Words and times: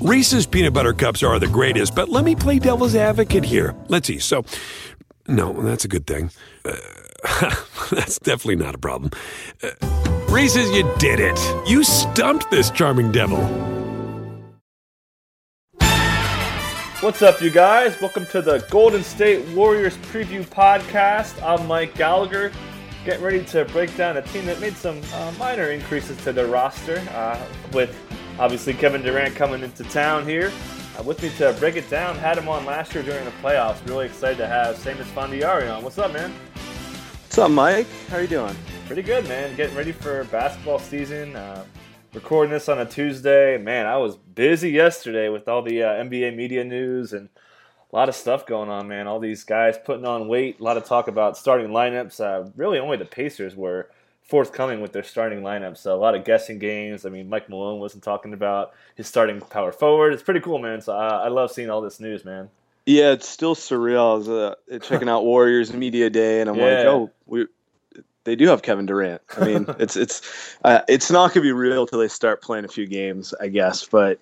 Reese's 0.00 0.46
peanut 0.46 0.74
butter 0.74 0.92
cups 0.92 1.24
are 1.24 1.40
the 1.40 1.48
greatest, 1.48 1.92
but 1.92 2.08
let 2.08 2.24
me 2.24 2.36
play 2.36 2.60
devil's 2.60 2.94
advocate 2.94 3.42
here. 3.44 3.74
Let's 3.88 4.06
see. 4.06 4.20
So, 4.20 4.44
no, 5.26 5.52
that's 5.60 5.84
a 5.84 5.88
good 5.88 6.06
thing. 6.06 6.30
Uh, 6.64 6.76
that's 7.90 8.20
definitely 8.20 8.64
not 8.64 8.76
a 8.76 8.78
problem. 8.78 9.10
Uh, 9.60 9.70
Reese's, 10.28 10.70
you 10.70 10.88
did 10.98 11.18
it. 11.18 11.36
You 11.68 11.82
stumped 11.82 12.48
this 12.48 12.70
charming 12.70 13.10
devil. 13.10 13.38
What's 17.00 17.22
up, 17.22 17.40
you 17.40 17.50
guys? 17.50 18.00
Welcome 18.00 18.26
to 18.26 18.40
the 18.40 18.64
Golden 18.70 19.02
State 19.02 19.48
Warriors 19.48 19.96
Preview 19.96 20.44
Podcast. 20.44 21.42
I'm 21.42 21.66
Mike 21.66 21.96
Gallagher, 21.96 22.52
getting 23.04 23.24
ready 23.24 23.44
to 23.46 23.64
break 23.64 23.96
down 23.96 24.16
a 24.16 24.22
team 24.22 24.46
that 24.46 24.60
made 24.60 24.76
some 24.76 25.00
uh, 25.14 25.32
minor 25.40 25.72
increases 25.72 26.16
to 26.18 26.32
their 26.32 26.46
roster, 26.46 26.98
uh, 27.10 27.44
with 27.72 27.96
obviously 28.38 28.72
Kevin 28.74 29.02
Durant 29.02 29.34
coming 29.34 29.62
into 29.62 29.84
town 29.84 30.26
here. 30.26 30.52
Uh, 30.98 31.02
with 31.02 31.22
me 31.22 31.30
to 31.38 31.52
break 31.54 31.76
it 31.76 31.88
down, 31.90 32.16
had 32.16 32.38
him 32.38 32.48
on 32.48 32.64
last 32.64 32.94
year 32.94 33.02
during 33.02 33.24
the 33.24 33.30
playoffs. 33.42 33.86
Really 33.86 34.06
excited 34.06 34.38
to 34.38 34.46
have 34.46 34.76
Seamus 34.76 35.04
Fondiari 35.14 35.74
on. 35.74 35.82
What's 35.82 35.98
up, 35.98 36.12
man? 36.12 36.32
What's 37.24 37.38
up, 37.38 37.50
Mike? 37.50 37.86
How 38.08 38.16
are 38.16 38.22
you 38.22 38.28
doing? 38.28 38.56
Pretty 38.86 39.02
good, 39.02 39.28
man. 39.28 39.54
Getting 39.56 39.76
ready 39.76 39.92
for 39.92 40.24
basketball 40.24 40.78
season. 40.78 41.36
Uh, 41.36 41.64
recording 42.14 42.52
this 42.52 42.68
on 42.68 42.78
a 42.78 42.86
Tuesday. 42.86 43.58
Man, 43.58 43.86
I 43.86 43.96
was 43.96 44.16
busy 44.16 44.70
yesterday 44.70 45.28
with 45.28 45.48
all 45.48 45.62
the 45.62 45.82
uh, 45.82 46.04
NBA 46.04 46.34
media 46.34 46.64
news 46.64 47.12
and 47.12 47.28
a 47.92 47.96
lot 47.96 48.08
of 48.08 48.14
stuff 48.14 48.46
going 48.46 48.68
on, 48.68 48.88
man. 48.88 49.06
All 49.06 49.20
these 49.20 49.44
guys 49.44 49.78
putting 49.84 50.04
on 50.04 50.28
weight. 50.28 50.60
A 50.60 50.62
lot 50.62 50.76
of 50.76 50.84
talk 50.84 51.08
about 51.08 51.36
starting 51.36 51.68
lineups. 51.68 52.20
Uh, 52.20 52.50
really, 52.56 52.78
only 52.78 52.96
the 52.96 53.04
Pacers 53.04 53.56
were 53.56 53.90
forthcoming 54.28 54.80
with 54.80 54.92
their 54.92 55.02
starting 55.02 55.40
lineup. 55.40 55.76
So 55.76 55.94
a 55.94 55.98
lot 55.98 56.14
of 56.14 56.24
guessing 56.24 56.58
games. 56.58 57.04
I 57.04 57.08
mean, 57.08 57.28
Mike 57.28 57.48
Malone 57.48 57.80
wasn't 57.80 58.04
talking 58.04 58.34
about 58.34 58.74
his 58.94 59.06
starting 59.08 59.40
power 59.40 59.72
forward. 59.72 60.12
It's 60.12 60.22
pretty 60.22 60.40
cool, 60.40 60.58
man. 60.58 60.80
So 60.80 60.94
uh, 60.94 61.22
I 61.24 61.28
love 61.28 61.50
seeing 61.50 61.70
all 61.70 61.80
this 61.80 61.98
news, 61.98 62.24
man. 62.24 62.50
Yeah, 62.86 63.12
it's 63.12 63.28
still 63.28 63.54
surreal. 63.54 64.12
I 64.12 64.14
was 64.14 64.28
uh, 64.28 64.54
checking 64.82 65.08
out 65.08 65.24
Warriors 65.24 65.72
Media 65.72 66.08
Day, 66.08 66.40
and 66.40 66.48
I'm 66.48 66.56
yeah. 66.56 66.64
like, 66.64 66.86
oh, 66.86 67.10
we 67.26 67.46
they 68.24 68.36
do 68.36 68.48
have 68.48 68.62
Kevin 68.62 68.86
Durant. 68.86 69.22
I 69.36 69.44
mean, 69.44 69.66
it's 69.78 69.96
it's 69.96 70.22
uh, 70.64 70.80
it's 70.88 71.10
not 71.10 71.32
gonna 71.32 71.42
be 71.42 71.52
real 71.52 71.86
till 71.86 71.98
they 71.98 72.08
start 72.08 72.42
playing 72.42 72.64
a 72.64 72.68
few 72.68 72.86
games, 72.86 73.34
I 73.40 73.48
guess. 73.48 73.86
But 73.86 74.20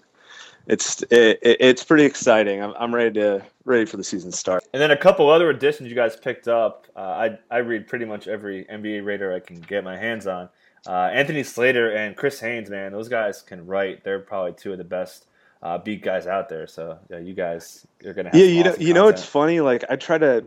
it's 0.66 1.02
it, 1.10 1.38
it's 1.42 1.84
pretty 1.84 2.04
exciting. 2.04 2.62
I'm, 2.62 2.74
I'm 2.78 2.94
ready 2.94 3.12
to 3.20 3.44
ready 3.64 3.84
for 3.86 3.96
the 3.96 4.04
season 4.04 4.30
to 4.30 4.36
start. 4.36 4.64
And 4.72 4.80
then 4.80 4.90
a 4.90 4.96
couple 4.96 5.28
other 5.28 5.50
additions 5.50 5.88
you 5.88 5.94
guys 5.94 6.16
picked 6.16 6.48
up. 6.48 6.86
Uh, 6.96 7.00
I 7.00 7.38
I 7.50 7.58
read 7.58 7.86
pretty 7.86 8.04
much 8.04 8.28
every 8.28 8.64
NBA 8.64 9.04
Raider 9.04 9.32
I 9.32 9.40
can 9.40 9.60
get 9.60 9.84
my 9.84 9.96
hands 9.96 10.26
on. 10.26 10.48
Uh, 10.86 11.10
Anthony 11.12 11.42
Slater 11.42 11.90
and 11.90 12.16
Chris 12.16 12.38
Haynes, 12.40 12.70
man, 12.70 12.92
those 12.92 13.08
guys 13.08 13.42
can 13.42 13.66
write. 13.66 14.04
They're 14.04 14.20
probably 14.20 14.52
two 14.52 14.72
of 14.72 14.78
the 14.78 14.84
best 14.84 15.26
uh, 15.62 15.78
beat 15.78 16.02
guys 16.02 16.26
out 16.26 16.48
there. 16.48 16.66
So 16.66 16.98
yeah, 17.10 17.18
you 17.18 17.34
guys 17.34 17.86
are 18.04 18.12
gonna. 18.12 18.30
yeah, 18.32 18.44
you 18.44 18.64
know, 18.64 18.74
you 18.78 18.94
know, 18.94 19.08
it's 19.08 19.24
funny. 19.24 19.60
Like 19.60 19.84
I 19.90 19.96
try 19.96 20.18
to 20.18 20.44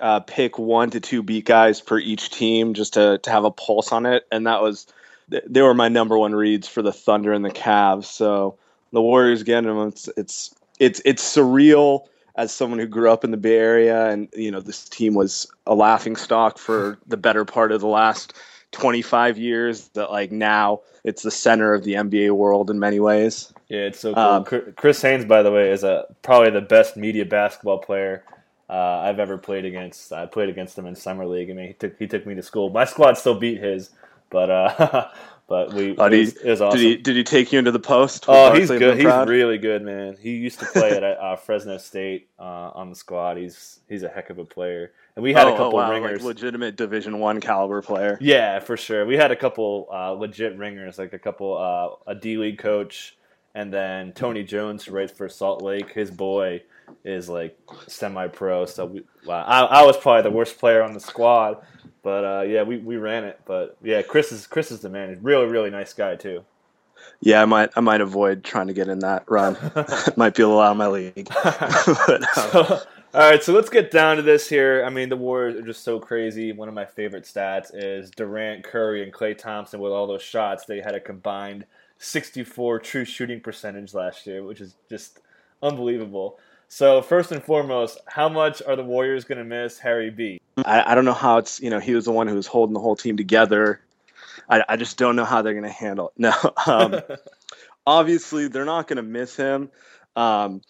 uh, 0.00 0.20
pick 0.20 0.58
one 0.58 0.90
to 0.90 1.00
two 1.00 1.22
beat 1.22 1.44
guys 1.44 1.80
per 1.80 1.98
each 1.98 2.30
team 2.30 2.74
just 2.74 2.94
to, 2.94 3.18
to 3.18 3.30
have 3.30 3.44
a 3.44 3.50
pulse 3.50 3.92
on 3.92 4.06
it. 4.06 4.26
And 4.32 4.46
that 4.46 4.62
was, 4.62 4.86
they 5.28 5.62
were 5.62 5.74
my 5.74 5.88
number 5.88 6.18
one 6.18 6.34
reads 6.34 6.66
for 6.66 6.82
the 6.82 6.92
Thunder 6.92 7.32
and 7.32 7.44
the 7.44 7.50
Cavs. 7.50 8.06
So 8.06 8.58
the 8.92 9.00
Warriors 9.02 9.42
getting 9.42 9.68
them, 9.68 9.88
it's, 9.88 10.08
it's, 10.16 10.54
it's, 10.78 11.00
it's 11.04 11.36
surreal 11.36 12.06
as 12.36 12.52
someone 12.52 12.78
who 12.78 12.86
grew 12.86 13.10
up 13.10 13.24
in 13.24 13.30
the 13.30 13.36
Bay 13.36 13.56
Area. 13.56 14.08
And, 14.08 14.28
you 14.34 14.50
know, 14.50 14.60
this 14.60 14.88
team 14.88 15.14
was 15.14 15.46
a 15.66 15.74
laughing 15.74 16.16
stock 16.16 16.58
for 16.58 16.98
the 17.06 17.16
better 17.16 17.44
part 17.44 17.72
of 17.72 17.80
the 17.80 17.88
last 17.88 18.34
25 18.72 19.38
years 19.38 19.88
that 19.88 20.10
like 20.10 20.30
now 20.30 20.80
it's 21.04 21.22
the 21.22 21.30
center 21.30 21.74
of 21.74 21.84
the 21.84 21.94
NBA 21.94 22.32
world 22.32 22.70
in 22.70 22.78
many 22.78 23.00
ways. 23.00 23.52
Yeah, 23.68 23.80
it's 23.80 24.00
so 24.00 24.14
cool. 24.14 24.22
Um, 24.22 24.44
Chris 24.76 25.02
Haynes, 25.02 25.24
by 25.24 25.42
the 25.42 25.50
way, 25.50 25.70
is 25.70 25.84
a 25.84 26.06
probably 26.22 26.50
the 26.50 26.60
best 26.60 26.96
media 26.96 27.24
basketball 27.24 27.78
player 27.78 28.24
uh, 28.68 29.02
I've 29.04 29.18
ever 29.18 29.38
played 29.38 29.64
against. 29.64 30.12
I 30.12 30.26
played 30.26 30.48
against 30.48 30.78
him 30.78 30.86
in 30.86 30.94
summer 30.94 31.26
league. 31.26 31.50
I 31.50 31.54
mean, 31.54 31.68
he 31.68 31.72
took 31.74 31.98
he 31.98 32.06
took 32.06 32.26
me 32.26 32.34
to 32.34 32.42
school. 32.42 32.70
My 32.70 32.84
squad 32.84 33.14
still 33.14 33.38
beat 33.38 33.60
his, 33.60 33.90
but 34.30 34.50
uh, 34.50 35.08
but 35.50 35.72
we 35.72 35.96
oh, 35.98 36.04
it 36.06 36.44
was 36.44 36.60
awesome. 36.60 36.78
Did 36.78 36.86
he 36.86 36.96
did 36.96 37.16
he 37.16 37.24
take 37.24 37.52
you 37.52 37.58
into 37.58 37.72
the 37.72 37.80
post? 37.80 38.26
Oh, 38.28 38.54
he's 38.54 38.68
good. 38.68 38.96
He's 38.96 39.06
really 39.26 39.58
good, 39.58 39.82
man. 39.82 40.16
He 40.18 40.36
used 40.36 40.60
to 40.60 40.66
play 40.66 40.92
at 40.92 41.02
uh, 41.02 41.34
Fresno 41.34 41.76
State 41.76 42.28
uh, 42.38 42.70
on 42.72 42.88
the 42.88 42.94
squad. 42.94 43.36
He's 43.36 43.80
he's 43.88 44.04
a 44.04 44.08
heck 44.08 44.30
of 44.30 44.38
a 44.38 44.44
player. 44.44 44.92
And 45.16 45.24
we 45.24 45.32
had 45.32 45.48
oh, 45.48 45.54
a 45.54 45.56
couple 45.56 45.80
oh, 45.80 45.82
wow. 45.82 45.90
ringers, 45.90 46.20
like 46.20 46.36
legitimate 46.36 46.76
Division 46.76 47.18
One 47.18 47.40
caliber 47.40 47.82
player. 47.82 48.16
Yeah, 48.20 48.60
for 48.60 48.76
sure. 48.76 49.04
We 49.04 49.16
had 49.16 49.32
a 49.32 49.36
couple 49.36 49.88
uh, 49.92 50.12
legit 50.12 50.56
ringers, 50.56 51.00
like 51.00 51.14
a 51.14 51.18
couple 51.18 51.58
uh, 51.58 52.10
a 52.10 52.14
D 52.14 52.36
League 52.36 52.58
coach, 52.58 53.16
and 53.52 53.74
then 53.74 54.12
Tony 54.12 54.44
Jones, 54.44 54.84
who 54.84 54.92
writes 54.92 55.10
for 55.10 55.28
Salt 55.28 55.62
Lake. 55.62 55.92
His 55.92 56.12
boy 56.12 56.62
is 57.04 57.28
like 57.28 57.58
semi-pro. 57.86 58.66
So 58.66 58.86
we, 58.86 59.02
wow, 59.26 59.44
I, 59.44 59.80
I, 59.80 59.82
was 59.84 59.96
probably 59.96 60.22
the 60.22 60.34
worst 60.34 60.58
player 60.58 60.82
on 60.82 60.92
the 60.92 61.00
squad, 61.00 61.58
but 62.02 62.24
uh, 62.24 62.42
yeah, 62.42 62.62
we, 62.62 62.78
we 62.78 62.96
ran 62.96 63.24
it. 63.24 63.40
But 63.46 63.76
yeah, 63.82 64.02
Chris 64.02 64.32
is 64.32 64.46
Chris 64.46 64.70
is 64.70 64.80
the 64.80 64.88
man. 64.88 65.10
He's 65.10 65.22
really 65.22 65.46
really 65.46 65.70
nice 65.70 65.92
guy 65.92 66.16
too. 66.16 66.44
Yeah, 67.20 67.42
I 67.42 67.44
might 67.44 67.70
I 67.76 67.80
might 67.80 68.00
avoid 68.00 68.44
trying 68.44 68.68
to 68.68 68.72
get 68.72 68.88
in 68.88 69.00
that 69.00 69.24
run. 69.28 69.56
might 70.16 70.34
be 70.34 70.42
a 70.42 70.48
little 70.48 70.60
out 70.60 70.72
of 70.72 70.76
my 70.76 70.88
league. 70.88 71.28
but, 71.44 72.22
um. 72.38 72.50
so, 72.52 72.82
all 73.12 73.28
right, 73.28 73.42
so 73.42 73.52
let's 73.52 73.70
get 73.70 73.90
down 73.90 74.16
to 74.16 74.22
this 74.22 74.48
here. 74.48 74.84
I 74.86 74.90
mean, 74.90 75.08
the 75.08 75.16
Warriors 75.16 75.56
are 75.56 75.66
just 75.66 75.82
so 75.82 75.98
crazy. 75.98 76.52
One 76.52 76.68
of 76.68 76.74
my 76.74 76.84
favorite 76.84 77.24
stats 77.24 77.70
is 77.74 78.08
Durant, 78.12 78.62
Curry, 78.62 79.02
and 79.02 79.12
Klay 79.12 79.36
Thompson 79.36 79.80
with 79.80 79.90
all 79.90 80.06
those 80.06 80.22
shots. 80.22 80.64
They 80.64 80.80
had 80.80 80.94
a 80.94 81.00
combined 81.00 81.64
64 81.98 82.78
true 82.78 83.04
shooting 83.04 83.40
percentage 83.40 83.94
last 83.94 84.28
year, 84.28 84.44
which 84.44 84.60
is 84.60 84.76
just 84.88 85.18
unbelievable. 85.60 86.38
So 86.72 87.02
first 87.02 87.32
and 87.32 87.42
foremost, 87.42 87.98
how 88.06 88.28
much 88.28 88.62
are 88.62 88.76
the 88.76 88.84
Warriors 88.84 89.24
going 89.24 89.38
to 89.38 89.44
miss 89.44 89.76
Harry 89.80 90.08
B? 90.08 90.40
I, 90.64 90.92
I 90.92 90.94
don't 90.94 91.04
know 91.04 91.12
how 91.12 91.38
it's 91.38 91.60
you 91.60 91.68
know 91.68 91.80
he 91.80 91.94
was 91.94 92.04
the 92.04 92.12
one 92.12 92.28
who 92.28 92.36
was 92.36 92.46
holding 92.46 92.74
the 92.74 92.80
whole 92.80 92.94
team 92.94 93.16
together. 93.16 93.80
I, 94.48 94.64
I 94.68 94.76
just 94.76 94.96
don't 94.96 95.16
know 95.16 95.24
how 95.24 95.42
they're 95.42 95.52
going 95.52 95.64
to 95.64 95.68
handle 95.68 96.08
it. 96.08 96.14
No, 96.18 96.32
um, 96.66 97.00
obviously 97.86 98.46
they're 98.46 98.64
not 98.64 98.86
going 98.86 98.98
to 98.98 99.02
miss 99.02 99.34
him. 99.34 99.68
Um, 100.14 100.62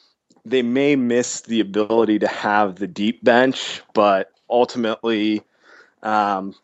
they 0.47 0.63
may 0.63 0.97
miss 0.97 1.43
the 1.43 1.61
ability 1.61 2.21
to 2.21 2.29
have 2.29 2.77
the 2.77 2.87
deep 2.87 3.23
bench, 3.23 3.83
but 3.93 4.33
ultimately, 4.49 5.43
um, 6.03 6.55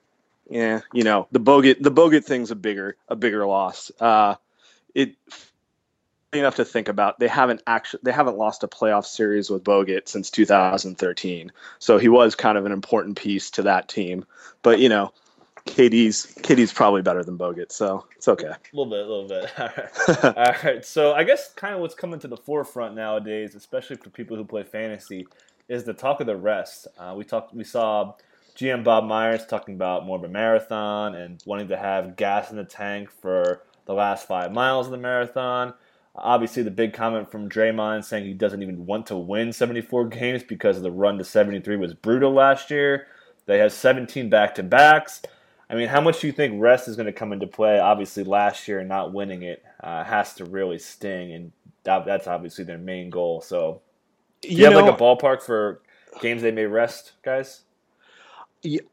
yeah, 0.49 0.81
you 0.95 1.05
know 1.05 1.29
the 1.31 1.41
Bogut 1.41 1.83
the 1.83 1.93
Bogut 1.93 2.25
thing's 2.25 2.51
a 2.51 2.57
bigger 2.57 2.97
a 3.07 3.15
bigger 3.15 3.47
loss. 3.47 3.93
Uh, 4.01 4.37
it 4.95 5.15
enough 6.33 6.57
to 6.57 6.65
think 6.65 6.89
about. 6.89 7.19
They 7.19 7.29
haven't 7.29 7.63
actually 7.67 8.01
they 8.03 8.13
haven't 8.13 8.37
lost 8.37 8.63
a 8.63 8.69
playoff 8.69 9.05
series 9.05 9.51
with 9.51 9.65
Bogut 9.65 10.09
since 10.09 10.31
2013. 10.31 11.53
So 11.79 11.99
he 11.99 12.09
was 12.09 12.35
kind 12.35 12.59
of 12.59 12.67
an 12.67 12.73
important 12.73 13.17
piece 13.17 13.51
to 13.53 13.63
that 13.63 13.89
team. 13.89 14.25
But 14.63 14.81
you 14.81 14.89
know, 14.89 15.13
KD's 15.67 16.27
KD's 16.43 16.73
probably 16.73 17.03
better 17.03 17.25
than 17.25 17.39
Bogut, 17.39 17.73
so 17.73 18.07
it's 18.17 18.29
okay. 18.29 18.49
A 18.49 18.59
little 18.73 18.91
bit, 18.91 19.07
a 19.07 19.09
little 19.09 19.29
bit. 19.29 19.53
All 19.59 19.71
right. 19.77 20.37
All 20.37 20.55
right. 20.65 20.85
So 20.85 21.13
I 21.13 21.25
guess 21.25 21.53
kind 21.55 21.75
of 21.75 21.81
what's 21.81 21.95
coming 21.95 22.21
to 22.21 22.29
the 22.29 22.37
forefront 22.37 22.95
nowadays, 22.95 23.55
especially 23.55 23.97
for 23.97 24.11
people 24.11 24.37
who 24.37 24.45
play 24.45 24.63
fantasy, 24.63 25.27
is 25.69 25.85
the 25.85 25.95
talk 25.95 26.21
of 26.21 26.27
the 26.27 26.37
rest. 26.37 26.87
Uh, 26.99 27.15
we 27.17 27.25
talked, 27.25 27.55
we 27.55 27.65
saw 27.65 28.15
GM 28.57 28.85
Bob 28.85 29.05
Myers 29.05 29.45
talking 29.47 29.75
about 29.75 30.07
more 30.07 30.17
of 30.17 30.25
a 30.25 30.29
marathon 30.29 31.15
and 31.15 31.43
wanting 31.45 31.69
to 31.69 31.77
have 31.77 32.17
gas 32.17 32.51
in 32.51 32.57
the 32.57 32.65
tank 32.65 33.11
for 33.11 33.63
the 33.87 33.95
last 33.95 34.27
five 34.27 34.53
miles 34.53 34.87
of 34.87 34.93
the 34.93 34.99
marathon. 34.99 35.75
Obviously, 36.19 36.63
the 36.63 36.71
big 36.71 36.95
comment 36.95 37.31
from 37.31 37.49
Draymond 37.49 38.05
saying 38.05 38.25
he 38.25 38.33
doesn't 38.33 38.63
even 38.63 38.87
want 38.87 39.07
to 39.07 39.17
win 39.17 39.53
74 39.53 40.09
games 40.09 40.43
because 40.43 40.77
of 40.77 40.83
the 40.83 40.91
run 40.91 41.19
to 41.19 41.25
73 41.25 41.77
was 41.77 41.95
brutal 41.95 42.33
last 42.33 42.71
year. 42.71 43.07
They 43.45 43.59
have 43.59 43.73
17 43.73 44.31
back 44.31 44.55
to 44.57 44.63
backs. 44.63 45.23
I 45.69 45.75
mean, 45.75 45.89
how 45.89 46.01
much 46.01 46.21
do 46.21 46.27
you 46.27 46.33
think 46.33 46.61
rest 46.61 46.89
is 46.89 46.97
going 46.97 47.07
to 47.07 47.13
come 47.13 47.33
into 47.33 47.47
play? 47.47 47.79
Obviously, 47.79 48.25
last 48.25 48.67
year 48.69 48.83
not 48.85 49.13
winning 49.13 49.43
it 49.43 49.65
uh, 49.81 50.05
has 50.05 50.35
to 50.35 50.45
really 50.45 50.79
sting, 50.79 51.33
and 51.33 51.53
that, 51.85 52.07
that's 52.07 52.27
obviously 52.27 52.65
their 52.65 52.79
main 52.79 53.11
goal. 53.11 53.41
So, 53.41 53.83
do 54.43 54.49
you, 54.49 54.59
you 54.59 54.65
have 54.65 54.75
know, 54.75 54.85
like 54.85 54.95
a 54.95 54.97
ballpark 54.97 55.43
for 55.43 55.83
games 56.21 56.43
they 56.43 56.53
may 56.53 56.67
rest, 56.67 57.13
guys? 57.23 57.63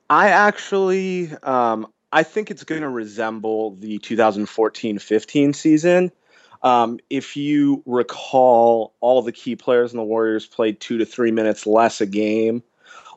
I 0.09 0.29
actually, 0.29 1.31
um, 1.43 1.87
I 2.11 2.23
think 2.23 2.51
it's 2.51 2.63
going 2.63 2.81
to 2.81 2.89
resemble 2.89 3.75
the 3.75 3.99
2014-15 3.99 5.55
season. 5.55 6.11
Um, 6.63 6.99
if 7.09 7.35
you 7.35 7.83
recall, 7.85 8.93
all 9.01 9.21
the 9.21 9.31
key 9.31 9.55
players 9.55 9.91
in 9.91 9.97
the 9.97 10.03
Warriors 10.03 10.45
played 10.45 10.79
two 10.79 10.97
to 10.97 11.05
three 11.05 11.31
minutes 11.31 11.67
less 11.67 11.99
a 11.99 12.05
game 12.05 12.63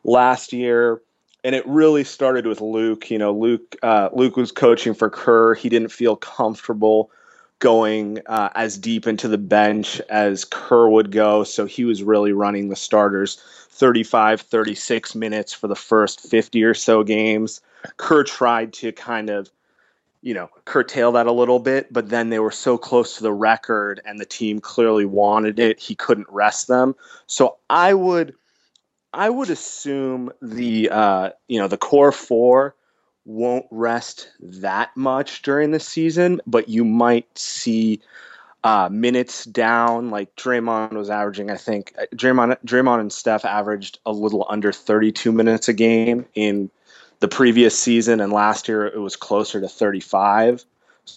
last 0.02 0.52
year, 0.52 1.00
and 1.44 1.54
it 1.54 1.66
really 1.66 2.02
started 2.02 2.46
with 2.46 2.60
Luke. 2.60 3.10
You 3.10 3.18
know, 3.18 3.32
Luke 3.32 3.76
uh, 3.82 4.08
Luke 4.12 4.36
was 4.36 4.50
coaching 4.50 4.94
for 4.94 5.08
Kerr. 5.08 5.54
He 5.54 5.68
didn't 5.68 5.92
feel 5.92 6.16
comfortable 6.16 7.10
going 7.58 8.18
uh, 8.26 8.50
as 8.54 8.76
deep 8.76 9.06
into 9.06 9.28
the 9.28 9.38
bench 9.38 10.00
as 10.10 10.44
Kerr 10.44 10.88
would 10.88 11.10
go, 11.10 11.44
so 11.44 11.64
he 11.64 11.84
was 11.84 12.02
really 12.02 12.32
running 12.32 12.68
the 12.68 12.76
starters 12.76 13.40
35, 13.70 14.40
36 14.40 15.14
minutes 15.14 15.52
for 15.52 15.68
the 15.68 15.76
first 15.76 16.20
50 16.20 16.64
or 16.64 16.74
so 16.74 17.02
games. 17.02 17.60
Kerr 17.96 18.24
tried 18.24 18.72
to 18.74 18.92
kind 18.92 19.30
of 19.30 19.50
you 20.26 20.34
know, 20.34 20.50
curtail 20.64 21.12
that 21.12 21.28
a 21.28 21.32
little 21.32 21.60
bit, 21.60 21.92
but 21.92 22.08
then 22.08 22.30
they 22.30 22.40
were 22.40 22.50
so 22.50 22.76
close 22.76 23.16
to 23.16 23.22
the 23.22 23.32
record 23.32 24.00
and 24.04 24.18
the 24.18 24.26
team 24.26 24.58
clearly 24.58 25.04
wanted 25.04 25.60
it, 25.60 25.78
he 25.78 25.94
couldn't 25.94 26.26
rest 26.28 26.66
them. 26.66 26.96
So 27.28 27.58
I 27.70 27.94
would 27.94 28.34
I 29.12 29.30
would 29.30 29.50
assume 29.50 30.32
the 30.42 30.90
uh, 30.90 31.30
you 31.46 31.60
know, 31.60 31.68
the 31.68 31.78
core 31.78 32.10
4 32.10 32.74
won't 33.24 33.66
rest 33.70 34.28
that 34.40 34.90
much 34.96 35.42
during 35.42 35.70
the 35.70 35.78
season, 35.78 36.40
but 36.44 36.68
you 36.68 36.84
might 36.84 37.38
see 37.38 38.00
uh, 38.64 38.88
minutes 38.90 39.44
down. 39.44 40.10
Like 40.10 40.34
Draymond 40.34 40.94
was 40.94 41.08
averaging, 41.08 41.52
I 41.52 41.56
think 41.56 41.94
uh, 41.96 42.06
Draymond, 42.16 42.56
Draymond 42.66 42.98
and 42.98 43.12
Steph 43.12 43.44
averaged 43.44 44.00
a 44.04 44.10
little 44.10 44.44
under 44.48 44.72
32 44.72 45.30
minutes 45.30 45.68
a 45.68 45.72
game 45.72 46.26
in 46.34 46.68
the 47.20 47.28
previous 47.28 47.78
season, 47.78 48.20
and 48.20 48.32
last 48.32 48.68
year 48.68 48.86
it 48.86 48.98
was 48.98 49.16
closer 49.16 49.60
to 49.60 49.68
35. 49.68 50.64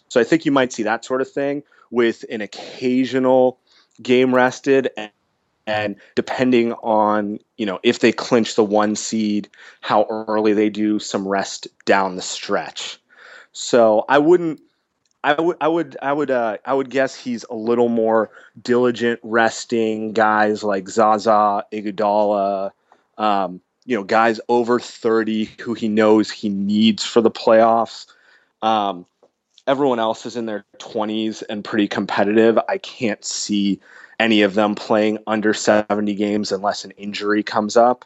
So 0.07 0.19
I 0.19 0.23
think 0.23 0.45
you 0.45 0.51
might 0.51 0.71
see 0.71 0.83
that 0.83 1.03
sort 1.03 1.21
of 1.21 1.29
thing 1.29 1.63
with 1.91 2.23
an 2.29 2.41
occasional 2.41 3.59
game 4.01 4.33
rested 4.33 4.89
and, 4.95 5.11
and 5.67 5.95
depending 6.15 6.73
on 6.73 7.39
you 7.57 7.65
know 7.65 7.79
if 7.83 7.99
they 7.99 8.11
clinch 8.11 8.55
the 8.55 8.63
one 8.63 8.95
seed 8.95 9.49
how 9.81 10.05
early 10.09 10.53
they 10.53 10.69
do 10.69 10.99
some 10.99 11.27
rest 11.27 11.67
down 11.85 12.15
the 12.15 12.21
stretch 12.21 12.97
so 13.51 14.05
i 14.07 14.17
wouldn't 14.17 14.61
I 15.21 15.33
would, 15.33 15.57
I 15.59 15.67
would, 15.67 15.97
I 16.01 16.13
would, 16.13 16.31
uh, 16.31 16.57
I 16.63 16.73
would 16.73 16.89
guess 16.89 17.13
he's 17.13 17.43
a 17.49 17.53
little 17.53 17.89
more 17.89 18.31
diligent, 18.61 19.19
resting 19.21 20.13
guys 20.13 20.63
like 20.63 20.87
Zaza, 20.87 21.65
Iguodala, 21.73 22.71
um, 23.17 23.59
you 23.89 23.95
know, 23.95 24.03
guys 24.03 24.39
over 24.49 24.79
thirty 24.79 25.45
who 25.59 25.73
he 25.73 25.87
knows 25.87 26.29
he 26.29 26.47
needs 26.47 27.03
for 27.03 27.21
the 27.21 27.31
playoffs. 27.31 28.05
Um, 28.61 29.07
everyone 29.65 29.97
else 29.97 30.27
is 30.27 30.35
in 30.35 30.45
their 30.45 30.63
twenties 30.77 31.41
and 31.41 31.63
pretty 31.63 31.87
competitive. 31.87 32.59
I 32.69 32.77
can't 32.77 33.25
see 33.25 33.79
any 34.19 34.43
of 34.43 34.53
them 34.53 34.75
playing 34.75 35.17
under 35.25 35.55
seventy 35.55 36.13
games 36.13 36.51
unless 36.51 36.85
an 36.85 36.91
injury 36.91 37.41
comes 37.41 37.75
up. 37.75 38.05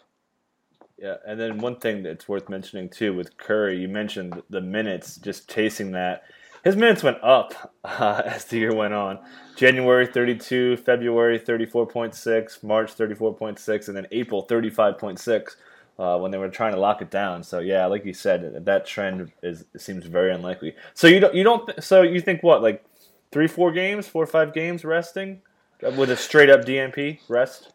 Yeah, 0.97 1.17
and 1.27 1.37
then 1.37 1.57
one 1.57 1.75
thing 1.75 2.01
that's 2.01 2.29
worth 2.29 2.47
mentioning 2.47 2.87
too 2.87 3.13
with 3.13 3.35
Curry, 3.35 3.77
you 3.77 3.89
mentioned 3.89 4.41
the 4.49 4.61
minutes, 4.61 5.17
just 5.17 5.49
chasing 5.49 5.91
that 5.91 6.23
his 6.63 6.77
minutes 6.77 7.03
went 7.03 7.21
up 7.21 7.73
uh, 7.83 8.21
as 8.25 8.45
the 8.45 8.59
year 8.59 8.73
went 8.73 8.93
on. 8.93 9.19
January 9.57 10.07
32, 10.07 10.77
February 10.77 11.37
34.6, 11.37 12.63
March 12.63 12.95
34.6, 12.95 13.87
and 13.89 13.97
then 13.97 14.07
April 14.11 14.47
35.6 14.47 15.55
uh, 15.99 16.17
when 16.17 16.31
they 16.31 16.37
were 16.37 16.49
trying 16.49 16.73
to 16.73 16.79
lock 16.79 17.01
it 17.01 17.11
down. 17.11 17.43
So 17.43 17.59
yeah, 17.59 17.85
like 17.85 18.05
you 18.05 18.13
said, 18.13 18.65
that 18.65 18.85
trend 18.85 19.31
is 19.41 19.65
seems 19.77 20.05
very 20.05 20.33
unlikely. 20.33 20.75
So 20.93 21.07
you 21.07 21.19
don't 21.19 21.35
you 21.35 21.43
don't 21.43 21.83
so 21.83 22.01
you 22.01 22.21
think 22.21 22.43
what 22.43 22.61
like 22.61 22.83
three 23.31 23.47
four 23.47 23.71
games, 23.71 24.07
four 24.07 24.23
or 24.23 24.27
five 24.27 24.53
games 24.53 24.83
resting 24.85 25.41
with 25.81 26.09
a 26.09 26.17
straight 26.17 26.49
up 26.49 26.61
DNP 26.61 27.19
rest? 27.27 27.71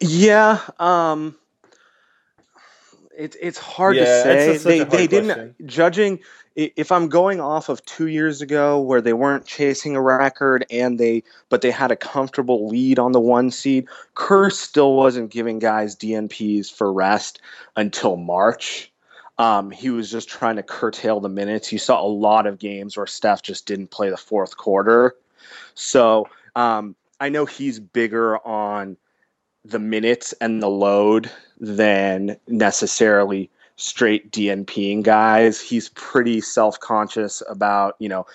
Yeah, 0.00 0.60
um, 0.78 1.36
it's 3.18 3.36
it's 3.40 3.58
hard 3.58 3.96
yeah, 3.96 4.04
to 4.04 4.22
say. 4.22 4.56
They 4.56 4.84
they 4.84 5.06
didn't 5.06 5.66
judging 5.66 6.20
if 6.54 6.90
I'm 6.90 7.08
going 7.08 7.40
off 7.40 7.68
of 7.68 7.84
two 7.84 8.06
years 8.06 8.40
ago 8.42 8.80
where 8.80 9.00
they 9.00 9.12
weren't 9.12 9.44
chasing 9.44 9.94
a 9.94 10.02
record 10.02 10.64
and 10.70 10.98
they 10.98 11.22
but 11.50 11.60
they 11.60 11.70
had 11.70 11.90
a 11.90 11.96
comfortable 11.96 12.68
lead 12.68 12.98
on 12.98 13.12
the 13.12 13.20
one 13.20 13.50
seed, 13.50 13.86
Kerr 14.14 14.50
still 14.50 14.94
wasn't 14.94 15.30
giving 15.30 15.58
guys 15.58 15.94
DNPs 15.94 16.72
for 16.72 16.92
rest 16.92 17.40
until 17.76 18.16
March. 18.16 18.90
Um, 19.38 19.70
he 19.70 19.90
was 19.90 20.10
just 20.10 20.28
trying 20.28 20.56
to 20.56 20.64
curtail 20.64 21.20
the 21.20 21.28
minutes. 21.28 21.70
You 21.70 21.78
saw 21.78 22.02
a 22.02 22.08
lot 22.08 22.46
of 22.46 22.58
games 22.58 22.96
where 22.96 23.06
Steph 23.06 23.42
just 23.42 23.66
didn't 23.66 23.92
play 23.92 24.10
the 24.10 24.16
fourth 24.16 24.56
quarter. 24.56 25.14
So 25.74 26.28
um, 26.56 26.96
I 27.20 27.28
know 27.28 27.46
he's 27.46 27.78
bigger 27.78 28.44
on 28.44 28.96
the 29.68 29.78
minutes 29.78 30.32
and 30.40 30.62
the 30.62 30.68
load 30.68 31.30
than 31.60 32.36
necessarily 32.46 33.50
straight 33.76 34.30
DNPing 34.30 35.02
guys. 35.02 35.60
He's 35.60 35.88
pretty 35.90 36.40
self 36.40 36.78
conscious 36.80 37.42
about, 37.48 37.96
you 37.98 38.08
know, 38.08 38.26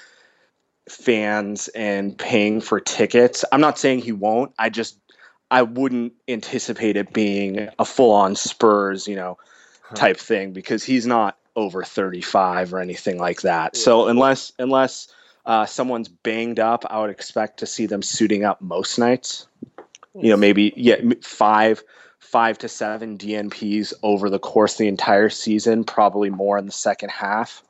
fans 0.89 1.69
and 1.69 2.18
paying 2.18 2.62
for 2.62 2.80
tickets. 2.80 3.45
I'm 3.51 3.62
not 3.62 3.77
saying 3.77 4.00
he 4.00 4.12
won't. 4.12 4.53
I 4.59 4.69
just, 4.69 4.97
I 5.51 5.62
wouldn't 5.62 6.13
anticipate 6.27 6.97
it 6.97 7.13
being 7.13 7.69
a 7.79 7.86
full 7.86 8.12
on 8.12 8.36
Spurs, 8.36 9.07
you 9.07 9.15
know, 9.15 9.38
type 9.95 10.18
thing 10.18 10.51
because 10.51 10.83
he's 10.83 11.06
not 11.06 11.38
over 11.56 11.83
35 11.83 12.74
or 12.74 12.79
anything 12.79 13.19
like 13.19 13.41
that. 13.41 13.71
Yeah. 13.75 13.79
So 13.81 14.07
unless, 14.07 14.51
unless, 14.59 15.07
uh, 15.45 15.65
someone's 15.65 16.07
banged 16.07 16.59
up, 16.59 16.86
I 16.89 17.01
would 17.01 17.09
expect 17.09 17.59
to 17.59 17.65
see 17.65 17.86
them 17.86 18.01
suiting 18.01 18.44
up 18.45 18.62
most 18.62 18.97
nights. 18.97 19.47
You 20.15 20.30
know, 20.30 20.38
maybe 20.38 20.74
yeah, 20.75 21.01
five 21.21 21.83
five 22.19 22.57
to 22.60 22.68
seven 22.68 23.18
DNPs 23.18 23.94
over 24.01 24.30
the 24.30 24.39
course 24.39 24.74
of 24.74 24.77
the 24.80 24.88
entire 24.88 25.30
season, 25.30 25.83
probably 25.83 26.30
more 26.30 26.57
in 26.57 26.65
the 26.65 26.71
second 26.71 27.10
half. 27.10 27.63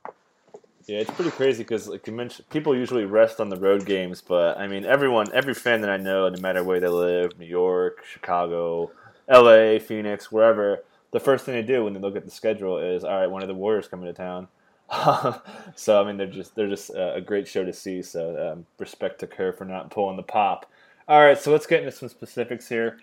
Yeah, 0.86 1.00
it's 1.00 1.12
pretty 1.12 1.32
crazy 1.32 1.64
because, 1.64 1.88
like 1.88 2.06
you 2.08 2.14
mentioned, 2.14 2.50
people 2.50 2.76
usually 2.76 3.06
rest 3.06 3.40
on 3.40 3.50
the 3.50 3.56
road 3.56 3.86
games, 3.86 4.22
but 4.22 4.58
I 4.58 4.68
mean, 4.68 4.84
everyone, 4.84 5.28
every 5.34 5.54
fan 5.54 5.82
that 5.82 5.90
I 5.90 5.98
know, 5.98 6.28
no 6.28 6.40
matter 6.42 6.64
where 6.64 6.80
they 6.80 6.88
live, 6.88 7.40
New 7.40 7.46
York, 7.46 8.04
Chicago, 8.06 8.92
L.A., 9.30 9.80
Phoenix, 9.80 10.30
wherever, 10.30 10.84
the 11.12 11.22
first 11.22 11.46
thing 11.46 11.56
they 11.56 11.62
do 11.62 11.86
when 11.86 11.94
they 11.94 12.02
look 12.02 12.18
at 12.18 12.26
the 12.26 12.32
schedule 12.32 12.80
is, 12.80 13.06
all 13.06 13.18
right, 13.18 13.28
one 13.30 13.42
of 13.42 13.48
the 13.48 13.54
Warriors 13.54 13.88
coming 13.88 14.08
to 14.08 14.14
town. 14.14 14.50
so 15.76 16.02
I 16.02 16.06
mean, 16.06 16.18
they're 16.18 16.28
just 16.28 16.56
they're 16.56 16.70
just 16.70 16.90
a 16.90 17.22
great 17.26 17.48
show 17.48 17.64
to 17.64 17.74
see. 17.74 18.02
So 18.02 18.52
um, 18.52 18.66
respect 18.78 19.20
to 19.20 19.28
Kerr 19.28 19.54
for 19.54 19.66
not 19.66 19.90
pulling 19.90 20.18
the 20.18 20.24
pop. 20.24 20.70
All 21.06 21.20
right, 21.20 21.38
so 21.38 21.52
let's 21.52 21.68
get 21.68 21.80
into 21.80 21.92
some 21.92 22.08
specifics 22.08 22.70
here. 22.70 23.00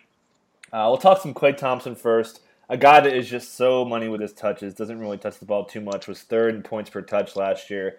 Uh, 0.73 0.87
we'll 0.89 0.97
talk 0.97 1.21
some 1.21 1.35
Klay 1.35 1.55
Thompson 1.55 1.95
first. 1.95 2.41
A 2.71 2.77
guy 2.79 3.01
that 3.01 3.15
is 3.15 3.29
just 3.29 3.57
so 3.57 3.85
money 3.85 4.09
with 4.09 4.23
his 4.23 4.33
touches, 4.33 4.73
doesn't 4.73 4.99
really 4.99 5.19
touch 5.19 5.39
the 5.39 5.45
ball 5.45 5.67
too 5.67 5.83
much, 5.83 6.09
was 6.09 6.23
third 6.23 6.55
in 6.55 6.63
points 6.63 6.89
per 6.89 7.03
touch 7.03 7.37
last 7.37 7.69
year. 7.69 7.99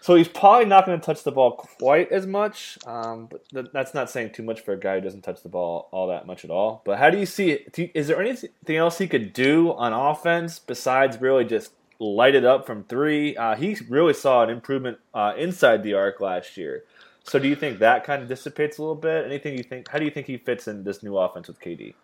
So 0.00 0.16
he's 0.16 0.26
probably 0.26 0.64
not 0.64 0.86
going 0.86 0.98
to 0.98 1.06
touch 1.06 1.22
the 1.22 1.30
ball 1.30 1.52
quite 1.52 2.10
as 2.10 2.26
much, 2.26 2.76
um, 2.84 3.28
but 3.30 3.48
th- 3.50 3.66
that's 3.72 3.94
not 3.94 4.10
saying 4.10 4.32
too 4.32 4.42
much 4.42 4.62
for 4.62 4.72
a 4.72 4.80
guy 4.80 4.96
who 4.96 5.02
doesn't 5.02 5.22
touch 5.22 5.44
the 5.44 5.48
ball 5.48 5.88
all 5.92 6.08
that 6.08 6.26
much 6.26 6.44
at 6.44 6.50
all. 6.50 6.82
But 6.84 6.98
how 6.98 7.08
do 7.08 7.18
you 7.18 7.26
see 7.26 7.52
it? 7.52 7.78
You, 7.78 7.90
is 7.94 8.08
there 8.08 8.20
anything 8.20 8.76
else 8.76 8.98
he 8.98 9.06
could 9.06 9.32
do 9.32 9.72
on 9.74 9.92
offense 9.92 10.58
besides 10.58 11.20
really 11.20 11.44
just 11.44 11.70
light 12.00 12.34
it 12.34 12.44
up 12.44 12.66
from 12.66 12.82
three? 12.82 13.36
Uh, 13.36 13.54
he 13.54 13.76
really 13.88 14.14
saw 14.14 14.42
an 14.42 14.50
improvement 14.50 14.98
uh, 15.14 15.34
inside 15.38 15.84
the 15.84 15.94
arc 15.94 16.20
last 16.20 16.56
year. 16.56 16.82
So 17.24 17.38
do 17.38 17.48
you 17.48 17.56
think 17.56 17.78
that 17.78 18.04
kind 18.04 18.22
of 18.22 18.28
dissipates 18.28 18.78
a 18.78 18.82
little 18.82 18.94
bit? 18.96 19.24
Anything 19.24 19.56
you 19.56 19.62
think? 19.62 19.88
How 19.88 19.98
do 19.98 20.04
you 20.04 20.10
think 20.10 20.26
he 20.26 20.36
fits 20.36 20.68
in 20.68 20.84
this 20.84 21.02
new 21.02 21.16
offense 21.16 21.48
with 21.48 21.60
KD? 21.60 21.94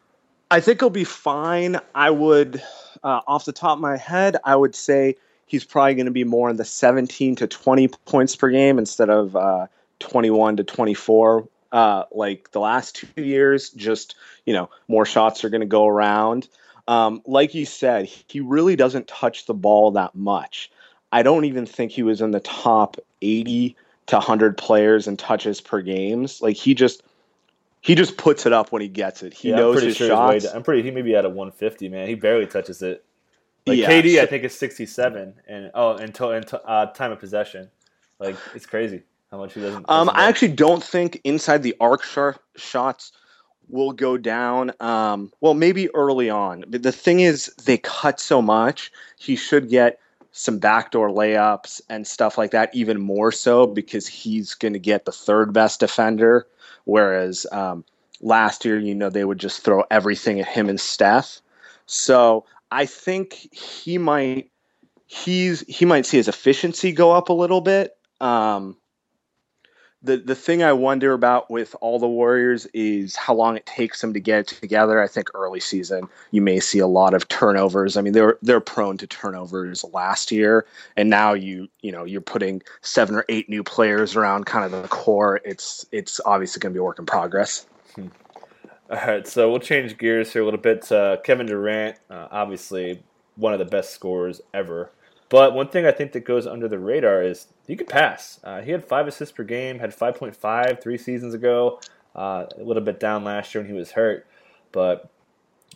I 0.51 0.61
think 0.61 0.81
he'll 0.81 0.91
be 0.91 1.05
fine. 1.05 1.79
I 1.95 2.11
would, 2.11 2.63
uh, 3.03 3.21
off 3.27 3.45
the 3.45 3.53
top 3.53 3.77
of 3.77 3.81
my 3.81 3.97
head, 3.97 4.37
I 4.45 4.57
would 4.57 4.75
say 4.75 5.17
he's 5.47 5.65
probably 5.65 5.95
going 5.95 6.07
to 6.07 6.13
be 6.13 6.25
more 6.25 6.49
in 6.49 6.57
the 6.57 6.65
17 6.65 7.37
to 7.37 7.47
20 7.47 7.89
points 8.07 8.37
per 8.37 8.49
game 8.49 8.79
instead 8.79 9.11
of 9.11 9.37
uh, 9.37 9.67
21 9.99 10.57
to 10.59 10.65
24 10.65 11.49
uh, 11.73 12.05
like 12.13 12.51
the 12.53 12.61
last 12.61 12.97
two 12.97 13.23
years. 13.23 13.71
Just 13.71 14.15
you 14.47 14.55
know, 14.55 14.71
more 14.87 15.05
shots 15.05 15.45
are 15.45 15.51
going 15.51 15.61
to 15.61 15.67
go 15.67 15.87
around. 15.87 16.49
Um, 16.87 17.21
like 17.27 17.55
you 17.55 17.67
said, 17.67 18.07
he 18.07 18.41
really 18.41 18.77
doesn't 18.77 19.09
touch 19.09 19.45
the 19.45 19.55
ball 19.55 19.91
that 19.93 20.15
much. 20.15 20.71
I 21.13 21.23
don't 21.23 21.45
even 21.45 21.67
think 21.67 21.93
he 21.93 22.03
was 22.03 22.21
in 22.21 22.31
the 22.31 22.41
top 22.41 22.97
80 23.21 23.77
to 24.09 24.17
100 24.17 24.59
players 24.59 25.07
and 25.07 25.19
touches 25.19 25.61
per 25.61 25.81
games. 25.81 26.43
Like 26.43 26.57
he 26.57 26.75
just 26.75 27.03
he 27.81 27.95
just 27.95 28.17
puts 28.17 28.45
it 28.47 28.53
up 28.53 28.73
when 28.73 28.83
he 28.83 28.89
gets 28.89 29.23
it. 29.23 29.33
He 29.33 29.51
yeah, 29.51 29.57
knows 29.57 29.83
his 29.83 29.97
sure 29.97 30.09
shots. 30.09 30.47
I'm 30.47 30.63
pretty. 30.63 30.83
He 30.83 30.91
may 30.91 31.03
be 31.03 31.15
at 31.15 31.25
a 31.25 31.29
150, 31.29 31.89
man. 31.89 32.09
He 32.09 32.15
barely 32.15 32.47
touches 32.47 32.83
it. 32.83 33.05
Like 33.67 33.79
yeah, 33.79 33.91
KD, 33.91 34.21
I 34.21 34.27
think 34.27 34.45
is 34.45 34.59
67, 34.59 35.35
and 35.47 35.71
oh, 35.75 35.97
and, 35.97 36.15
to, 36.15 36.29
and 36.31 36.47
to, 36.49 36.63
uh, 36.63 36.87
time 36.87 37.13
of 37.13 37.21
possession, 37.21 37.69
like 38.19 38.37
it's 38.55 38.65
crazy 38.65 39.03
how 39.31 39.37
much 39.37 39.53
he 39.53 39.61
doesn't. 39.61 39.85
Um, 39.91 40.09
I 40.15 40.27
actually 40.27 40.53
don't 40.53 40.83
think 40.83 41.21
inside 41.25 41.63
the 41.63 41.77
arc 41.79 42.03
sh- 42.03 42.39
shots 42.57 43.13
will 43.69 43.93
go 43.93 44.17
down. 44.17 44.73
Um, 44.81 45.31
well, 45.43 45.53
maybe 45.53 45.95
early 45.95 46.31
on, 46.31 46.65
but 46.69 46.83
the 46.83 46.93
thing 46.93 47.21
is, 47.21 47.53
they 47.67 47.77
cut 47.77 48.21
so 48.21 48.41
much. 48.41 48.91
He 49.19 49.37
should 49.37 49.69
get 49.69 50.01
some 50.33 50.59
backdoor 50.59 51.11
layups 51.11 51.81
and 51.89 52.07
stuff 52.07 52.39
like 52.39 52.51
that, 52.53 52.75
even 52.75 53.01
more 53.01 53.33
so 53.33 53.67
because 53.67 54.07
he's 54.07 54.55
going 54.55 54.75
to 54.75 54.79
get 54.79 55.05
the 55.05 55.13
third 55.13 55.53
best 55.53 55.81
defender. 55.81 56.47
Whereas 56.85 57.47
um, 57.53 57.85
last 58.21 58.65
year, 58.65 58.79
you 58.79 58.95
know, 58.95 59.11
they 59.11 59.25
would 59.25 59.39
just 59.39 59.63
throw 59.63 59.85
everything 59.91 60.41
at 60.41 60.47
him 60.47 60.69
and 60.69 60.81
Steph. 60.81 61.41
So 61.87 62.45
I 62.71 62.87
think 62.87 63.33
he 63.53 63.99
might 63.99 64.51
he's 65.07 65.61
he 65.67 65.85
might 65.85 66.07
see 66.07 66.19
his 66.19 66.29
efficiency 66.29 66.93
go 66.93 67.13
up 67.13 67.31
a 67.31 67.33
little 67.35 67.61
bit. 67.61 67.97
Um, 68.21 68.77
the 70.03 70.17
the 70.17 70.35
thing 70.35 70.63
I 70.63 70.73
wonder 70.73 71.13
about 71.13 71.51
with 71.51 71.75
all 71.81 71.99
the 71.99 72.09
Warriors 72.09 72.67
is 72.67 73.17
how 73.17 73.35
long 73.35 73.57
it 73.57 73.67
takes 73.67 74.01
them 74.01 74.13
to 74.15 74.21
get 74.21 74.47
together. 74.47 75.03
I 75.03 75.09
think 75.09 75.29
early 75.35 75.61
season 75.61 76.09
you 76.31 76.41
may 76.41 76.61
see 76.61 76.79
a 76.79 76.87
lot 76.87 77.15
of 77.15 77.27
turnovers. 77.29 77.97
I 77.97 78.03
mean 78.03 78.13
they're 78.13 78.39
they're 78.43 78.61
prone 78.61 78.97
to 78.99 79.07
turnovers 79.07 79.85
last 79.93 80.31
year, 80.31 80.67
and 80.97 81.11
now 81.11 81.33
you 81.33 81.69
you 81.83 81.91
know 81.91 82.05
you're 82.05 82.21
putting 82.21 82.63
seven 82.81 83.17
or 83.17 83.25
eight 83.29 83.49
new 83.49 83.65
players 83.65 84.15
around 84.15 84.47
kind 84.47 84.65
of 84.65 84.83
the 84.83 84.89
core. 84.89 85.41
It's 85.45 85.85
it's 85.91 86.21
obviously 86.25 86.61
going 86.61 86.73
to 86.73 86.77
be 86.77 86.81
a 86.81 86.85
work 86.85 87.01
in 87.01 87.07
progress. 87.07 87.67
Hmm. 87.97 88.09
All 88.91 88.97
right, 88.97 89.27
so 89.27 89.51
we'll 89.51 89.61
change 89.61 89.99
gears 89.99 90.33
here 90.33 90.43
a 90.43 90.45
little 90.45 90.61
bit. 90.61 90.91
Uh, 90.91 91.19
Kevin 91.23 91.47
Durant, 91.47 91.97
uh, 92.09 92.29
obviously 92.31 93.03
one 93.37 93.53
of 93.53 93.59
the 93.59 93.65
best 93.65 93.91
scorers 93.91 94.41
ever. 94.55 94.91
But 95.29 95.55
one 95.55 95.69
thing 95.69 95.87
I 95.87 95.93
think 95.93 96.13
that 96.13 96.25
goes 96.25 96.47
under 96.47 96.69
the 96.69 96.79
radar 96.79 97.23
is 97.23 97.49
he 97.67 97.77
could 97.77 97.89
pass. 97.89 98.41
Uh, 98.43 98.63
he 98.63 98.71
had 98.71 98.85
five 98.87 99.07
assists 99.07 99.33
per 99.33 99.45
game, 99.45 99.79
had 99.79 99.95
5.5 99.95 100.83
three 100.83 100.97
seasons 100.99 101.35
ago. 101.35 101.81
Uh, 102.17 102.47
a 102.59 102.63
little 102.63 102.83
bit 102.83 102.99
down 102.99 103.25
last 103.25 103.55
year 103.55 103.63
when 103.63 103.71
he 103.71 103.79
was 103.79 103.93
hurt, 103.93 104.27
but 104.73 105.09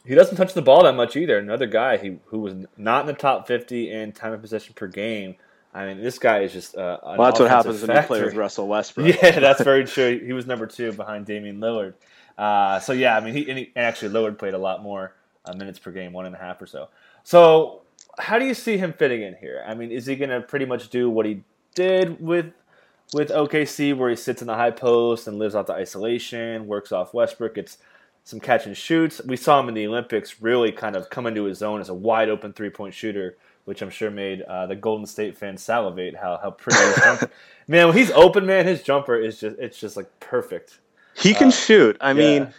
he 0.04 0.14
doesn't 0.14 0.36
touch 0.36 0.54
the 0.54 0.62
ball 0.62 0.82
that 0.82 0.94
much 0.94 1.14
either. 1.14 1.38
Another 1.38 1.66
guy 1.66 1.98
he, 1.98 2.18
who 2.26 2.40
was 2.40 2.54
not 2.76 3.02
in 3.02 3.06
the 3.06 3.12
top 3.12 3.46
50 3.46 3.90
in 3.90 4.12
time 4.12 4.32
of 4.32 4.40
possession 4.40 4.74
per 4.74 4.88
game. 4.88 5.36
I 5.74 5.86
mean, 5.86 6.02
this 6.02 6.18
guy 6.18 6.40
is 6.40 6.52
just 6.52 6.76
uh, 6.76 6.98
well. 7.04 7.30
That's 7.30 7.40
what 7.40 7.48
happens 7.48 7.80
factory. 7.80 7.94
when 7.94 8.02
you 8.02 8.06
play 8.06 8.22
with 8.24 8.34
Russell 8.34 8.68
Westbrook. 8.68 9.22
Yeah, 9.22 9.38
that's 9.38 9.62
very 9.64 9.84
true. 9.84 10.18
He 10.24 10.32
was 10.32 10.46
number 10.46 10.66
two 10.66 10.92
behind 10.92 11.26
Damian 11.26 11.60
Lillard. 11.60 11.94
Uh, 12.36 12.80
so 12.80 12.92
yeah, 12.92 13.16
I 13.16 13.20
mean, 13.20 13.34
he, 13.34 13.48
and 13.48 13.58
he 13.58 13.72
actually 13.76 14.12
Lillard 14.12 14.38
played 14.38 14.54
a 14.54 14.58
lot 14.58 14.82
more 14.82 15.14
uh, 15.44 15.54
minutes 15.54 15.78
per 15.78 15.90
game, 15.90 16.12
one 16.12 16.26
and 16.26 16.34
a 16.34 16.38
half 16.38 16.60
or 16.60 16.66
so. 16.66 16.88
So 17.24 17.81
how 18.18 18.38
do 18.38 18.44
you 18.44 18.54
see 18.54 18.76
him 18.76 18.92
fitting 18.92 19.22
in 19.22 19.34
here? 19.36 19.64
I 19.66 19.74
mean, 19.74 19.90
is 19.90 20.06
he 20.06 20.16
going 20.16 20.30
to 20.30 20.40
pretty 20.40 20.66
much 20.66 20.90
do 20.90 21.08
what 21.08 21.26
he 21.26 21.42
did 21.74 22.20
with 22.20 22.52
with 23.14 23.28
OKC, 23.28 23.94
where 23.96 24.08
he 24.10 24.16
sits 24.16 24.40
in 24.40 24.46
the 24.46 24.54
high 24.54 24.70
post 24.70 25.28
and 25.28 25.38
lives 25.38 25.54
off 25.54 25.66
the 25.66 25.74
isolation, 25.74 26.66
works 26.66 26.92
off 26.92 27.12
Westbrook, 27.12 27.56
gets 27.56 27.78
some 28.24 28.40
catch 28.40 28.66
and 28.66 28.76
shoots. 28.76 29.20
We 29.24 29.36
saw 29.36 29.60
him 29.60 29.68
in 29.68 29.74
the 29.74 29.86
Olympics 29.86 30.40
really 30.40 30.72
kind 30.72 30.96
of 30.96 31.10
come 31.10 31.26
into 31.26 31.44
his 31.44 31.62
own 31.62 31.80
as 31.80 31.88
a 31.88 31.94
wide 31.94 32.28
open 32.28 32.52
three 32.52 32.70
point 32.70 32.94
shooter, 32.94 33.36
which 33.64 33.82
I'm 33.82 33.90
sure 33.90 34.10
made 34.10 34.42
uh, 34.42 34.66
the 34.66 34.76
Golden 34.76 35.06
State 35.06 35.36
fans 35.36 35.62
salivate. 35.62 36.16
How 36.16 36.38
how 36.42 36.50
pretty 36.52 36.78
his 36.78 36.96
jumper, 36.96 37.30
man! 37.68 37.88
When 37.88 37.96
he's 37.96 38.10
open, 38.12 38.46
man, 38.46 38.66
his 38.66 38.82
jumper 38.82 39.16
is 39.16 39.40
just 39.40 39.58
it's 39.58 39.78
just 39.78 39.96
like 39.96 40.08
perfect. 40.20 40.78
He 41.14 41.34
can 41.34 41.48
uh, 41.48 41.52
shoot. 41.52 41.96
I 42.00 42.12
yeah. 42.12 42.14
mean, 42.14 42.54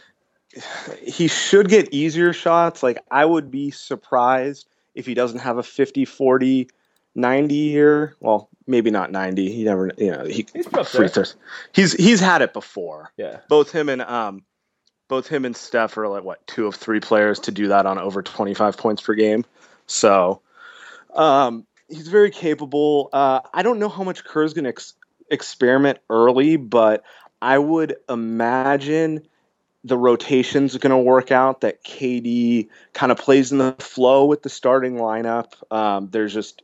he 1.01 1.27
should 1.27 1.69
get 1.69 1.93
easier 1.93 2.33
shots. 2.33 2.83
Like 2.83 3.03
I 3.09 3.25
would 3.25 3.49
be 3.49 3.71
surprised 3.71 4.67
if 4.95 5.05
he 5.05 5.13
doesn't 5.13 5.39
have 5.39 5.57
a 5.57 5.63
50 5.63 6.05
40 6.05 6.69
90 7.15 7.55
year. 7.55 8.15
Well, 8.19 8.49
maybe 8.65 8.89
not 8.89 9.11
90. 9.11 9.51
He 9.51 9.63
never, 9.63 9.91
you 9.97 10.11
know, 10.11 10.25
he 10.25 10.45
he's 10.53 10.67
free 10.67 11.07
throws. 11.07 11.35
He's 11.73 11.93
he's 11.93 12.19
had 12.19 12.41
it 12.41 12.53
before. 12.53 13.11
Yeah. 13.17 13.39
Both 13.49 13.71
him 13.71 13.89
and 13.89 14.01
um 14.01 14.43
both 15.07 15.27
him 15.27 15.45
and 15.45 15.55
Steph 15.55 15.97
are 15.97 16.07
like 16.07 16.23
what 16.23 16.45
two 16.47 16.65
of 16.65 16.75
three 16.75 16.99
players 16.99 17.39
to 17.41 17.51
do 17.51 17.67
that 17.67 17.85
on 17.85 17.99
over 17.99 18.21
25 18.21 18.77
points 18.77 19.01
per 19.01 19.13
game. 19.13 19.45
So, 19.85 20.41
um, 21.13 21.67
he's 21.87 22.07
very 22.07 22.31
capable. 22.31 23.09
Uh, 23.13 23.41
I 23.53 23.61
don't 23.63 23.79
know 23.79 23.89
how 23.89 24.03
much 24.03 24.23
Kerr's 24.23 24.53
going 24.53 24.63
to 24.63 24.69
ex- 24.69 24.95
experiment 25.29 25.99
early, 26.09 26.55
but 26.55 27.03
I 27.41 27.57
would 27.57 27.97
imagine 28.09 29.27
the 29.83 29.97
rotations 29.97 30.77
going 30.77 30.91
to 30.91 30.97
work 30.97 31.31
out, 31.31 31.61
that 31.61 31.83
KD 31.83 32.69
kind 32.93 33.11
of 33.11 33.17
plays 33.17 33.51
in 33.51 33.57
the 33.57 33.73
flow 33.79 34.25
with 34.25 34.41
the 34.41 34.49
starting 34.49 34.95
lineup. 34.95 35.53
Um, 35.71 36.09
there's 36.11 36.33
just 36.33 36.61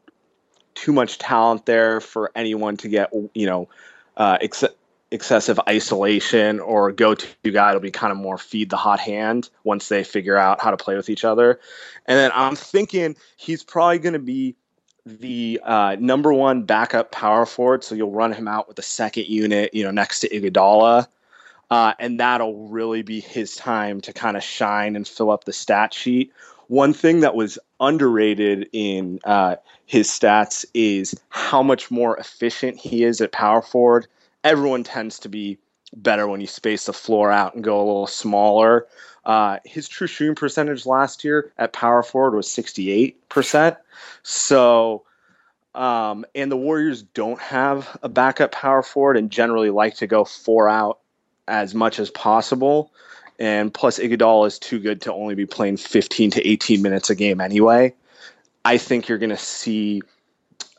too 0.73 0.93
much 0.93 1.17
talent 1.17 1.65
there 1.65 1.99
for 1.99 2.31
anyone 2.35 2.77
to 2.77 2.87
get, 2.87 3.11
you 3.33 3.45
know, 3.45 3.67
uh, 4.15 4.37
ex- 4.41 4.63
excessive 5.11 5.59
isolation 5.67 6.59
or 6.59 6.91
go 6.91 7.15
to 7.15 7.51
guy. 7.51 7.69
It'll 7.69 7.81
be 7.81 7.91
kind 7.91 8.11
of 8.11 8.17
more 8.17 8.37
feed 8.37 8.69
the 8.69 8.77
hot 8.77 8.99
hand 8.99 9.49
once 9.63 9.89
they 9.89 10.03
figure 10.03 10.37
out 10.37 10.61
how 10.61 10.71
to 10.71 10.77
play 10.77 10.95
with 10.95 11.09
each 11.09 11.25
other. 11.25 11.59
And 12.05 12.17
then 12.17 12.31
I'm 12.33 12.55
thinking 12.55 13.17
he's 13.35 13.63
probably 13.63 13.99
going 13.99 14.13
to 14.13 14.19
be 14.19 14.55
the 15.05 15.59
uh, 15.63 15.97
number 15.99 16.33
one 16.33 16.63
backup 16.63 17.11
power 17.11 17.45
forward. 17.45 17.83
So 17.83 17.95
you'll 17.95 18.11
run 18.11 18.31
him 18.31 18.47
out 18.47 18.67
with 18.67 18.77
the 18.77 18.83
second 18.83 19.27
unit, 19.27 19.73
you 19.73 19.83
know, 19.83 19.91
next 19.91 20.21
to 20.21 20.29
Iguodala. 20.29 21.07
Uh, 21.69 21.93
and 21.99 22.19
that'll 22.19 22.67
really 22.67 23.01
be 23.01 23.19
his 23.19 23.55
time 23.55 24.01
to 24.01 24.13
kind 24.13 24.35
of 24.35 24.43
shine 24.43 24.95
and 24.95 25.07
fill 25.07 25.29
up 25.29 25.43
the 25.43 25.53
stat 25.53 25.93
sheet. 25.93 26.31
One 26.67 26.93
thing 26.93 27.21
that 27.21 27.35
was 27.35 27.57
underrated 27.79 28.69
in 28.73 29.19
uh, 29.23 29.55
his 29.85 30.07
stats 30.07 30.65
is 30.73 31.19
how 31.29 31.63
much 31.63 31.89
more 31.89 32.17
efficient 32.17 32.77
he 32.77 33.03
is 33.03 33.21
at 33.21 33.31
power 33.31 33.61
forward. 33.61 34.07
Everyone 34.43 34.83
tends 34.83 35.19
to 35.19 35.29
be 35.29 35.57
better 35.95 36.27
when 36.27 36.41
you 36.41 36.47
space 36.47 36.85
the 36.85 36.93
floor 36.93 37.31
out 37.31 37.55
and 37.55 37.63
go 37.63 37.77
a 37.77 37.85
little 37.85 38.07
smaller. 38.07 38.87
Uh, 39.25 39.59
his 39.65 39.87
true 39.87 40.07
shooting 40.07 40.35
percentage 40.35 40.85
last 40.85 41.23
year 41.23 41.51
at 41.57 41.73
power 41.73 42.03
forward 42.03 42.35
was 42.35 42.47
68%. 42.47 43.77
So, 44.23 45.03
um, 45.75 46.25
and 46.35 46.51
the 46.51 46.57
Warriors 46.57 47.03
don't 47.03 47.39
have 47.39 47.97
a 48.01 48.09
backup 48.09 48.51
power 48.51 48.81
forward 48.81 49.17
and 49.17 49.31
generally 49.31 49.69
like 49.69 49.95
to 49.95 50.07
go 50.07 50.23
four 50.23 50.69
out 50.69 50.99
as 51.49 51.75
much 51.75 51.99
as 51.99 52.09
possible. 52.09 52.91
And 53.39 53.73
plus, 53.73 53.99
Iguodala 53.99 54.47
is 54.47 54.59
too 54.59 54.79
good 54.79 55.01
to 55.01 55.13
only 55.13 55.35
be 55.35 55.45
playing 55.45 55.77
15 55.77 56.31
to 56.31 56.47
18 56.47 56.81
minutes 56.81 57.09
a 57.09 57.15
game 57.15 57.41
anyway. 57.41 57.93
I 58.65 58.77
think 58.77 59.07
you're 59.07 59.17
going 59.17 59.29
to 59.29 59.37
see 59.37 60.01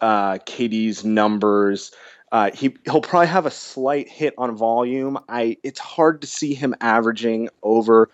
uh, 0.00 0.34
KD's 0.34 1.04
numbers. 1.04 1.92
Uh, 2.30 2.50
he 2.52 2.76
he'll 2.84 3.00
probably 3.00 3.26
have 3.26 3.46
a 3.46 3.50
slight 3.50 4.08
hit 4.08 4.34
on 4.38 4.54
volume. 4.54 5.18
I 5.28 5.56
it's 5.62 5.80
hard 5.80 6.20
to 6.20 6.26
see 6.26 6.54
him 6.54 6.74
averaging 6.80 7.48
over 7.62 8.10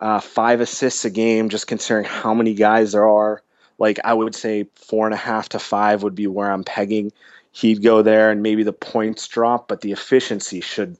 uh, 0.00 0.20
five 0.20 0.60
assists 0.60 1.04
a 1.04 1.10
game, 1.10 1.48
just 1.48 1.66
considering 1.66 2.04
how 2.04 2.32
many 2.34 2.54
guys 2.54 2.92
there 2.92 3.08
are. 3.08 3.42
Like 3.78 3.98
I 4.04 4.14
would 4.14 4.34
say, 4.34 4.66
four 4.74 5.06
and 5.06 5.14
a 5.14 5.18
half 5.18 5.48
to 5.50 5.58
five 5.58 6.02
would 6.02 6.14
be 6.14 6.26
where 6.26 6.50
I'm 6.50 6.64
pegging. 6.64 7.12
He'd 7.52 7.82
go 7.82 8.02
there, 8.02 8.30
and 8.30 8.42
maybe 8.42 8.62
the 8.62 8.72
points 8.72 9.26
drop, 9.26 9.66
but 9.66 9.80
the 9.80 9.90
efficiency 9.90 10.60
should 10.60 10.96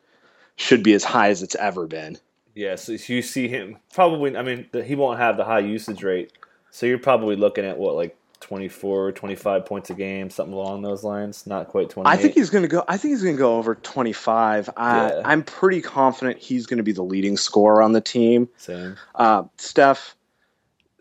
should 0.61 0.83
be 0.83 0.93
as 0.93 1.03
high 1.03 1.31
as 1.31 1.43
it's 1.43 1.55
ever 1.57 1.87
been. 1.87 2.19
Yeah, 2.55 2.77
so 2.77 2.93
you 2.93 3.23
see 3.23 3.49
him 3.49 3.79
probably. 3.95 4.37
I 4.37 4.43
mean, 4.43 4.69
he 4.85 4.95
won't 4.95 5.19
have 5.19 5.37
the 5.37 5.45
high 5.45 5.61
usage 5.61 6.03
rate, 6.03 6.33
so 6.71 6.85
you're 6.87 6.99
probably 6.99 7.37
looking 7.37 7.65
at 7.65 7.79
what 7.79 7.95
like 7.95 8.17
24, 8.41 9.13
25 9.13 9.65
points 9.65 9.91
a 9.91 9.95
game, 9.95 10.29
something 10.29 10.53
along 10.53 10.83
those 10.83 11.03
lines. 11.03 11.47
Not 11.47 11.69
quite 11.69 11.89
20. 11.89 12.09
I 12.09 12.17
think 12.17 12.35
he's 12.35 12.51
going 12.51 12.63
to 12.63 12.69
go. 12.69 12.85
I 12.89 12.97
think 12.99 13.13
he's 13.13 13.23
going 13.23 13.37
to 13.37 13.39
go 13.39 13.57
over 13.57 13.77
25. 13.77 14.71
Yeah. 14.77 15.23
I'm 15.25 15.43
pretty 15.43 15.81
confident 15.81 16.39
he's 16.39 16.67
going 16.67 16.79
to 16.79 16.83
be 16.83 16.93
the 16.93 17.05
leading 17.05 17.37
scorer 17.37 17.81
on 17.81 17.93
the 17.93 18.01
team. 18.01 18.49
Same. 18.59 18.97
Uh, 19.15 19.45
Steph. 19.57 20.17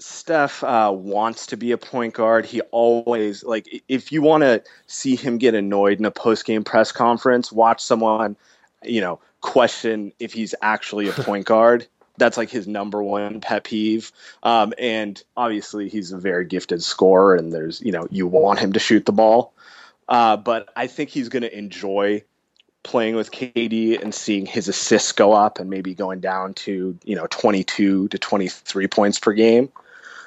Steph 0.01 0.63
uh, 0.63 0.93
wants 0.95 1.45
to 1.47 1.57
be 1.57 1.73
a 1.73 1.77
point 1.77 2.13
guard. 2.13 2.45
He 2.45 2.61
always 2.71 3.43
like 3.43 3.83
if 3.89 4.13
you 4.13 4.21
want 4.21 4.43
to 4.43 4.63
see 4.87 5.17
him 5.17 5.37
get 5.37 5.55
annoyed 5.55 5.99
in 5.99 6.05
a 6.05 6.11
post 6.11 6.45
game 6.45 6.63
press 6.63 6.93
conference, 6.93 7.51
watch 7.51 7.81
someone, 7.81 8.37
you 8.81 9.01
know, 9.01 9.19
question 9.41 10.13
if 10.19 10.33
he's 10.33 10.55
actually 10.61 11.07
a 11.07 11.13
point 11.13 11.45
guard. 11.45 11.87
That's 12.17 12.35
like 12.35 12.49
his 12.49 12.67
number 12.67 13.01
one 13.01 13.39
pet 13.39 13.63
peeve. 13.63 14.11
Um, 14.43 14.73
and 14.77 15.21
obviously, 15.37 15.87
he's 15.87 16.11
a 16.11 16.17
very 16.17 16.45
gifted 16.45 16.83
scorer, 16.83 17.35
and 17.35 17.53
there's, 17.53 17.81
you 17.81 17.93
know, 17.93 18.07
you 18.11 18.27
want 18.27 18.59
him 18.59 18.73
to 18.73 18.79
shoot 18.79 19.05
the 19.05 19.13
ball. 19.13 19.53
Uh, 20.09 20.35
but 20.35 20.67
I 20.75 20.87
think 20.87 21.11
he's 21.11 21.29
going 21.29 21.43
to 21.43 21.57
enjoy 21.57 22.23
playing 22.83 23.15
with 23.15 23.31
KD 23.31 24.01
and 24.01 24.13
seeing 24.13 24.45
his 24.45 24.67
assists 24.67 25.11
go 25.11 25.33
up 25.33 25.59
and 25.59 25.69
maybe 25.69 25.93
going 25.93 26.19
down 26.19 26.53
to, 26.55 26.97
you 27.03 27.15
know, 27.15 27.27
22 27.27 28.07
to 28.07 28.17
23 28.17 28.87
points 28.87 29.19
per 29.19 29.33
game. 29.33 29.69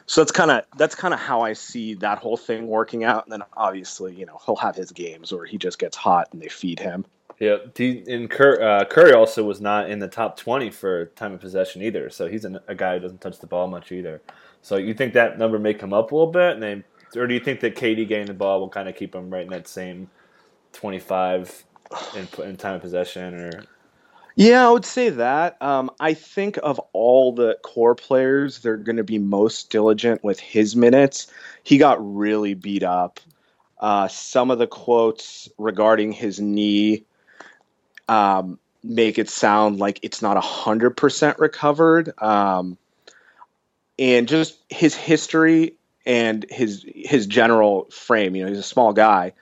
So 0.06 0.20
that's 0.20 0.32
kind 0.32 0.50
of 0.50 0.64
that's 0.76 0.94
kind 0.94 1.14
of 1.14 1.20
how 1.20 1.42
I 1.42 1.54
see 1.54 1.94
that 1.94 2.18
whole 2.18 2.36
thing 2.36 2.66
working 2.66 3.04
out. 3.04 3.24
And 3.24 3.32
then 3.32 3.42
obviously, 3.56 4.14
you 4.14 4.26
know, 4.26 4.38
he'll 4.44 4.56
have 4.56 4.76
his 4.76 4.92
games 4.92 5.32
where 5.32 5.46
he 5.46 5.58
just 5.58 5.78
gets 5.78 5.96
hot 5.96 6.28
and 6.32 6.42
they 6.42 6.48
feed 6.48 6.80
him. 6.80 7.04
Yeah, 7.42 7.56
and 7.80 8.30
Cur- 8.30 8.62
uh, 8.62 8.84
Curry 8.84 9.14
also 9.14 9.42
was 9.42 9.60
not 9.60 9.90
in 9.90 9.98
the 9.98 10.06
top 10.06 10.36
twenty 10.36 10.70
for 10.70 11.06
time 11.06 11.32
of 11.32 11.40
possession 11.40 11.82
either. 11.82 12.08
So 12.08 12.28
he's 12.28 12.44
a, 12.44 12.62
a 12.68 12.74
guy 12.76 12.94
who 12.94 13.00
doesn't 13.00 13.20
touch 13.20 13.40
the 13.40 13.48
ball 13.48 13.66
much 13.66 13.90
either. 13.90 14.22
So 14.60 14.76
you 14.76 14.94
think 14.94 15.12
that 15.14 15.40
number 15.40 15.58
may 15.58 15.74
come 15.74 15.92
up 15.92 16.12
a 16.12 16.14
little 16.14 16.30
bit, 16.30 16.52
and 16.52 16.62
then, 16.62 16.84
or 17.16 17.26
do 17.26 17.34
you 17.34 17.40
think 17.40 17.58
that 17.58 17.74
KD 17.74 18.06
getting 18.06 18.26
the 18.26 18.32
ball 18.32 18.60
will 18.60 18.68
kind 18.68 18.88
of 18.88 18.94
keep 18.94 19.12
him 19.12 19.28
right 19.28 19.42
in 19.42 19.50
that 19.50 19.66
same 19.66 20.08
twenty-five 20.72 21.64
in, 22.14 22.28
in 22.44 22.56
time 22.56 22.76
of 22.76 22.80
possession, 22.80 23.34
or? 23.34 23.64
Yeah, 24.36 24.68
I 24.68 24.70
would 24.70 24.84
say 24.84 25.08
that. 25.08 25.60
Um, 25.60 25.90
I 25.98 26.14
think 26.14 26.60
of 26.62 26.80
all 26.92 27.34
the 27.34 27.58
core 27.64 27.96
players, 27.96 28.60
they're 28.60 28.76
going 28.76 28.98
to 28.98 29.02
be 29.02 29.18
most 29.18 29.68
diligent 29.68 30.22
with 30.22 30.38
his 30.38 30.76
minutes. 30.76 31.26
He 31.64 31.76
got 31.76 31.98
really 32.00 32.54
beat 32.54 32.84
up. 32.84 33.18
Uh, 33.80 34.06
some 34.06 34.52
of 34.52 34.60
the 34.60 34.68
quotes 34.68 35.48
regarding 35.58 36.12
his 36.12 36.38
knee 36.40 37.04
um, 38.08 38.58
make 38.82 39.18
it 39.18 39.30
sound 39.30 39.78
like 39.78 40.00
it's 40.02 40.22
not 40.22 40.36
a 40.36 40.40
100% 40.40 41.38
recovered. 41.38 42.12
Um, 42.20 42.76
and 43.98 44.26
just 44.28 44.58
his 44.68 44.94
history 44.94 45.74
and 46.04 46.44
his 46.50 46.84
his 46.94 47.26
general 47.26 47.84
frame, 47.90 48.34
you 48.34 48.42
know, 48.42 48.48
he's 48.48 48.58
a 48.58 48.62
small 48.62 48.92
guy. 48.92 49.32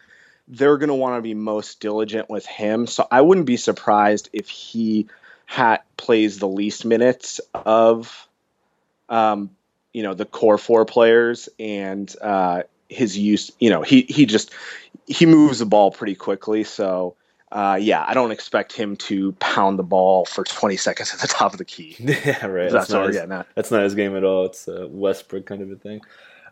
they're 0.49 0.77
going 0.79 0.89
to 0.89 0.95
want 0.95 1.17
to 1.17 1.23
be 1.23 1.35
most 1.35 1.81
diligent 1.81 2.29
with 2.29 2.45
him. 2.45 2.87
So 2.87 3.07
I 3.11 3.21
wouldn't 3.21 3.47
be 3.47 3.57
surprised 3.57 4.29
if 4.33 4.49
he 4.49 5.07
hat 5.47 5.85
plays 5.97 6.39
the 6.39 6.49
least 6.49 6.85
minutes 6.85 7.41
of, 7.55 8.29
um, 9.09 9.51
you 9.93 10.03
know, 10.03 10.15
the 10.15 10.25
core 10.25 10.59
four 10.59 10.85
players 10.85 11.49
and 11.59 12.15
uh, 12.21 12.65
his 12.89 13.17
use. 13.17 13.53
You 13.61 13.71
know, 13.71 13.83
he 13.83 14.03
he 14.03 14.27
just 14.27 14.53
he 15.07 15.27
moves 15.27 15.61
the 15.61 15.67
ball 15.67 15.91
pretty 15.93 16.17
quickly. 16.17 16.65
So 16.65 17.15
uh, 17.53 17.79
yeah, 17.81 18.05
I 18.07 18.15
don't 18.15 18.31
expect 18.31 18.73
him 18.73 18.97
to 18.97 19.33
pound 19.33 19.79
the 19.79 19.83
ball 19.83 20.25
for 20.25 20.45
20 20.45 20.77
seconds 20.77 21.11
at 21.15 21.21
the 21.21 21.29
top 21.29 21.53
of 21.53 21.59
the 21.59 21.65
key. 21.65 21.97
Yeah, 22.01 22.47
right. 22.47 22.71
That's, 22.71 22.89
That's, 22.89 22.91
not 22.91 23.09
his, 23.09 23.47
that's 23.55 23.71
not 23.71 23.83
his 23.83 23.95
game 23.95 24.17
at 24.17 24.25
all. 24.25 24.47
It's 24.47 24.69
a 24.69 24.87
Westbrook 24.89 25.47
kind 25.47 25.63
of 25.63 25.71
a 25.71 25.77
thing. 25.77 26.01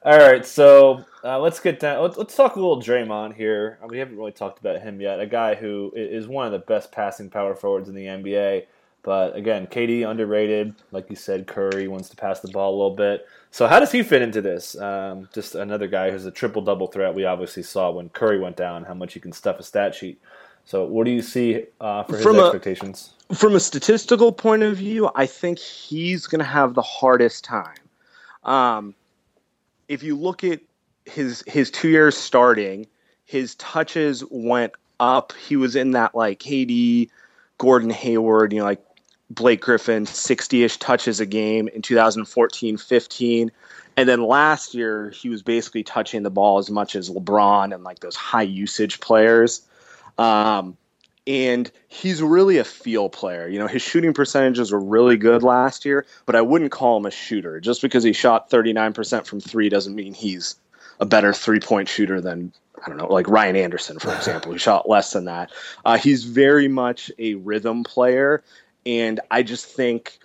All 0.04 0.16
right, 0.16 0.46
so 0.46 1.04
uh, 1.24 1.40
let's 1.40 1.58
get 1.58 1.80
down. 1.80 2.02
Let's, 2.02 2.16
let's 2.16 2.36
talk 2.36 2.54
a 2.54 2.60
little 2.60 2.80
Draymond 2.80 3.34
here. 3.34 3.78
Uh, 3.82 3.88
We 3.88 3.98
haven't 3.98 4.16
really 4.16 4.32
talked 4.32 4.60
about 4.60 4.80
him 4.80 5.00
yet. 5.00 5.20
A 5.20 5.26
guy 5.26 5.56
who 5.56 5.92
is 5.94 6.28
one 6.28 6.46
of 6.46 6.52
the 6.52 6.60
best 6.60 6.92
passing 6.92 7.28
power 7.28 7.54
forwards 7.54 7.88
in 7.88 7.94
the 7.94 8.06
NBA. 8.06 8.66
But 9.02 9.36
again, 9.36 9.66
KD 9.66 10.08
underrated. 10.08 10.74
Like 10.92 11.10
you 11.10 11.16
said, 11.16 11.46
Curry 11.46 11.88
wants 11.88 12.08
to 12.10 12.16
pass 12.16 12.40
the 12.40 12.48
ball 12.48 12.70
a 12.70 12.76
little 12.76 12.96
bit. 12.96 13.26
So 13.50 13.66
how 13.66 13.80
does 13.80 13.90
he 13.92 14.02
fit 14.02 14.22
into 14.22 14.40
this? 14.40 14.78
Um, 14.78 15.28
just 15.32 15.54
another 15.54 15.86
guy 15.86 16.10
who's 16.10 16.26
a 16.26 16.30
triple 16.30 16.62
double 16.62 16.88
threat. 16.88 17.14
We 17.14 17.24
obviously 17.24 17.62
saw 17.62 17.90
when 17.90 18.10
Curry 18.10 18.38
went 18.38 18.56
down 18.56 18.84
how 18.84 18.94
much 18.94 19.14
he 19.14 19.20
can 19.20 19.32
stuff 19.32 19.58
a 19.58 19.62
stat 19.62 19.94
sheet. 19.94 20.20
So 20.68 20.84
what 20.84 21.06
do 21.06 21.10
you 21.10 21.22
see 21.22 21.64
uh, 21.80 22.02
for 22.02 22.16
his 22.16 22.22
From 22.22 22.38
a- 22.38 22.42
expectations? 22.42 23.14
From 23.32 23.54
a 23.54 23.60
statistical 23.60 24.32
point 24.32 24.62
of 24.62 24.76
view, 24.76 25.10
I 25.14 25.24
think 25.24 25.58
he's 25.58 26.26
going 26.26 26.40
to 26.40 26.44
have 26.44 26.74
the 26.74 26.82
hardest 26.82 27.42
time. 27.42 27.78
Um, 28.44 28.94
if 29.88 30.02
you 30.02 30.14
look 30.14 30.44
at 30.44 30.60
his 31.06 31.42
his 31.46 31.70
two 31.70 31.88
years 31.88 32.18
starting, 32.18 32.86
his 33.24 33.54
touches 33.54 34.22
went 34.28 34.74
up. 35.00 35.32
He 35.48 35.56
was 35.56 35.74
in 35.74 35.92
that 35.92 36.14
like 36.14 36.38
KD, 36.38 37.08
Gordon 37.56 37.88
Hayward, 37.88 38.52
you 38.52 38.58
know, 38.58 38.66
like 38.66 38.84
Blake 39.30 39.62
Griffin, 39.62 40.04
60 40.04 40.64
ish 40.64 40.76
touches 40.76 41.18
a 41.18 41.26
game 41.26 41.68
in 41.68 41.80
2014 41.80 42.76
15. 42.76 43.50
And 43.96 44.06
then 44.06 44.22
last 44.22 44.74
year, 44.74 45.08
he 45.08 45.30
was 45.30 45.42
basically 45.42 45.82
touching 45.82 46.24
the 46.24 46.30
ball 46.30 46.58
as 46.58 46.70
much 46.70 46.94
as 46.94 47.08
LeBron 47.08 47.74
and 47.74 47.84
like 47.84 48.00
those 48.00 48.16
high 48.16 48.42
usage 48.42 49.00
players. 49.00 49.62
Um, 50.18 50.76
and 51.26 51.70
he's 51.88 52.22
really 52.22 52.56
a 52.56 52.64
feel 52.64 53.10
player. 53.10 53.46
You 53.48 53.58
know, 53.58 53.66
his 53.66 53.82
shooting 53.82 54.14
percentages 54.14 54.72
were 54.72 54.80
really 54.80 55.18
good 55.18 55.42
last 55.42 55.84
year, 55.84 56.06
but 56.24 56.34
I 56.34 56.40
wouldn't 56.40 56.72
call 56.72 56.96
him 56.96 57.04
a 57.04 57.10
shooter. 57.10 57.60
Just 57.60 57.82
because 57.82 58.02
he 58.02 58.14
shot 58.14 58.50
39% 58.50 59.26
from 59.26 59.38
three 59.38 59.68
doesn't 59.68 59.94
mean 59.94 60.14
he's 60.14 60.56
a 61.00 61.06
better 61.06 61.34
three 61.34 61.60
point 61.60 61.88
shooter 61.88 62.20
than, 62.20 62.52
I 62.82 62.88
don't 62.88 62.96
know, 62.96 63.12
like 63.12 63.28
Ryan 63.28 63.56
Anderson, 63.56 63.98
for 63.98 64.12
example, 64.16 64.52
who 64.52 64.58
shot 64.58 64.88
less 64.88 65.12
than 65.12 65.26
that. 65.26 65.52
Uh, 65.84 65.98
he's 65.98 66.24
very 66.24 66.66
much 66.66 67.12
a 67.18 67.34
rhythm 67.34 67.84
player. 67.84 68.42
And 68.86 69.20
I 69.30 69.42
just 69.42 69.66
think 69.66 70.18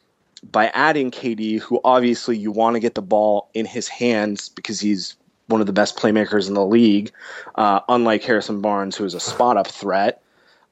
by 0.51 0.67
adding 0.67 1.12
KD, 1.12 1.59
who 1.59 1.81
obviously 1.83 2.38
you 2.38 2.51
want 2.51 2.75
to 2.75 2.79
get 2.79 2.95
the 2.95 3.01
ball 3.01 3.50
in 3.53 3.65
his 3.65 3.89
hands 3.89 4.47
because 4.47 4.79
he's 4.79 5.17
one 5.47 5.62
of 5.62 5.67
the 5.67 5.73
best 5.73 5.97
playmakers 5.97 6.47
in 6.47 6.53
the 6.53 6.65
league, 6.65 7.12
uh, 7.55 7.81
unlike 7.89 8.23
Harrison 8.23 8.62
Barnes, 8.62 8.95
who 8.95 9.05
is 9.05 9.13
a 9.13 9.19
spot 9.19 9.57
up 9.57 9.67
threat 9.67 10.23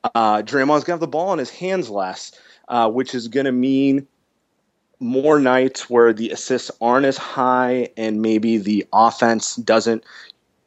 uh, 0.03 0.41
Draymond's 0.41 0.83
gonna 0.83 0.95
have 0.95 0.99
the 0.99 1.07
ball 1.07 1.33
in 1.33 1.39
his 1.39 1.49
hands 1.49 1.89
less, 1.89 2.31
uh, 2.67 2.89
which 2.89 3.13
is 3.13 3.27
gonna 3.27 3.51
mean 3.51 4.07
more 4.99 5.39
nights 5.39 5.89
where 5.89 6.13
the 6.13 6.29
assists 6.29 6.71
aren't 6.79 7.05
as 7.05 7.17
high 7.17 7.89
and 7.97 8.21
maybe 8.21 8.57
the 8.57 8.85
offense 8.93 9.55
doesn't, 9.57 10.03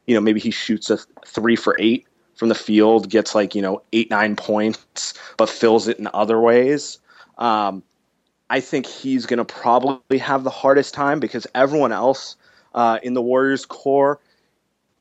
you 0.07 0.15
know, 0.15 0.21
maybe 0.21 0.41
he 0.41 0.51
shoots 0.51 0.91
a 0.91 0.99
three 1.27 1.57
for 1.57 1.77
eight 1.79 2.07
from 2.35 2.49
the 2.49 2.55
field, 2.55 3.11
gets 3.11 3.35
like 3.35 3.55
you 3.55 3.63
know 3.63 3.83
eight 3.93 4.11
nine 4.11 4.37
points, 4.37 5.15
but 5.37 5.49
fills 5.49 5.89
it 5.89 5.99
in 5.99 6.09
other 6.15 6.41
ways. 6.41 6.99
Um, 7.39 7.83
I 8.51 8.61
think 8.61 8.87
he's 8.87 9.27
gonna 9.27 9.45
probably 9.45 10.19
have 10.19 10.45
the 10.45 10.51
hardest 10.51 10.95
time 10.95 11.19
because 11.19 11.47
everyone 11.55 11.93
else 11.93 12.37
uh, 12.75 12.99
in 13.03 13.15
the 13.15 13.23
Warriors 13.23 13.67
core 13.67 14.21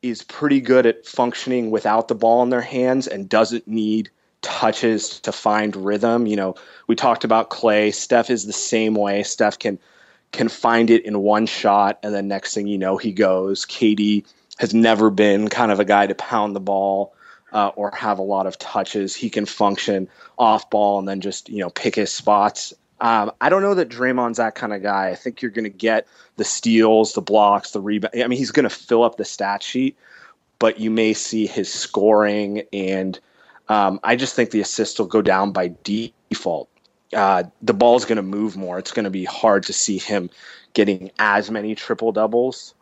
is 0.01 0.21
pretty 0.23 0.61
good 0.61 0.85
at 0.85 1.05
functioning 1.05 1.71
without 1.71 2.07
the 2.07 2.15
ball 2.15 2.43
in 2.43 2.49
their 2.49 2.61
hands 2.61 3.07
and 3.07 3.29
doesn't 3.29 3.67
need 3.67 4.09
touches 4.41 5.21
to 5.21 5.31
find 5.31 5.75
rhythm. 5.75 6.27
You 6.27 6.35
know, 6.35 6.55
we 6.87 6.95
talked 6.95 7.23
about 7.23 7.49
Clay. 7.49 7.91
Steph 7.91 8.29
is 8.29 8.45
the 8.45 8.53
same 8.53 8.93
way. 8.93 9.23
Steph 9.23 9.57
can 9.57 9.79
can 10.31 10.49
find 10.49 10.89
it 10.89 11.05
in 11.05 11.19
one 11.19 11.45
shot, 11.45 11.99
and 12.03 12.13
then 12.13 12.27
next 12.27 12.53
thing 12.53 12.67
you 12.67 12.77
know, 12.77 12.97
he 12.97 13.11
goes. 13.11 13.65
KD 13.65 14.25
has 14.57 14.73
never 14.73 15.09
been 15.09 15.47
kind 15.47 15.71
of 15.71 15.79
a 15.79 15.85
guy 15.85 16.07
to 16.07 16.15
pound 16.15 16.55
the 16.55 16.59
ball 16.59 17.15
uh, 17.53 17.69
or 17.75 17.91
have 17.91 18.19
a 18.19 18.23
lot 18.23 18.47
of 18.47 18.57
touches. 18.57 19.15
He 19.15 19.29
can 19.29 19.45
function 19.45 20.09
off 20.37 20.69
ball 20.69 20.99
and 20.99 21.07
then 21.07 21.21
just 21.21 21.49
you 21.49 21.59
know 21.59 21.69
pick 21.69 21.95
his 21.95 22.11
spots. 22.11 22.73
Um, 23.03 23.33
I 23.41 23.49
don't 23.49 23.61
know 23.61 23.75
that 23.75 23.89
Draymond's 23.89 24.37
that 24.37 24.55
kind 24.55 24.73
of 24.73 24.81
guy. 24.81 25.09
I 25.09 25.15
think 25.15 25.41
you're 25.41 25.51
going 25.51 25.65
to 25.65 25.69
get 25.69 26.07
the 26.37 26.45
steals, 26.45 27.13
the 27.13 27.21
blocks, 27.21 27.71
the 27.71 27.81
rebound. 27.81 28.13
I 28.15 28.25
mean, 28.27 28.39
he's 28.39 28.51
going 28.51 28.63
to 28.63 28.73
fill 28.73 29.03
up 29.03 29.17
the 29.17 29.25
stat 29.25 29.61
sheet, 29.61 29.97
but 30.57 30.79
you 30.79 30.89
may 30.89 31.13
see 31.13 31.45
his 31.45 31.71
scoring 31.71 32.63
and 32.71 33.19
um, 33.67 33.99
I 34.03 34.15
just 34.15 34.35
think 34.35 34.51
the 34.51 34.61
assists 34.61 34.99
will 34.99 35.07
go 35.07 35.21
down 35.21 35.51
by 35.51 35.73
default. 35.83 36.69
Uh, 37.13 37.43
the 37.61 37.73
ball's 37.73 38.05
going 38.05 38.15
to 38.15 38.23
move 38.23 38.55
more. 38.55 38.79
It's 38.79 38.91
going 38.91 39.03
to 39.03 39.11
be 39.11 39.25
hard 39.25 39.63
to 39.63 39.73
see 39.73 39.97
him 39.97 40.29
getting 40.73 41.11
as 41.19 41.51
many 41.51 41.75
triple 41.75 42.13
doubles. 42.13 42.73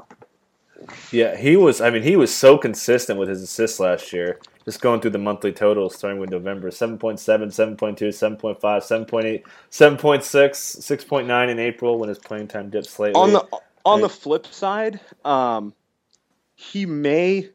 Yeah, 1.11 1.35
he 1.35 1.57
was. 1.57 1.81
I 1.81 1.89
mean, 1.89 2.03
he 2.03 2.15
was 2.15 2.33
so 2.33 2.57
consistent 2.57 3.19
with 3.19 3.29
his 3.29 3.41
assists 3.41 3.79
last 3.79 4.13
year. 4.13 4.39
Just 4.65 4.81
going 4.81 5.01
through 5.01 5.11
the 5.11 5.17
monthly 5.17 5.51
totals, 5.51 5.95
starting 5.95 6.19
with 6.19 6.29
November 6.29 6.69
7.7, 6.69 7.17
7.2, 7.19 7.77
7.5, 7.77 8.59
7.8, 8.59 9.43
7.6, 9.71 10.19
6.9 11.09 11.49
in 11.49 11.59
April 11.59 11.99
when 11.99 12.09
his 12.09 12.19
playing 12.19 12.47
time 12.47 12.69
dipped 12.69 12.87
slightly. 12.87 13.13
On 13.15 13.33
the 13.33 13.45
on 13.83 14.01
Right. 14.01 14.01
the 14.01 14.09
flip 14.09 14.45
side, 14.47 14.99
um, 15.25 15.73
he 16.55 16.85
may 16.85 17.49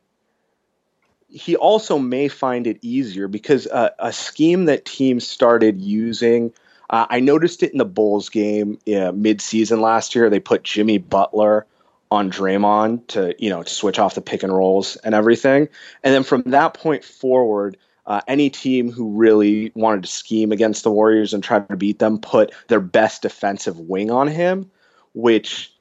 he 1.29 1.57
also 1.57 1.99
may 1.99 2.29
find 2.29 2.66
it 2.66 2.79
easier 2.83 3.29
because 3.29 3.66
uh, 3.69 3.90
a 3.99 4.12
scheme 4.12 4.66
that 4.66 4.85
teams 4.85 5.27
started 5.27 5.81
using. 5.81 6.53
Uh, 6.88 7.07
I 7.11 7.21
noticed 7.21 7.62
it 7.62 7.73
in 7.73 7.79
the 7.79 7.85
Bulls 7.85 8.29
game 8.29 8.79
uh, 8.95 9.12
mid-season 9.12 9.81
last 9.81 10.14
year. 10.14 10.31
They 10.31 10.40
put 10.40 10.62
Jimmy 10.64 10.99
Butler 10.99 11.66
on 12.11 12.31
Draymond 12.31 13.07
to 13.09 13.35
you 13.38 13.51
know 13.51 13.62
to 13.62 13.71
switch 13.71 13.99
off 13.99 14.14
the 14.14 14.21
pick 14.21 14.42
and 14.42 14.55
rolls 14.55 14.97
and 14.97 15.14
everything. 15.14 15.69
And 16.03 16.14
then 16.14 16.23
from 16.23 16.42
that 16.47 16.75
point 16.75 17.05
forward, 17.05 17.77
uh, 18.07 18.21
any 18.29 18.51
team 18.51 18.90
who 18.90 19.11
really 19.11 19.73
wanted 19.75 20.03
to 20.03 20.09
scheme 20.09 20.53
against 20.53 20.85
the 20.85 20.90
Warriors 20.90 21.35
and 21.35 21.42
try 21.42 21.61
to 21.61 21.77
beat 21.77 21.99
them 21.99 22.19
put 22.19 22.53
their 22.69 22.81
best 22.81 23.23
defensive 23.23 23.79
wing 23.81 24.11
on 24.11 24.29
him, 24.29 24.71
which 25.14 25.73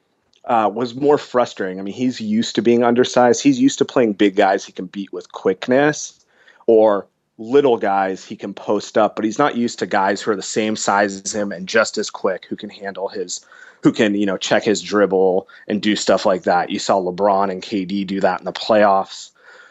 uh, 0.45 0.69
was 0.73 0.95
more 0.95 1.17
frustrating. 1.17 1.79
I 1.79 1.83
mean, 1.83 1.93
he's 1.93 2.19
used 2.19 2.55
to 2.55 2.61
being 2.61 2.83
undersized. 2.83 3.43
He's 3.43 3.59
used 3.59 3.77
to 3.79 3.85
playing 3.85 4.13
big 4.13 4.35
guys 4.35 4.65
he 4.65 4.71
can 4.71 4.85
beat 4.85 5.13
with 5.13 5.31
quickness, 5.31 6.25
or 6.67 7.07
little 7.37 7.77
guys 7.77 8.23
he 8.25 8.35
can 8.35 8.53
post 8.53 8.97
up. 8.97 9.15
But 9.15 9.25
he's 9.25 9.39
not 9.39 9.55
used 9.55 9.79
to 9.79 9.85
guys 9.85 10.21
who 10.21 10.31
are 10.31 10.35
the 10.35 10.41
same 10.41 10.75
size 10.75 11.21
as 11.21 11.33
him 11.33 11.51
and 11.51 11.67
just 11.67 11.97
as 11.97 12.09
quick, 12.09 12.45
who 12.45 12.55
can 12.55 12.69
handle 12.69 13.07
his, 13.07 13.45
who 13.85 13.91
can 13.91 14.15
you 14.15 14.25
know 14.25 14.35
check 14.35 14.63
his 14.63 14.81
dribble 14.81 15.47
and 15.67 15.79
do 15.79 15.95
stuff 15.95 16.25
like 16.25 16.41
that. 16.41 16.71
You 16.71 16.79
saw 16.79 16.99
LeBron 16.99 17.51
and 17.51 17.61
KD 17.61 18.07
do 18.07 18.19
that 18.19 18.39
in 18.39 18.45
the 18.45 18.51
playoffs. 18.51 19.29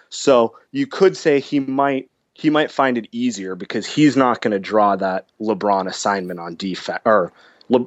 So 0.09 0.57
you 0.71 0.87
could 0.87 1.17
say 1.17 1.41
he 1.41 1.59
might 1.59 2.09
he 2.33 2.49
might 2.49 2.71
find 2.71 2.97
it 2.97 3.09
easier 3.11 3.57
because 3.57 3.85
he's 3.85 4.17
not 4.17 4.41
going 4.41 4.53
to 4.53 4.61
draw 4.61 4.95
that 4.95 5.27
LeBron 5.41 5.89
assignment 5.89 6.39
on 6.39 6.55
defense 6.55 7.01
or 7.05 7.33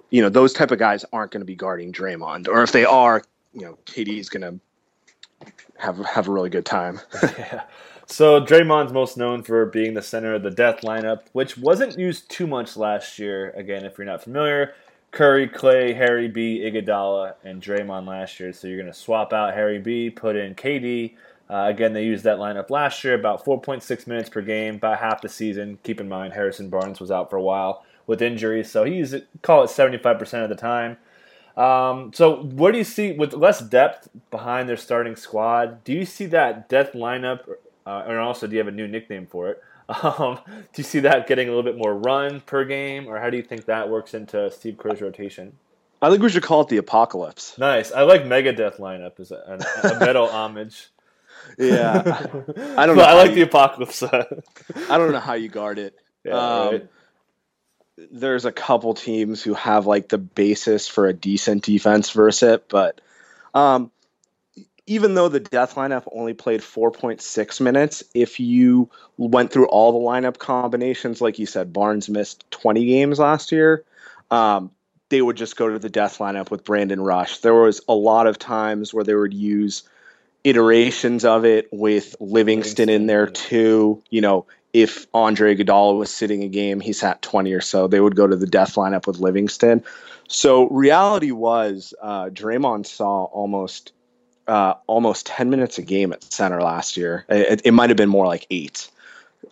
you 0.10 0.22
know 0.22 0.28
those 0.28 0.52
type 0.52 0.72
of 0.72 0.80
guys 0.80 1.06
aren't 1.14 1.32
going 1.32 1.40
to 1.40 1.46
be 1.46 1.56
guarding 1.56 1.94
Draymond 1.94 2.50
or 2.50 2.62
if 2.62 2.74
they 2.74 2.84
are 2.84 3.24
you 3.54 3.62
know 3.62 3.78
KD 3.86 4.20
is 4.20 4.28
going 4.28 4.42
to 4.42 5.54
have 5.78 5.98
have 6.00 6.28
a 6.28 6.32
really 6.34 6.50
good 6.50 6.66
time. 6.66 7.00
yeah. 7.24 7.64
So 8.06 8.42
Draymond's 8.42 8.92
most 8.92 9.16
known 9.16 9.44
for 9.44 9.66
being 9.66 9.94
the 9.94 10.02
center 10.02 10.34
of 10.34 10.44
the 10.44 10.52
death 10.52 10.82
lineup, 10.82 11.22
which 11.32 11.58
wasn't 11.58 11.98
used 11.98 12.30
too 12.30 12.48
much 12.48 12.76
last 12.76 13.18
year. 13.18 13.52
Again, 13.52 13.86
if 13.86 13.98
you're 13.98 14.06
not 14.06 14.24
familiar, 14.24 14.74
Curry, 15.12 15.48
Clay, 15.48 15.94
Harry 15.94 16.28
B, 16.28 16.60
Iguodala, 16.60 17.36
and 17.44 17.62
Draymond 17.62 18.08
last 18.08 18.40
year. 18.40 18.54
So 18.54 18.68
you're 18.68 18.78
going 18.78 18.92
to 18.92 18.98
swap 18.98 19.34
out 19.34 19.54
Harry 19.54 19.80
B, 19.80 20.10
put 20.10 20.36
in 20.36 20.56
KD. 20.56 21.16
Uh, 21.50 21.66
again, 21.70 21.94
they 21.94 22.04
used 22.04 22.26
that 22.26 22.40
lineup 22.40 22.70
last 22.70 23.04
year, 23.04 23.14
about 23.14 23.44
4.6 23.44 24.08
minutes 24.08 24.30
per 24.30 24.42
game, 24.42 24.76
about 24.76 25.00
half 25.00 25.22
the 25.22 25.30
season. 25.30 25.80
Keep 25.84 26.02
in 26.02 26.10
mind, 26.10 26.34
Harrison 26.34 26.70
Barnes 26.70 27.00
was 27.00 27.10
out 27.10 27.30
for 27.30 27.38
a 27.38 27.42
while 27.42 27.86
with 28.06 28.22
injuries, 28.22 28.70
so 28.70 28.84
he's 28.84 29.16
call 29.42 29.64
it 29.64 29.68
75% 29.68 30.44
of 30.44 30.50
the 30.50 30.56
time. 30.56 30.98
Um, 31.56 32.12
so, 32.14 32.44
what 32.44 32.72
do 32.72 32.78
you 32.78 32.84
see 32.84 33.14
with 33.14 33.34
less 33.34 33.62
depth 33.62 34.10
behind 34.30 34.70
their 34.70 34.78
starting 34.78 35.16
squad? 35.16 35.84
Do 35.84 35.94
you 35.94 36.06
see 36.06 36.26
that 36.28 36.70
death 36.70 36.94
lineup, 36.94 37.48
uh, 37.86 38.04
and 38.06 38.18
also 38.18 38.46
do 38.46 38.54
you 38.54 38.60
have 38.60 38.68
a 38.68 38.72
new 38.72 38.88
nickname 38.88 39.26
for 39.26 39.50
it? 39.50 39.62
Um, 40.04 40.40
do 40.48 40.64
you 40.76 40.84
see 40.84 41.00
that 41.00 41.28
getting 41.28 41.48
a 41.48 41.52
little 41.52 41.64
bit 41.64 41.78
more 41.78 41.96
run 41.96 42.42
per 42.42 42.66
game, 42.66 43.08
or 43.08 43.20
how 43.20 43.30
do 43.30 43.38
you 43.38 43.44
think 43.44 43.66
that 43.66 43.90
works 43.90 44.14
into 44.14 44.52
Steve 44.52 44.78
Kerr's 44.78 45.02
rotation? 45.02 45.54
I 46.02 46.10
think 46.10 46.22
we 46.22 46.30
should 46.30 46.44
call 46.44 46.62
it 46.62 46.68
the 46.68 46.78
apocalypse. 46.78 47.58
Nice. 47.58 47.92
I 47.92 48.02
like 48.02 48.24
Megadeth 48.24 48.80
lineup 48.80 49.20
as 49.20 49.32
a, 49.32 49.60
a, 49.84 49.96
a 49.96 50.00
metal 50.00 50.28
homage. 50.32 50.90
yeah, 51.58 52.02
I 52.78 52.86
don't 52.86 52.98
know. 52.98 53.04
I 53.04 53.14
like 53.14 53.30
you, 53.30 53.36
the 53.36 53.42
apocalypse. 53.44 54.04
I 54.04 54.98
don't 54.98 55.12
know 55.12 55.20
how 55.20 55.34
you 55.34 55.50
guard 55.50 55.80
it. 55.80 55.96
Yeah, 56.24 56.34
um, 56.34 56.72
right. 56.72 56.88
There's 58.12 58.46
a 58.46 58.52
couple 58.52 58.94
teams 58.94 59.42
who 59.42 59.54
have 59.56 59.88
like 59.88 60.10
the 60.10 60.18
basis 60.20 60.88
for 60.88 61.08
a 61.08 61.14
decent 61.14 61.64
defense 61.64 62.12
versus 62.12 62.44
it, 62.44 62.70
but 62.70 63.02
um, 63.56 63.92
even 64.88 65.16
though 65.16 65.28
the 65.28 65.42
death 65.42 65.76
lineup 65.76 66.08
only 66.14 66.34
played 66.34 66.62
4.6 66.62 67.62
minutes, 67.62 68.04
if 68.14 68.40
you 68.40 68.90
went 69.18 69.52
through 69.52 69.68
all 69.68 69.92
the 69.92 70.06
lineup 70.06 70.38
combinations, 70.38 71.20
like 71.20 71.38
you 71.38 71.46
said, 71.46 71.74
Barnes 71.74 72.10
missed 72.10 72.50
20 72.52 72.86
games 72.86 73.20
last 73.20 73.52
year. 73.52 73.84
Um, 74.32 74.72
they 75.10 75.22
would 75.22 75.36
just 75.36 75.58
go 75.58 75.70
to 75.70 75.78
the 75.78 75.90
death 75.90 76.18
lineup 76.20 76.50
with 76.50 76.64
Brandon 76.64 77.02
Rush. 77.02 77.40
There 77.40 77.54
was 77.54 77.82
a 77.88 77.94
lot 77.94 78.28
of 78.28 78.40
times 78.40 78.94
where 78.94 79.04
they 79.04 79.16
would 79.16 79.34
use 79.34 79.84
iterations 80.44 81.26
of 81.26 81.44
it 81.46 81.68
with 81.72 82.16
Livingston, 82.22 82.88
in 82.88 83.08
there 83.08 83.28
too. 83.28 84.02
You 84.10 84.22
know, 84.22 84.46
if 84.72 85.06
Andre 85.14 85.56
Iguodala 85.56 85.98
was 85.98 86.14
sitting 86.14 86.44
a 86.44 86.48
game, 86.48 86.80
he 86.80 86.94
sat 86.94 87.22
20 87.22 87.52
or 87.54 87.62
so. 87.62 87.88
They 87.88 88.00
would 88.00 88.16
go 88.16 88.28
to 88.28 88.36
the 88.36 88.48
death 88.48 88.76
lineup 88.76 89.08
with 89.08 89.20
Livingston. 89.20 89.84
So 90.30 90.68
reality 90.70 91.32
was, 91.32 91.94
uh, 92.02 92.26
Draymond 92.26 92.86
saw 92.86 93.26
almost 93.26 93.92
uh, 94.48 94.76
almost 94.88 95.26
10 95.26 95.50
minutes 95.50 95.78
a 95.78 95.82
game 95.82 96.14
at 96.14 96.24
center 96.24 96.62
last 96.62 96.98
year. 96.98 97.26
It, 97.30 97.62
it 97.66 97.72
might 97.72 97.90
have 97.90 97.98
been 97.98 98.10
more 98.10 98.26
like 98.26 98.48
eight. 98.50 98.90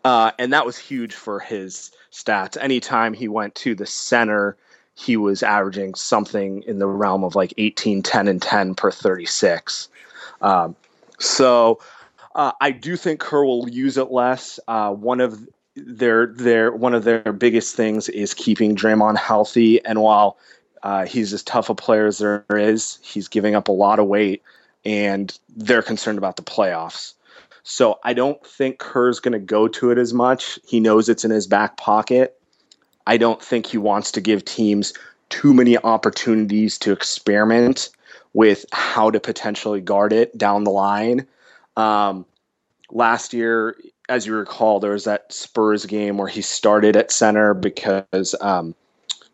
Uh, 0.04 0.32
and 0.40 0.54
that 0.54 0.66
was 0.66 0.78
huge 0.78 1.14
for 1.14 1.40
his 1.40 1.92
stats. 2.12 2.58
Anytime 2.60 3.14
he 3.14 3.28
went 3.28 3.56
to 3.56 3.76
the 3.76 3.86
center, 3.86 4.58
he 4.96 5.18
was 5.18 5.44
averaging 5.44 5.96
something 5.96 6.64
in 6.64 6.80
the 6.80 6.88
realm 6.88 7.24
of 7.24 7.36
like 7.36 7.54
18, 7.58 8.02
10, 8.02 8.28
and 8.28 8.42
10 8.42 8.76
per 8.76 8.92
36. 8.92 9.90
Um, 10.42 10.76
so 11.20 11.80
uh, 12.36 12.54
I 12.62 12.72
do 12.72 12.96
think 12.96 13.20
Kerr 13.20 13.46
will 13.46 13.70
use 13.70 13.98
it 13.98 14.12
less. 14.12 14.60
Uh, 14.68 14.92
one 14.92 15.22
of 15.22 15.48
their 15.76 16.28
their 16.28 16.72
one 16.72 16.94
of 16.94 17.04
their 17.04 17.34
biggest 17.34 17.76
things 17.76 18.08
is 18.08 18.34
keeping 18.34 18.76
Draymond 18.76 19.18
healthy. 19.18 19.84
And 19.84 20.02
while 20.02 20.38
uh, 20.84 21.06
he's 21.06 21.34
as 21.34 21.44
tough 21.44 21.70
a 21.70 21.76
player 21.76 22.06
as 22.06 22.20
there 22.20 22.46
is, 22.50 23.00
he's 23.02 23.28
giving 23.28 23.56
up 23.56 23.68
a 23.68 23.74
lot 23.74 24.00
of 24.00 24.08
weight 24.08 24.42
and 24.86 25.38
they're 25.56 25.82
concerned 25.82 26.18
about 26.18 26.36
the 26.36 26.44
playoffs. 26.44 27.14
So 27.64 28.00
I 28.04 28.14
don't 28.14 28.46
think 28.46 28.78
Kerr's 28.78 29.20
going 29.20 29.34
to 29.34 29.40
go 29.40 29.68
to 29.68 29.90
it 29.90 29.98
as 29.98 30.14
much. 30.14 30.60
He 30.68 30.80
knows 30.80 31.10
it's 31.10 31.26
in 31.26 31.32
his 31.32 31.48
back 31.48 31.78
pocket. 31.78 32.40
I 33.08 33.18
don't 33.18 33.42
think 33.42 33.66
he 33.66 33.78
wants 33.78 34.12
to 34.12 34.22
give 34.22 34.46
teams 34.46 34.94
too 35.30 35.54
many 35.54 35.78
opportunities 35.78 36.78
to 36.80 36.92
experiment 36.92 37.90
with 38.34 38.66
how 38.72 39.10
to 39.10 39.20
potentially 39.20 39.82
guard 39.82 40.14
it 40.14 40.38
down 40.38 40.64
the 40.64 40.72
line. 40.72 41.26
Um, 41.76 42.26
last 42.92 43.34
year, 43.34 43.76
as 44.10 44.28
you 44.28 44.36
recall, 44.36 44.80
there 44.80 44.92
was 44.92 45.06
that 45.06 45.32
Spurs 45.34 45.86
game 45.86 46.18
where 46.18 46.28
he 46.28 46.42
started 46.42 46.96
at 46.96 47.12
center 47.12 47.54
because 47.54 48.36
um, 48.42 48.76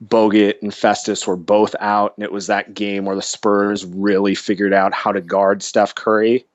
Bogut 0.04 0.62
and 0.62 0.74
Festus 0.74 1.28
were 1.28 1.36
both 1.36 1.76
out, 1.80 2.14
and 2.18 2.24
it 2.24 2.32
was 2.32 2.48
that 2.48 2.74
game 2.74 3.06
where 3.06 3.16
the 3.16 3.22
Spurs 3.22 3.86
really 3.86 4.36
figured 4.36 4.74
out 4.74 4.94
how 4.94 5.12
to 5.12 5.22
guard 5.22 5.62
Steph 5.62 5.96
Curry. 5.96 6.46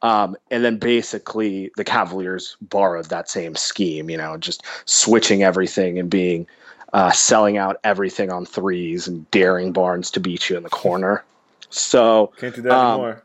Um, 0.00 0.36
and 0.50 0.64
then 0.64 0.78
basically 0.78 1.70
the 1.76 1.84
Cavaliers 1.84 2.56
borrowed 2.62 3.06
that 3.06 3.28
same 3.28 3.56
scheme, 3.56 4.08
you 4.08 4.16
know, 4.16 4.36
just 4.36 4.62
switching 4.84 5.42
everything 5.42 5.98
and 5.98 6.08
being 6.08 6.46
uh, 6.92 7.10
selling 7.10 7.58
out 7.58 7.78
everything 7.84 8.30
on 8.30 8.46
threes 8.46 9.08
and 9.08 9.28
daring 9.30 9.72
Barnes 9.72 10.10
to 10.12 10.20
beat 10.20 10.48
you 10.48 10.56
in 10.56 10.62
the 10.62 10.70
corner. 10.70 11.24
So 11.70 12.32
can't 12.38 12.54
do 12.54 12.62
that 12.62 12.72
um, 12.72 12.90
anymore. 12.92 13.24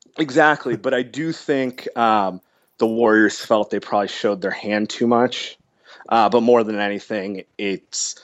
exactly, 0.18 0.76
but 0.76 0.94
I 0.94 1.02
do 1.02 1.32
think 1.32 1.88
um, 1.98 2.40
the 2.78 2.86
Warriors 2.86 3.38
felt 3.38 3.70
they 3.70 3.80
probably 3.80 4.08
showed 4.08 4.40
their 4.40 4.50
hand 4.50 4.88
too 4.88 5.06
much. 5.06 5.58
Uh, 6.08 6.28
but 6.28 6.40
more 6.40 6.64
than 6.64 6.78
anything, 6.78 7.44
it's 7.58 8.16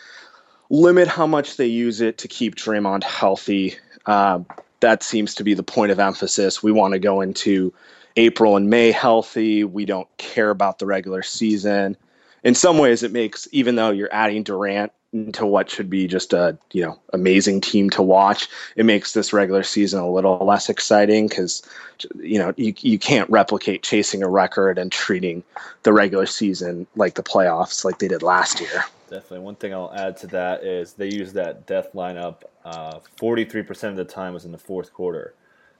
limit 0.71 1.09
how 1.09 1.27
much 1.27 1.57
they 1.57 1.67
use 1.67 2.01
it 2.01 2.19
to 2.19 2.29
keep 2.29 2.57
Draymond 2.57 3.05
healthy. 3.05 3.75
Uh, 4.07 4.41
that 4.81 5.03
seems 5.03 5.35
to 5.37 5.45
be 5.45 5.55
the 5.55 5.63
point 5.63 5.93
of 5.93 5.99
emphasis. 5.99 6.63
We 6.63 6.73
want 6.73 6.93
to 6.93 6.99
go 6.99 7.21
into 7.21 7.73
April 8.17 8.57
and 8.57 8.71
May 8.71 8.93
healthy. 8.93 9.65
We 9.65 9.85
don't 9.85 10.09
care 10.19 10.51
about 10.51 10.79
the 10.79 10.87
regular 10.87 11.23
season. 11.23 11.97
In 12.45 12.55
some 12.55 12.79
ways, 12.79 13.03
it 13.03 13.13
makes 13.13 13.49
even 13.53 13.77
though 13.77 13.91
you're 13.91 14.13
adding 14.13 14.43
Durant 14.43 14.93
into 15.13 15.47
what 15.47 15.71
should 15.71 15.89
be 15.89 16.07
just 16.07 16.33
a 16.33 16.59
you 16.73 16.85
know 16.85 16.99
amazing 17.13 17.61
team 17.61 17.91
to 17.91 18.03
watch, 18.03 18.49
it 18.77 18.85
makes 18.85 19.13
this 19.13 19.33
regular 19.33 19.63
season 19.63 20.01
a 20.01 20.11
little 20.11 20.39
less 20.45 20.69
exciting 20.69 21.29
because 21.29 21.63
you 22.21 22.39
know 22.39 22.53
you 22.57 22.75
you 22.81 22.99
can't 22.99 23.29
replicate 23.31 23.83
chasing 23.83 24.23
a 24.23 24.29
record 24.29 24.79
and 24.79 24.93
treating 24.93 25.43
the 25.83 25.93
regular 25.93 26.27
season 26.27 26.87
like 26.97 27.15
the 27.15 27.23
playoffs 27.23 27.85
like 27.85 27.99
they 27.99 28.09
did 28.09 28.23
last 28.23 28.61
year. 28.61 28.85
Definitely. 29.09 29.41
One 29.41 29.55
thing 29.55 29.73
I'll 29.73 29.93
add 29.95 30.17
to 30.19 30.27
that 30.29 30.65
is 30.65 30.95
they 30.95 31.09
use 31.09 31.33
that 31.35 31.67
death 31.67 31.91
lineup. 31.95 32.43
Uh, 32.65 32.99
forty-three 33.17 33.63
percent 33.63 33.93
of 33.93 33.97
the 33.97 34.13
time 34.13 34.35
was 34.35 34.45
in 34.45 34.53
the 34.53 34.59
fourth 34.59 34.93
quarter. 34.93 35.35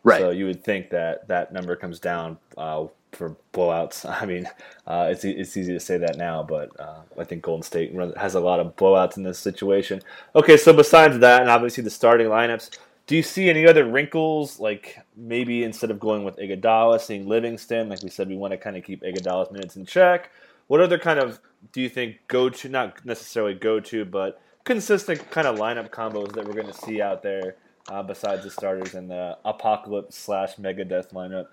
Right. 0.05 0.21
So 0.21 0.31
you 0.31 0.47
would 0.47 0.63
think 0.63 0.91
that 0.91 1.27
that 1.27 1.53
number 1.53 1.75
comes 1.75 1.99
down 1.99 2.39
uh, 2.57 2.87
for 3.11 3.37
blowouts. 3.53 4.09
I 4.23 4.25
mean, 4.27 4.49
uh, 4.87 5.09
it's 5.11 5.25
it's 5.25 5.57
easy 5.57 5.73
to 5.73 5.81
say 5.81 5.99
that 5.99 6.17
now, 6.17 6.43
but 6.43 6.79
uh, 6.79 7.01
I 7.19 7.25
think 7.25 7.43
Golden 7.43 7.63
State 7.63 7.93
has 8.17 8.35
a 8.35 8.41
lot 8.41 8.61
of 8.61 8.77
blowouts 8.77 9.17
in 9.17 9.25
this 9.25 9.39
situation. 9.39 10.03
Okay, 10.37 10.57
so 10.57 10.73
besides 10.73 11.19
that, 11.19 11.41
and 11.41 11.51
obviously 11.51 11.83
the 11.83 11.91
starting 11.91 12.29
lineups, 12.29 12.79
do 13.07 13.17
you 13.17 13.23
see 13.23 13.51
any 13.51 13.67
other 13.67 13.85
wrinkles? 13.85 14.61
Like 14.61 14.99
maybe 15.17 15.65
instead 15.65 15.91
of 15.91 15.99
going 15.99 16.23
with 16.23 16.37
Iguodala, 16.37 17.01
seeing 17.01 17.27
Livingston. 17.27 17.89
Like 17.89 18.03
we 18.03 18.11
said, 18.11 18.29
we 18.29 18.37
want 18.37 18.53
to 18.53 18.59
kind 18.59 18.77
of 18.77 18.85
keep 18.85 19.03
Iguodala's 19.03 19.51
minutes 19.51 19.77
in 19.77 19.87
check. 19.87 20.31
What 20.67 20.81
other 20.81 20.99
kind 20.99 21.19
of 21.19 21.41
do 21.73 21.81
you 21.81 21.89
think 21.89 22.17
go 22.29 22.49
to 22.49 22.69
not 22.69 23.05
necessarily 23.05 23.55
go 23.55 23.81
to, 23.81 24.05
but 24.05 24.41
consistent 24.65 25.31
kind 25.31 25.47
of 25.47 25.59
lineup 25.59 25.91
combos 25.91 26.33
that 26.33 26.45
we're 26.47 26.55
going 26.55 26.67
to 26.67 26.73
see 26.73 27.01
out 27.01 27.23
there 27.23 27.57
uh, 27.89 28.03
besides 28.03 28.43
the 28.45 28.51
starters 28.51 28.95
and 28.95 29.11
the 29.11 29.39
apocalypse 29.45 30.17
slash 30.17 30.57
megadeth 30.57 31.13
lineup? 31.13 31.47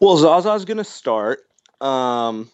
Well, 0.00 0.16
Zaza's 0.16 0.64
going 0.64 0.78
to 0.78 0.84
start, 0.84 1.40
um, 1.80 2.50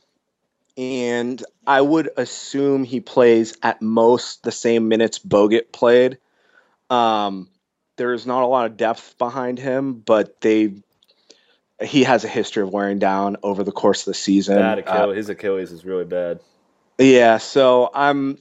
and 0.76 1.42
I 1.66 1.80
would 1.80 2.10
assume 2.16 2.84
he 2.84 3.00
plays 3.00 3.56
at 3.62 3.80
most 3.80 4.42
the 4.42 4.52
same 4.52 4.88
minutes 4.88 5.18
Bogut 5.18 5.72
played. 5.72 6.18
Um, 6.90 7.48
there's 7.96 8.26
not 8.26 8.42
a 8.42 8.46
lot 8.46 8.66
of 8.66 8.76
depth 8.76 9.16
behind 9.18 9.58
him, 9.58 9.94
but 9.94 10.40
they 10.40 10.74
he 11.82 12.04
has 12.04 12.24
a 12.24 12.28
history 12.28 12.62
of 12.62 12.70
wearing 12.70 12.98
down 12.98 13.36
over 13.42 13.64
the 13.64 13.72
course 13.72 14.02
of 14.02 14.06
the 14.06 14.14
season. 14.14 14.56
Bad 14.56 14.78
Achilles. 14.78 14.96
Uh, 14.96 15.10
his 15.10 15.28
Achilles 15.28 15.72
is 15.72 15.84
really 15.84 16.04
bad. 16.04 16.40
Yeah, 16.98 17.38
so 17.38 17.90
I'm. 17.92 18.38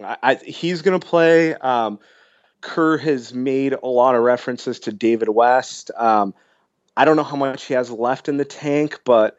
I, 0.00 0.36
he's 0.36 0.82
going 0.82 0.98
to 0.98 1.04
play. 1.04 1.54
Um, 1.54 1.98
Kerr 2.60 2.98
has 2.98 3.34
made 3.34 3.72
a 3.72 3.86
lot 3.86 4.14
of 4.14 4.22
references 4.22 4.80
to 4.80 4.92
David 4.92 5.28
West. 5.28 5.90
Um, 5.96 6.34
I 6.96 7.04
don't 7.04 7.16
know 7.16 7.24
how 7.24 7.36
much 7.36 7.64
he 7.64 7.74
has 7.74 7.90
left 7.90 8.28
in 8.28 8.36
the 8.36 8.44
tank, 8.44 9.00
but 9.04 9.36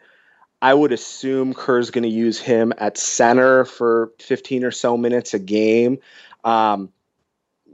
I 0.61 0.73
would 0.73 0.91
assume 0.91 1.53
Kerr's 1.53 1.91
going 1.91 2.03
to 2.03 2.09
use 2.09 2.39
him 2.39 2.73
at 2.77 2.97
center 2.97 3.63
for 3.63 4.11
15 4.19 4.65
or 4.65 4.71
so 4.71 4.97
minutes 4.97 5.33
a 5.33 5.39
game. 5.39 5.99
Um, 6.43 6.91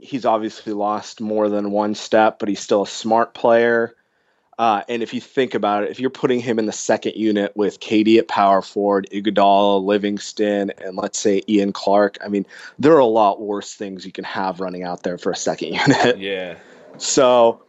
he's 0.00 0.24
obviously 0.24 0.72
lost 0.72 1.20
more 1.20 1.48
than 1.48 1.72
one 1.72 1.96
step, 1.96 2.38
but 2.38 2.48
he's 2.48 2.60
still 2.60 2.82
a 2.82 2.86
smart 2.86 3.34
player. 3.34 3.96
Uh, 4.58 4.82
and 4.88 5.02
if 5.02 5.12
you 5.12 5.20
think 5.20 5.54
about 5.54 5.84
it, 5.84 5.90
if 5.90 6.00
you're 6.00 6.08
putting 6.08 6.40
him 6.40 6.58
in 6.58 6.64
the 6.64 6.72
second 6.72 7.14
unit 7.14 7.54
with 7.56 7.78
KD 7.78 8.18
at 8.18 8.26
power 8.26 8.62
forward, 8.62 9.06
Iguodala, 9.12 9.84
Livingston, 9.84 10.70
and 10.78 10.96
let's 10.96 11.18
say 11.18 11.42
Ian 11.46 11.72
Clark, 11.72 12.16
I 12.24 12.28
mean, 12.28 12.46
there 12.78 12.94
are 12.94 13.00
a 13.00 13.04
lot 13.04 13.40
worse 13.40 13.74
things 13.74 14.06
you 14.06 14.12
can 14.12 14.24
have 14.24 14.60
running 14.60 14.82
out 14.82 15.02
there 15.02 15.18
for 15.18 15.30
a 15.30 15.36
second 15.36 15.74
unit. 15.86 16.18
Yeah. 16.18 16.56
So 16.96 17.62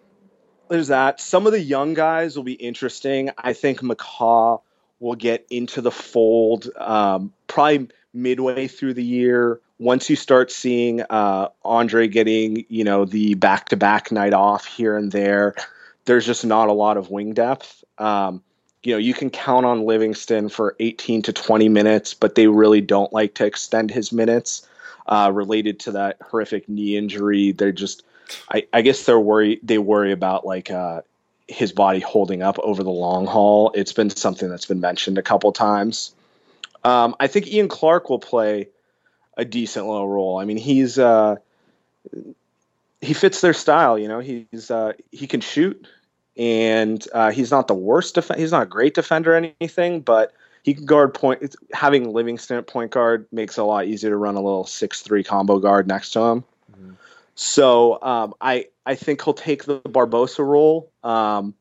there's 0.69 0.87
that. 0.87 1.19
Some 1.19 1.45
of 1.45 1.51
the 1.51 1.59
young 1.59 1.93
guys 1.93 2.37
will 2.37 2.43
be 2.43 2.53
interesting. 2.53 3.31
I 3.37 3.51
think 3.51 3.81
McCaw 3.81 4.61
will 4.99 5.15
get 5.15 5.45
into 5.49 5.81
the 5.81 5.91
fold 5.91 6.69
um, 6.77 7.33
probably 7.47 7.89
midway 8.13 8.67
through 8.67 8.93
the 8.93 9.03
year. 9.03 9.59
Once 9.77 10.09
you 10.09 10.15
start 10.15 10.51
seeing 10.51 11.01
uh, 11.01 11.49
Andre 11.63 12.07
getting, 12.07 12.65
you 12.69 12.85
know, 12.85 13.03
the 13.03 13.35
back-to-back 13.35 14.11
night 14.11 14.33
off 14.33 14.65
here 14.65 14.97
and 14.97 15.11
there 15.11 15.53
there's 16.07 16.25
just 16.25 16.45
not 16.45 16.69
a 16.69 16.73
lot 16.73 16.97
of 16.97 17.11
wing 17.11 17.33
depth. 17.33 17.83
Um, 17.99 18.41
you 18.83 18.93
know, 18.93 18.97
you 18.97 19.13
can 19.13 19.29
count 19.29 19.65
on 19.65 19.85
Livingston 19.85 20.49
for 20.49 20.75
18 20.79 21.21
to 21.23 21.33
20 21.33 21.69
minutes, 21.69 22.13
but 22.13 22.35
they 22.35 22.47
really 22.47 22.81
don't 22.81 23.11
like 23.11 23.35
to 23.35 23.45
extend 23.45 23.91
his 23.91 24.11
minutes 24.11 24.67
uh, 25.07 25.29
related 25.33 25.79
to 25.81 25.91
that 25.91 26.17
horrific 26.21 26.67
knee 26.69 26.97
injury. 26.97 27.51
They're 27.51 27.71
just, 27.71 28.03
I, 28.49 28.65
I 28.73 28.81
guess 28.81 29.05
they're 29.05 29.19
worried. 29.19 29.59
They 29.61 29.77
worry 29.77 30.11
about 30.11 30.45
like 30.45 30.71
uh, 30.71 31.01
his 31.47 31.73
body 31.73 31.99
holding 31.99 32.41
up 32.41 32.57
over 32.59 32.83
the 32.83 32.89
long 32.89 33.25
haul. 33.25 33.71
It's 33.75 33.93
been 33.93 34.09
something 34.09 34.49
that's 34.49 34.65
been 34.65 34.79
mentioned 34.79 35.17
a 35.17 35.23
couple 35.23 35.51
times. 35.51 36.13
Um, 36.85 37.15
I 37.19 37.27
think 37.27 37.47
Ian 37.47 37.67
Clark 37.67 38.09
will 38.09 38.19
play 38.19 38.69
a 39.35 39.43
decent 39.43 39.85
little 39.85 40.07
role. 40.07 40.39
I 40.39 40.45
mean, 40.45 40.57
he's 40.57 40.97
uh, 40.97 41.35
he 43.01 43.13
fits 43.13 43.41
their 43.41 43.53
style. 43.53 43.97
You 43.97 44.07
know, 44.07 44.19
he's 44.19 44.71
uh, 44.71 44.93
he 45.11 45.27
can 45.27 45.41
shoot 45.41 45.87
and 46.37 47.05
uh, 47.13 47.31
he's 47.31 47.51
not 47.51 47.67
the 47.67 47.73
worst. 47.73 48.15
Def- 48.15 48.35
he's 48.35 48.51
not 48.51 48.63
a 48.63 48.67
great 48.67 48.93
defender 48.93 49.33
or 49.33 49.35
anything, 49.35 50.01
but 50.01 50.33
he 50.63 50.73
can 50.73 50.85
guard 50.85 51.13
point. 51.13 51.55
Having 51.73 52.13
Livingston 52.13 52.57
at 52.57 52.67
point 52.67 52.91
guard 52.91 53.27
makes 53.31 53.57
it 53.57 53.61
a 53.61 53.63
lot 53.63 53.85
easier 53.85 54.09
to 54.09 54.17
run 54.17 54.35
a 54.35 54.41
little 54.41 54.65
six 54.65 55.01
three 55.01 55.23
combo 55.23 55.59
guard 55.59 55.87
next 55.87 56.11
to 56.11 56.19
him. 56.19 56.43
Mm-hmm. 56.71 56.91
So 57.35 58.01
um, 58.01 58.33
I 58.41 58.67
I 58.85 58.95
think 58.95 59.23
he'll 59.23 59.33
take 59.33 59.65
the 59.65 59.79
Barbosa 59.81 60.45
role. 60.45 60.91
Um, 61.03 61.53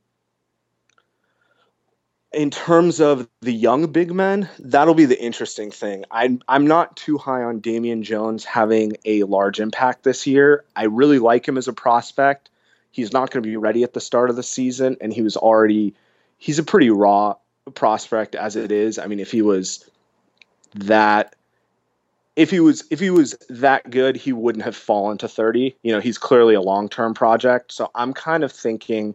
in 2.33 2.51
terms 2.51 3.01
of 3.01 3.29
the 3.41 3.53
young 3.53 3.91
big 3.91 4.13
men, 4.13 4.49
that'll 4.59 4.95
be 4.95 5.07
the 5.07 5.21
interesting 5.21 5.71
thing. 5.71 6.05
I'm 6.11 6.43
I'm 6.49 6.67
not 6.67 6.97
too 6.97 7.17
high 7.17 7.43
on 7.43 7.61
Damian 7.61 8.03
Jones 8.03 8.45
having 8.45 8.97
a 9.07 9.23
large 9.23 9.59
impact 9.59 10.03
this 10.03 10.27
year. 10.27 10.65
I 10.75 10.85
really 10.85 11.19
like 11.19 11.49
him 11.49 11.57
as 11.57 11.67
a 11.67 11.73
prospect. 11.73 12.51
He's 12.97 13.13
not 13.13 13.31
going 13.31 13.43
to 13.43 13.47
be 13.47 13.59
ready 13.59 13.83
at 13.83 13.93
the 13.93 14.01
start 14.01 14.31
of 14.31 14.37
the 14.37 14.43
season, 14.43 14.97
and 15.03 15.13
he 15.13 15.21
was 15.21 15.37
already 15.37 15.95
he's 16.39 16.59
a 16.59 16.63
pretty 16.63 16.89
raw 16.89 17.35
prospect 17.75 18.35
as 18.35 18.57
it 18.57 18.73
is. 18.73 18.99
I 18.99 19.07
mean, 19.07 19.21
if 19.21 19.31
he 19.31 19.43
was 19.43 19.85
that 20.75 21.37
if 22.37 22.51
he 22.51 22.59
was 22.59 22.85
if 22.91 22.99
he 22.99 23.11
was 23.11 23.35
that 23.51 23.91
good, 23.91 24.17
he 24.17 24.33
wouldn't 24.33 24.65
have 24.65 24.75
fallen 24.75 25.19
to 25.19 25.29
30. 25.29 25.77
You 25.83 25.93
know, 25.93 26.01
he's 26.01 26.17
clearly 26.17 26.55
a 26.55 26.63
long-term 26.63 27.13
project. 27.13 27.71
So 27.71 27.91
I'm 27.95 28.15
kind 28.15 28.43
of 28.43 28.51
thinking 28.51 29.15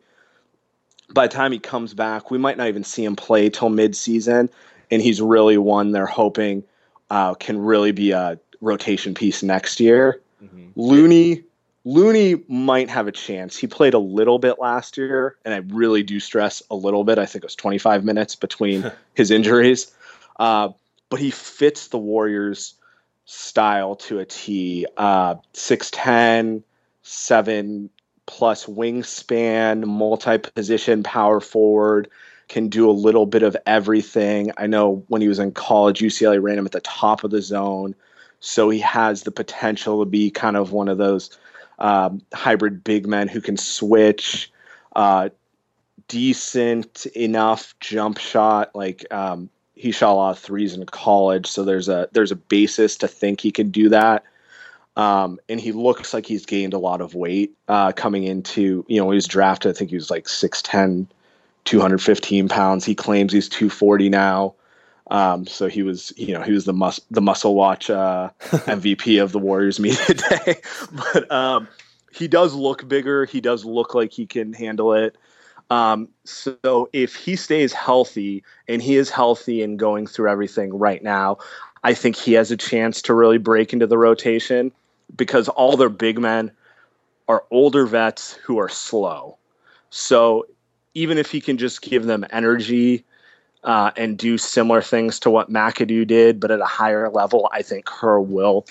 by 1.12 1.26
the 1.26 1.34
time 1.34 1.52
he 1.52 1.58
comes 1.58 1.96
back, 1.96 2.30
we 2.30 2.38
might 2.38 2.58
not 2.58 2.68
even 2.68 2.84
see 2.84 3.04
him 3.04 3.16
play 3.16 3.50
till 3.50 3.70
mid-season, 3.70 4.48
and 4.92 5.02
he's 5.02 5.24
really 5.24 5.58
one 5.58 5.92
they're 5.92 6.06
hoping 6.06 6.64
uh, 7.10 7.34
can 7.34 7.58
really 7.58 7.92
be 7.92 8.12
a 8.12 8.40
rotation 8.62 9.16
piece 9.16 9.42
next 9.42 9.80
year. 9.80 10.22
Mm-hmm. 10.44 10.68
Looney 10.76 11.44
Looney 11.84 12.44
might 12.48 12.90
have 12.90 13.08
a 13.08 13.12
chance. 13.12 13.58
He 13.58 13.66
played 13.66 13.94
a 13.94 14.00
little 14.00 14.38
bit 14.38 14.60
last 14.60 14.98
year, 14.98 15.38
and 15.44 15.54
I 15.54 15.58
really 15.74 16.04
do 16.04 16.20
stress 16.20 16.62
a 16.70 16.76
little 16.76 17.04
bit. 17.04 17.18
I 17.18 17.26
think 17.26 17.44
it 17.44 17.48
was 17.48 17.56
25 17.56 18.04
minutes 18.04 18.36
between 18.36 18.92
his 19.16 19.32
injuries, 19.32 19.92
uh, 20.40 20.70
but 21.10 21.20
he 21.20 21.32
fits 21.32 21.88
the 21.88 21.98
Warriors' 21.98 22.76
style 23.26 23.96
to 23.96 24.20
a 24.20 24.26
T. 24.26 24.86
Uh, 24.96 25.36
6'10, 25.54 26.64
7 27.02 27.90
plus 28.28 28.66
wingspan, 28.66 29.86
multi 29.86 30.38
position 30.38 31.02
power 31.02 31.40
forward, 31.40 32.10
can 32.48 32.68
do 32.68 32.90
a 32.90 32.92
little 32.92 33.26
bit 33.26 33.44
of 33.44 33.58
everything. 33.66 34.52
I 34.58 34.68
know 34.68 35.04
when 35.08 35.22
he 35.22 35.28
was 35.28 35.40
in 35.40 35.52
college, 35.52 36.00
UCLA 36.00 36.42
ran 36.42 36.60
him 36.60 36.66
at 36.66 36.74
the 36.74 36.82
top 36.82 37.24
of 37.24 37.32
the 37.32 37.42
zone. 37.42 37.96
So 38.40 38.70
he 38.70 38.80
has 38.80 39.24
the 39.24 39.32
potential 39.32 40.04
to 40.04 40.10
be 40.10 40.32
kind 40.32 40.58
of 40.58 40.72
one 40.72 40.88
of 40.88 40.98
those 40.98 41.38
um, 41.82 42.22
hybrid 42.34 42.84
big 42.84 43.08
men 43.08 43.28
who 43.28 43.42
can 43.42 43.58
switch, 43.58 44.52
uh, 44.96 45.30
decent 46.08 47.06
enough 47.08 47.76
jump 47.80 48.18
shot. 48.18 48.74
Like 48.76 49.06
um, 49.12 49.50
he 49.76 49.92
shot 49.92 50.14
a 50.14 50.16
lot 50.16 50.32
of 50.32 50.40
threes 50.40 50.74
in 50.74 50.86
college, 50.86 51.48
so 51.48 51.64
there's 51.64 51.90
a 51.90 52.08
there's 52.14 52.32
a 52.32 52.36
basis 52.36 52.96
to 52.98 53.08
think 53.08 53.42
he 53.42 53.52
can 53.52 53.72
do 53.72 53.90
that. 53.90 54.24
Um, 54.98 55.40
and 55.48 55.60
he 55.60 55.72
looks 55.72 56.14
like 56.14 56.26
he's 56.26 56.46
gained 56.46 56.74
a 56.74 56.78
lot 56.78 57.02
of 57.02 57.16
weight 57.16 57.54
uh, 57.68 57.94
coming 57.94 58.26
into, 58.26 58.86
you 58.90 59.00
know, 59.00 59.10
he 59.10 59.16
was 59.16 59.26
drafted, 59.26 59.72
I 59.72 59.74
think 59.74 59.90
he 59.90 59.96
was 59.96 60.12
like 60.12 60.26
6'10, 60.26 61.08
215 61.64 62.50
pounds. 62.50 62.84
He 62.84 62.94
claims 62.94 63.32
he's 63.32 63.48
240 63.48 64.10
now. 64.10 64.54
Um, 65.12 65.46
so 65.46 65.68
he 65.68 65.84
was, 65.84 66.14
you 66.16 66.34
know, 66.34 66.42
he 66.42 66.54
was 66.54 66.64
the 66.64 66.74
mus- 66.74 67.02
the 67.12 67.22
muscle 67.22 67.54
watch 67.54 67.90
uh, 67.90 68.30
MVP 68.40 69.22
of 69.22 69.34
the 69.34 69.40
Warriors 69.40 69.80
media 69.80 70.04
today. 70.06 70.56
but 70.92 71.30
um, 71.30 71.68
he 72.14 72.28
does 72.28 72.54
look 72.54 72.88
bigger. 72.88 73.26
He 73.26 73.42
does 73.42 73.66
look 73.66 73.94
like 73.94 74.14
he 74.14 74.26
can 74.26 74.54
handle 74.54 74.94
it. 74.94 75.18
Um, 75.70 76.08
so 76.24 76.90
if 76.92 77.16
he 77.16 77.36
stays 77.36 77.74
healthy 77.74 78.44
and 78.68 78.82
he 78.82 78.96
is 78.96 79.10
healthy 79.10 79.62
and 79.62 79.78
going 79.78 80.08
through 80.08 80.30
everything 80.30 80.74
right 80.74 81.04
now, 81.04 81.38
I 81.84 81.94
think 81.94 82.16
he 82.16 82.34
has 82.34 82.50
a 82.52 82.58
chance 82.58 83.02
to 83.04 83.14
really 83.14 83.38
break 83.38 83.74
into 83.74 83.88
the 83.88 83.98
rotation 83.98 84.72
because 85.16 85.50
all 85.50 85.76
their 85.76 85.90
big 85.90 86.20
men 86.20 86.52
are 87.28 87.44
older 87.52 87.86
vets 87.86 88.34
who 88.34 88.60
are 88.60 88.70
slow. 88.70 89.38
So 89.90 90.46
even 90.94 91.18
if 91.18 91.32
he 91.32 91.42
can 91.42 91.58
just 91.58 91.82
give 91.82 92.06
them 92.06 92.26
energy 92.32 93.06
uh, 93.64 93.92
and 93.96 94.18
do 94.18 94.38
similar 94.38 94.82
things 94.82 95.20
to 95.20 95.30
what 95.30 95.52
McAdoo 95.52 96.08
did, 96.08 96.40
but 96.40 96.52
at 96.52 96.60
a 96.60 96.66
higher 96.66 97.10
level, 97.10 97.50
I 97.52 97.62
think 97.62 97.86
Kerr 97.86 98.20
will 98.20 98.66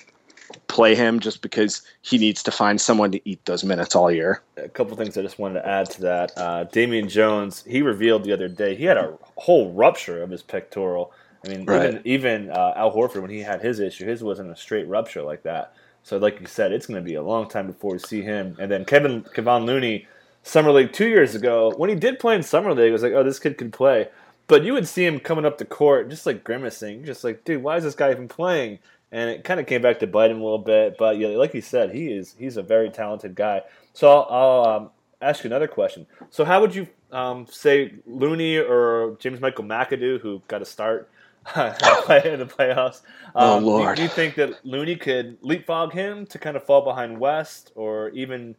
play 0.67 0.95
him 0.95 1.21
just 1.21 1.43
because 1.43 1.83
he 2.03 2.19
needs 2.19 2.43
to 2.43 2.51
find 2.51 2.81
someone 2.81 3.13
to 3.13 3.29
eat 3.29 3.45
those 3.45 3.65
minutes 3.65 3.95
all 3.95 4.11
year. 4.11 4.43
A 4.57 4.69
couple 4.69 4.97
things 4.97 5.17
I 5.17 5.23
just 5.23 5.39
wanted 5.39 5.61
to 5.61 5.69
add 5.69 5.91
to 5.91 6.01
that. 6.03 6.33
Uh, 6.37 6.65
Damian 6.65 7.09
Jones, 7.09 7.65
he 7.67 7.83
revealed 7.83 8.25
the 8.25 8.33
other 8.33 8.49
day 8.49 8.75
he 8.75 8.85
had 8.85 8.97
a 8.97 9.17
whole 9.37 9.73
rupture 9.73 10.23
of 10.23 10.31
his 10.31 10.43
pectoral. 10.43 11.13
I 11.45 11.49
mean, 11.49 11.65
right. 11.65 11.89
even 11.89 12.03
even 12.05 12.51
uh, 12.51 12.75
Al 12.77 12.93
Horford 12.93 13.23
when 13.23 13.31
he 13.31 13.41
had 13.41 13.63
his 13.63 13.81
issue, 13.81 14.07
his 14.07 14.23
wasn't 14.23 14.51
a 14.51 14.57
straight 14.57 14.87
rupture 14.89 15.23
like 15.23 15.43
that. 15.45 15.75
So, 16.03 16.19
like 16.19 16.41
you 16.41 16.47
said, 16.47 16.73
it's 16.73 16.87
going 16.87 17.03
to 17.03 17.05
be 17.05 17.15
a 17.15 17.23
long 17.23 17.49
time 17.49 17.67
before 17.67 17.93
we 17.93 17.99
see 17.99 18.23
him. 18.23 18.57
And 18.59 18.71
then 18.71 18.85
Kevin 18.85 19.23
Kevon 19.23 19.65
Looney, 19.65 20.07
summer 20.43 20.73
league 20.73 20.93
two 20.93 21.09
years 21.09 21.35
ago, 21.35 21.73
when 21.77 21.91
he 21.91 21.97
did 21.97 22.19
play 22.19 22.35
in 22.35 22.43
summer 22.43 22.75
league, 22.75 22.89
it 22.89 22.93
was 22.93 23.03
like, 23.03 23.13
oh, 23.13 23.23
this 23.23 23.39
kid 23.39 23.59
can 23.59 23.71
play. 23.71 24.09
But 24.51 24.65
you 24.65 24.73
would 24.73 24.89
see 24.89 25.07
him 25.07 25.21
coming 25.21 25.45
up 25.45 25.59
the 25.59 25.65
court, 25.65 26.11
just 26.11 26.27
like 26.27 26.43
grimacing, 26.43 27.05
just 27.05 27.23
like, 27.23 27.45
dude, 27.45 27.63
why 27.63 27.77
is 27.77 27.85
this 27.85 27.95
guy 27.95 28.11
even 28.11 28.27
playing? 28.27 28.81
And 29.13 29.31
it 29.31 29.45
kind 29.45 29.61
of 29.61 29.67
came 29.67 29.81
back 29.81 30.01
to 30.01 30.09
bite 30.09 30.33
him 30.33 30.41
a 30.41 30.43
little 30.43 30.59
bit. 30.59 30.97
But 30.99 31.19
yeah, 31.19 31.29
like 31.29 31.55
you 31.55 31.61
said, 31.61 31.95
he 31.95 32.09
is 32.09 32.35
he's 32.37 32.57
a 32.57 32.63
very 32.63 32.91
talented 32.91 33.37
guy. 33.37 33.63
So 33.93 34.11
I'll, 34.11 34.27
I'll 34.29 34.77
um, 34.77 34.91
ask 35.23 35.45
you 35.45 35.49
another 35.49 35.69
question. 35.69 36.05
So 36.31 36.45
how 36.45 36.61
would 36.61 36.75
you 36.75 36.89
um, 37.13 37.47
say 37.49 37.95
Looney 38.09 38.59
or 38.59 39.17
James 39.21 39.41
Michael 39.41 39.63
McAdoo, 39.63 40.21
who 40.21 40.43
got 40.49 40.63
a 40.63 40.65
start? 40.65 41.09
in 41.57 42.39
the 42.39 42.47
playoffs. 42.47 43.01
Oh, 43.35 43.57
um, 43.57 43.65
oh 43.65 43.67
Lord! 43.67 43.97
Do, 43.97 44.01
do, 44.01 44.03
you 44.03 44.09
think 44.09 44.35
that 44.35 44.67
Looney 44.67 44.95
could 44.95 45.39
leapfrog 45.41 45.93
him 45.93 46.27
to 46.27 46.39
kind 46.39 46.55
of 46.55 46.65
fall 46.65 46.83
behind 46.83 47.19
West, 47.19 47.73
or 47.77 48.11
even 48.11 48.57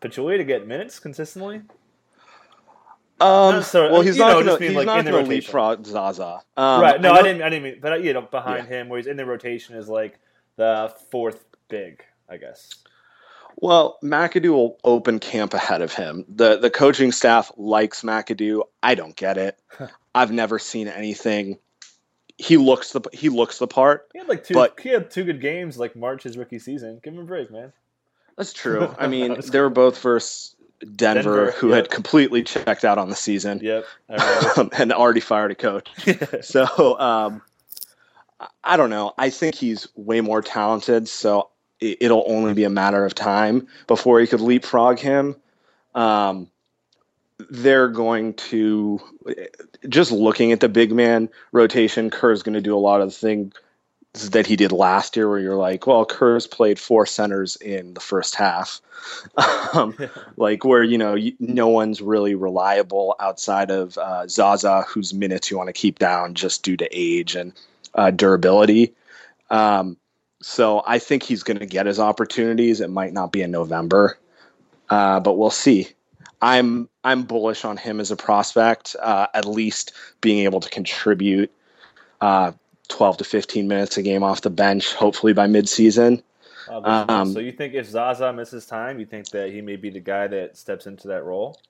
Pachulia 0.00 0.38
to 0.38 0.44
get 0.44 0.66
minutes 0.66 0.98
consistently? 0.98 1.60
Um, 3.20 3.62
so, 3.62 3.92
well, 3.92 4.02
he's 4.02 4.16
not 4.16 4.44
going 4.44 4.58
to 4.58 4.64
he's 4.64 4.74
like 4.74 4.86
not 4.86 5.04
going 5.04 5.24
to 5.24 5.30
leapfrog 5.30 5.86
Zaza. 5.86 6.40
Um, 6.56 6.80
right? 6.80 7.00
No, 7.00 7.12
I, 7.12 7.18
I, 7.18 7.22
didn't. 7.22 7.42
I 7.42 7.48
didn't 7.48 7.62
mean. 7.62 7.78
But 7.80 8.02
you 8.02 8.12
know, 8.12 8.22
behind 8.22 8.68
yeah. 8.68 8.80
him, 8.80 8.88
where 8.88 8.98
he's 8.98 9.06
in 9.06 9.16
the 9.16 9.24
rotation, 9.24 9.76
is 9.76 9.88
like 9.88 10.18
the 10.56 10.92
fourth 11.10 11.44
big, 11.68 12.04
I 12.28 12.36
guess. 12.36 12.74
Well, 13.56 13.98
McAdoo 14.02 14.50
will 14.50 14.78
open 14.82 15.20
camp 15.20 15.54
ahead 15.54 15.80
of 15.80 15.92
him. 15.92 16.24
the 16.28 16.58
The 16.58 16.70
coaching 16.70 17.12
staff 17.12 17.52
likes 17.56 18.02
McAdoo. 18.02 18.62
I 18.82 18.96
don't 18.96 19.14
get 19.14 19.38
it. 19.38 19.58
I've 20.14 20.32
never 20.32 20.58
seen 20.58 20.88
anything 20.88 21.58
he 22.36 22.56
looks 22.56 22.92
the 22.92 23.00
he 23.12 23.28
looks 23.28 23.58
the 23.58 23.66
part. 23.66 24.08
He 24.12 24.18
had 24.18 24.28
like 24.28 24.44
two. 24.44 24.54
But, 24.54 24.78
he 24.80 24.90
had 24.90 25.10
two 25.10 25.24
good 25.24 25.40
games 25.40 25.78
like 25.78 25.94
March 25.94 26.24
his 26.24 26.36
rookie 26.36 26.58
season. 26.58 27.00
Give 27.02 27.14
him 27.14 27.20
a 27.20 27.24
break, 27.24 27.50
man. 27.50 27.72
That's 28.36 28.52
true. 28.52 28.94
I 28.98 29.06
mean, 29.06 29.40
they 29.40 29.60
were 29.60 29.70
both 29.70 30.00
versus 30.00 30.56
Denver, 30.84 31.22
Denver 31.22 31.50
who 31.52 31.68
yep. 31.68 31.76
had 31.76 31.90
completely 31.90 32.42
checked 32.42 32.84
out 32.84 32.98
on 32.98 33.08
the 33.08 33.16
season. 33.16 33.60
Yep. 33.62 33.84
And 34.72 34.92
already 34.92 35.20
fired 35.20 35.50
a 35.50 35.54
coach. 35.54 35.88
so 36.42 36.98
um, 36.98 37.42
I 38.62 38.76
don't 38.76 38.90
know. 38.90 39.12
I 39.18 39.30
think 39.30 39.54
he's 39.54 39.88
way 39.94 40.20
more 40.20 40.42
talented. 40.42 41.08
So 41.08 41.50
it, 41.80 42.10
will 42.10 42.24
only 42.26 42.54
be 42.54 42.64
a 42.64 42.70
matter 42.70 43.04
of 43.04 43.14
time 43.14 43.66
before 43.86 44.20
he 44.20 44.26
could 44.26 44.40
leapfrog 44.40 44.98
him. 44.98 45.36
Um, 45.94 46.50
they're 47.50 47.88
going 47.88 48.34
to 48.34 49.00
just 49.88 50.12
looking 50.12 50.52
at 50.52 50.60
the 50.60 50.68
big 50.68 50.92
man 50.92 51.28
rotation. 51.52 52.10
Kerr's 52.10 52.42
going 52.42 52.54
to 52.54 52.60
do 52.60 52.76
a 52.76 52.78
lot 52.78 53.00
of 53.00 53.08
the 53.08 53.14
things 53.14 53.52
that 54.14 54.46
he 54.46 54.56
did 54.56 54.72
last 54.72 55.16
year, 55.16 55.28
where 55.28 55.40
you're 55.40 55.56
like, 55.56 55.86
well, 55.86 56.04
Kerr's 56.04 56.46
played 56.46 56.78
four 56.78 57.04
centers 57.04 57.56
in 57.56 57.94
the 57.94 58.00
first 58.00 58.36
half, 58.36 58.80
um, 59.74 59.96
like 60.36 60.64
where 60.64 60.82
you 60.82 60.96
know 60.96 61.16
no 61.40 61.68
one's 61.68 62.00
really 62.00 62.34
reliable 62.34 63.16
outside 63.20 63.70
of 63.70 63.98
uh, 63.98 64.26
Zaza, 64.28 64.82
whose 64.82 65.12
minutes 65.12 65.50
you 65.50 65.56
want 65.56 65.68
to 65.68 65.72
keep 65.72 65.98
down 65.98 66.34
just 66.34 66.62
due 66.62 66.76
to 66.76 66.88
age 66.92 67.34
and 67.34 67.52
uh, 67.94 68.10
durability. 68.10 68.94
Um, 69.50 69.96
so 70.40 70.82
I 70.86 70.98
think 70.98 71.22
he's 71.22 71.42
going 71.42 71.58
to 71.58 71.66
get 71.66 71.86
his 71.86 71.98
opportunities. 71.98 72.80
It 72.80 72.90
might 72.90 73.12
not 73.12 73.32
be 73.32 73.42
in 73.42 73.50
November, 73.50 74.18
uh, 74.90 75.20
but 75.20 75.34
we'll 75.34 75.50
see. 75.50 75.88
I'm 76.40 76.88
I'm 77.02 77.22
bullish 77.24 77.64
on 77.64 77.76
him 77.76 77.98
as 77.98 78.10
a 78.10 78.16
prospect, 78.16 78.94
uh, 79.00 79.26
at 79.34 79.44
least 79.44 79.92
being 80.20 80.44
able 80.44 80.60
to 80.60 80.68
contribute 80.68 81.50
uh, 82.20 82.52
12 82.88 83.18
to 83.18 83.24
15 83.24 83.68
minutes 83.68 83.96
a 83.96 84.02
game 84.02 84.22
off 84.22 84.42
the 84.42 84.50
bench, 84.50 84.94
hopefully 84.94 85.32
by 85.32 85.46
midseason. 85.46 86.22
Uh, 86.68 87.04
um, 87.08 87.32
so 87.32 87.40
you 87.40 87.52
think 87.52 87.74
if 87.74 87.86
Zaza 87.86 88.32
misses 88.32 88.66
time, 88.66 88.98
you 88.98 89.06
think 89.06 89.28
that 89.30 89.50
he 89.50 89.60
may 89.60 89.76
be 89.76 89.90
the 89.90 90.00
guy 90.00 90.26
that 90.28 90.56
steps 90.56 90.86
into 90.86 91.08
that 91.08 91.24
role? 91.24 91.60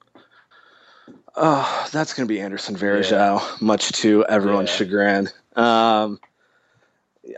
Oh, 1.36 1.88
that's 1.92 2.14
going 2.14 2.26
to 2.26 2.32
be 2.32 2.40
Anderson 2.40 2.76
Varejao, 2.76 3.10
yeah. 3.10 3.56
much 3.60 3.90
to 3.92 4.24
everyone's 4.26 4.70
yeah. 4.70 4.76
chagrin. 4.76 5.28
Um, 5.56 6.20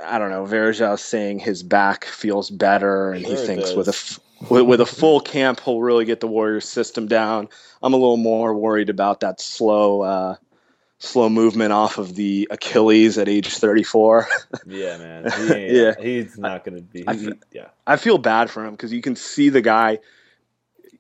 I 0.05 0.19
don't 0.19 0.31
know. 0.31 0.45
Varejao 0.45 0.99
saying 0.99 1.39
his 1.39 1.62
back 1.62 2.05
feels 2.05 2.51
better, 2.51 3.12
and 3.12 3.25
sure 3.25 3.37
he 3.37 3.47
thinks 3.47 3.73
with 3.75 3.89
a 3.89 4.21
with, 4.51 4.67
with 4.67 4.81
a 4.81 4.87
full 4.87 5.21
camp, 5.21 5.61
he'll 5.61 5.81
really 5.81 6.05
get 6.05 6.21
the 6.21 6.27
Warriors 6.27 6.69
system 6.69 7.07
down. 7.07 7.49
I'm 7.83 7.95
a 7.95 7.97
little 7.97 8.17
more 8.17 8.55
worried 8.55 8.91
about 8.91 9.21
that 9.21 9.41
slow, 9.41 10.03
uh, 10.03 10.37
slow 10.99 11.29
movement 11.29 11.73
off 11.73 11.99
of 11.99 12.15
the 12.15 12.49
Achilles 12.51 13.19
at 13.19 13.29
age 13.29 13.49
34. 13.49 14.27
yeah, 14.67 14.99
man. 14.99 15.31
He 15.37 15.81
yeah, 15.81 15.95
he's 16.01 16.39
not 16.39 16.65
going 16.65 16.77
to 16.77 16.83
be. 16.83 17.07
I, 17.07 17.15
he, 17.15 17.33
yeah, 17.53 17.69
I 17.87 17.97
feel 17.97 18.19
bad 18.19 18.51
for 18.51 18.65
him 18.65 18.73
because 18.73 18.93
you 18.93 19.03
can 19.03 19.17
see 19.17 19.49
the 19.49 19.61
guy 19.61 19.99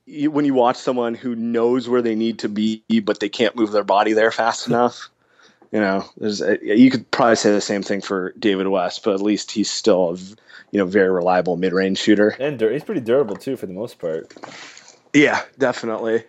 when 0.06 0.44
you 0.44 0.54
watch 0.54 0.76
someone 0.76 1.14
who 1.14 1.34
knows 1.34 1.88
where 1.88 2.02
they 2.02 2.14
need 2.14 2.40
to 2.40 2.48
be, 2.48 2.82
but 3.02 3.20
they 3.20 3.28
can't 3.28 3.56
move 3.56 3.72
their 3.72 3.84
body 3.84 4.12
there 4.12 4.30
fast 4.30 4.66
enough. 4.68 5.10
You 5.72 5.80
know, 5.80 6.04
there's 6.16 6.40
a, 6.40 6.58
you 6.62 6.90
could 6.90 7.10
probably 7.10 7.36
say 7.36 7.50
the 7.50 7.60
same 7.60 7.82
thing 7.82 8.00
for 8.00 8.32
David 8.38 8.68
West, 8.68 9.02
but 9.02 9.14
at 9.14 9.20
least 9.20 9.50
he's 9.50 9.70
still 9.70 10.14
a 10.14 10.16
you 10.70 10.78
know 10.78 10.86
very 10.86 11.10
reliable 11.10 11.56
mid 11.56 11.72
range 11.72 11.98
shooter. 11.98 12.36
And 12.38 12.60
he's 12.60 12.84
pretty 12.84 13.00
durable 13.00 13.36
too 13.36 13.56
for 13.56 13.66
the 13.66 13.72
most 13.72 13.98
part. 13.98 14.32
Yeah, 15.12 15.42
definitely. 15.58 16.24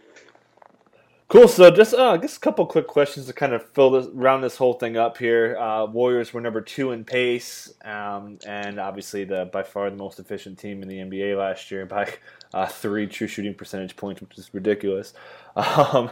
Cool. 1.30 1.50
So 1.50 1.70
just 1.70 1.94
uh, 1.94 2.16
guess 2.16 2.38
a 2.38 2.40
couple 2.40 2.66
quick 2.66 2.88
questions 2.88 3.26
to 3.26 3.34
kind 3.34 3.52
of 3.52 3.70
fill 3.72 3.92
this 3.92 4.08
round 4.13 4.46
this 4.46 4.56
whole 4.56 4.76
thing 4.76 4.96
up 4.96 5.18
here. 5.18 5.58
Uh, 5.58 5.86
Warriors 5.86 6.34
were 6.34 6.40
number 6.40 6.62
two 6.62 6.94
in 6.94 7.04
pace, 7.04 7.74
um, 7.84 8.40
and 8.48 8.80
obviously 8.80 9.26
the 9.26 9.50
by 9.52 9.63
far 9.63 9.90
the 9.90 9.98
most 9.98 10.20
efficient 10.20 10.58
team 10.58 10.82
in 10.82 10.88
the 10.88 11.00
NBA 11.00 11.38
last 11.38 11.70
year 11.70 11.86
by 11.86 12.13
uh, 12.54 12.66
three 12.66 13.08
true 13.08 13.28
shooting 13.28 13.54
percentage 13.54 13.98
points, 13.98 14.22
which 14.22 14.38
is 14.38 14.54
ridiculous. 14.54 15.13
Um, 15.58 16.12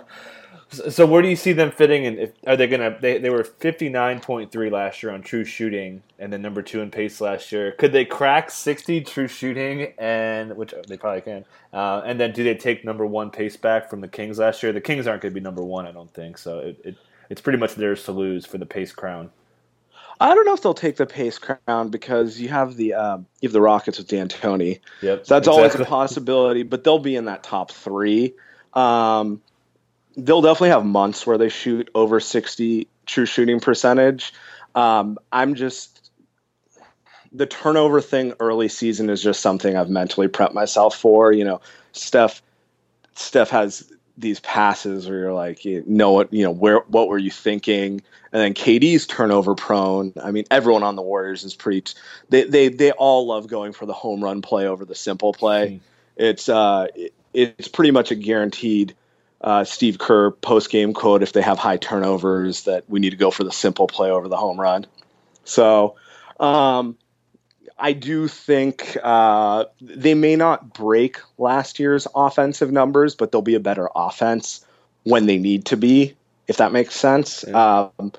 so 0.90 1.06
where 1.06 1.22
do 1.22 1.28
you 1.28 1.36
see 1.36 1.54
them 1.54 1.72
fitting? 1.72 2.06
And 2.06 2.34
are 2.48 2.56
they 2.56 2.68
gonna? 2.68 2.98
They, 3.00 3.18
they 3.18 3.30
were 3.30 3.44
fifty 3.44 3.90
nine 3.90 4.20
point 4.20 4.52
three 4.52 4.70
last 4.70 5.02
year 5.04 5.12
on 5.12 5.22
true 5.22 5.44
shooting, 5.44 6.04
and 6.20 6.32
then 6.32 6.42
number 6.42 6.62
two 6.62 6.82
in 6.82 6.92
pace 6.92 7.22
last 7.22 7.52
year. 7.52 7.74
Could 7.74 7.92
they 7.92 8.06
crack 8.06 8.52
sixty 8.52 9.02
true 9.02 9.28
shooting? 9.28 9.94
And 9.98 10.56
which 10.56 10.74
they 10.88 10.98
probably 10.98 11.22
can. 11.22 11.46
Uh, 11.74 12.02
and 12.06 12.20
then 12.20 12.32
do 12.32 12.44
they 12.44 12.56
take 12.56 12.86
number 12.86 13.06
one 13.06 13.32
pace 13.32 13.58
back 13.58 13.90
from 13.90 14.02
the 14.02 14.08
Kings 14.08 14.40
last 14.40 14.64
year? 14.64 14.72
The 14.72 14.82
Kings 14.82 15.08
aren't 15.08 15.22
going 15.22 15.34
to 15.34 15.40
be 15.40 15.44
number 15.44 15.64
one, 15.64 15.86
I 15.86 15.92
don't 15.92 16.14
think. 16.14 16.38
So 16.38 16.60
it, 16.60 16.82
it 16.84 16.96
it's 17.30 17.42
pretty 17.42 17.60
much 17.60 17.76
theirs 17.76 18.04
to 18.06 18.12
lose 18.12 18.46
for 18.46 18.58
the 18.58 18.66
pace 18.66 18.92
crown. 18.92 19.32
I 20.20 20.34
don't 20.34 20.46
know 20.46 20.54
if 20.54 20.62
they'll 20.62 20.74
take 20.74 20.96
the 20.96 21.06
pace 21.06 21.38
crown 21.38 21.90
because 21.90 22.40
you 22.40 22.50
have 22.50 22.76
the 22.76 22.94
um, 22.94 23.26
you 23.42 23.50
have 23.50 23.54
the 23.54 23.62
Rockets 23.62 23.98
with 23.98 24.08
D'Antoni. 24.08 24.80
Yep, 25.02 25.26
so 25.26 25.34
that's 25.36 25.48
exactly. 25.48 25.52
always 25.52 25.76
a 25.76 25.86
possibility, 25.86 26.64
but 26.64 26.84
they'll 26.84 27.00
be 27.00 27.16
in 27.16 27.26
that 27.26 27.44
top 27.44 27.72
three. 27.72 28.34
Um, 28.74 29.42
they'll 30.18 30.42
definitely 30.42 30.70
have 30.70 30.86
months 30.86 31.26
where 31.26 31.38
they 31.38 31.50
shoot 31.50 31.90
over 31.96 32.20
60 32.20 32.88
true 33.06 33.26
shooting 33.26 33.60
percentage. 33.60 34.34
Um, 34.74 35.18
I'm 35.32 35.56
just 35.56 36.12
the 37.32 37.46
turnover 37.46 38.00
thing 38.02 38.34
early 38.40 38.70
season 38.70 39.10
is 39.10 39.22
just 39.22 39.42
something 39.42 39.76
I've 39.76 39.90
mentally 39.90 40.28
prepped 40.28 40.54
myself 40.54 40.96
for. 40.96 41.32
You 41.32 41.44
know, 41.44 41.62
Steph 41.92 42.42
Steph 43.16 43.50
has 43.50 43.92
these 44.18 44.40
passes 44.40 45.10
where 45.10 45.20
you're 45.20 45.34
like, 45.34 45.66
you 45.66 45.84
know 45.86 46.14
what, 46.14 46.34
you 46.34 46.44
know, 46.44 46.52
where 46.52 46.80
what 46.88 47.10
were 47.10 47.18
you 47.18 47.32
thinking? 47.32 48.02
And 48.32 48.42
then 48.42 48.54
KD's 48.54 49.08
turnover 49.08 49.56
prone. 49.56 50.14
I 50.22 50.32
mean, 50.32 50.46
everyone 50.52 50.84
on 50.84 50.96
the 50.96 51.02
Warriors 51.02 51.44
is 51.44 51.56
pretty. 51.56 51.84
They 52.30 52.44
they 52.44 52.70
they 52.70 52.92
all 52.92 53.28
love 53.28 53.48
going 53.48 53.74
for 53.74 53.86
the 53.86 53.94
home 53.94 54.24
run 54.24 54.42
play 54.42 54.68
over 54.68 54.86
the 54.86 54.96
simple 54.96 55.34
play. 55.34 55.68
Mm. 55.68 55.80
It's 56.18 56.50
uh, 56.50 56.88
it, 56.96 57.14
it's 57.34 57.68
pretty 57.68 57.92
much 57.92 58.12
a 58.12 58.16
guaranteed 58.16 58.96
uh, 59.42 59.64
Steve 59.64 60.00
Kerr 60.00 60.32
post 60.32 60.70
game 60.70 60.94
quote 60.94 61.22
if 61.22 61.34
they 61.34 61.42
have 61.42 61.60
high 61.60 61.78
turnovers 61.78 62.64
that 62.64 62.84
we 62.90 63.00
need 63.00 63.12
to 63.12 63.18
go 63.18 63.32
for 63.32 63.44
the 63.44 63.52
simple 63.52 63.88
play 63.88 64.10
over 64.10 64.28
the 64.28 64.38
home 64.38 64.60
run. 64.60 64.86
So 65.44 65.96
um, 66.40 66.98
I 67.78 67.94
do 67.94 68.28
think 68.28 68.98
uh, 69.04 69.66
they 69.82 70.14
may 70.14 70.36
not 70.36 70.74
break 70.74 71.20
last 71.38 71.80
year's 71.80 72.08
offensive 72.16 72.72
numbers, 72.72 73.16
but 73.16 73.32
they'll 73.32 73.42
be 73.42 73.56
a 73.56 73.60
better 73.60 73.90
offense 73.96 74.66
when 75.04 75.26
they 75.26 75.38
need 75.38 75.66
to 75.66 75.78
be, 75.78 76.16
if 76.48 76.58
that 76.58 76.72
makes 76.72 76.96
sense. 76.96 77.46
Yeah. 77.48 77.90
Um, 78.00 78.12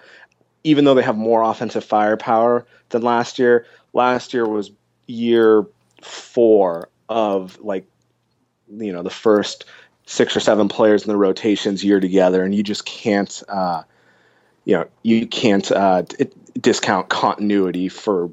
even 0.62 0.84
though 0.84 0.94
they 0.94 1.02
have 1.02 1.16
more 1.16 1.42
offensive 1.42 1.84
firepower 1.84 2.66
than 2.90 3.02
last 3.02 3.38
year, 3.38 3.66
last 3.92 4.34
year 4.34 4.46
was 4.46 4.70
year 5.06 5.66
four 6.02 6.88
of 7.08 7.58
like, 7.60 7.86
you 8.68 8.92
know, 8.92 9.02
the 9.02 9.10
first 9.10 9.64
six 10.06 10.36
or 10.36 10.40
seven 10.40 10.68
players 10.68 11.02
in 11.02 11.08
the 11.08 11.16
rotations 11.16 11.84
year 11.84 12.00
together, 12.00 12.42
and 12.42 12.54
you 12.54 12.62
just 12.62 12.86
can't, 12.86 13.42
uh, 13.48 13.82
you 14.64 14.76
know, 14.76 14.86
you 15.02 15.26
can't 15.26 15.70
uh, 15.70 16.02
discount 16.60 17.08
continuity 17.08 17.88
for 17.88 18.30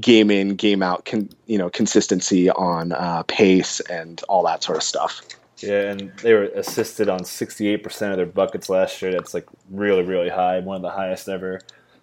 game 0.00 0.30
in, 0.30 0.56
game 0.56 0.82
out, 0.82 1.04
con- 1.04 1.30
you 1.46 1.58
know, 1.58 1.70
consistency 1.70 2.50
on 2.50 2.92
uh, 2.92 3.22
pace 3.24 3.80
and 3.80 4.22
all 4.28 4.44
that 4.44 4.62
sort 4.62 4.76
of 4.76 4.82
stuff. 4.82 5.22
Yeah, 5.58 5.92
and 5.92 6.12
they 6.22 6.32
were 6.32 6.44
assisted 6.44 7.08
on 7.08 7.20
68% 7.20 8.10
of 8.10 8.16
their 8.16 8.26
buckets 8.26 8.68
last 8.68 9.00
year. 9.00 9.12
That's 9.12 9.32
like 9.32 9.46
really, 9.70 10.02
really 10.02 10.28
high, 10.28 10.58
one 10.58 10.76
of 10.76 10.82
the 10.82 10.90
highest 10.90 11.28
ever. 11.28 11.60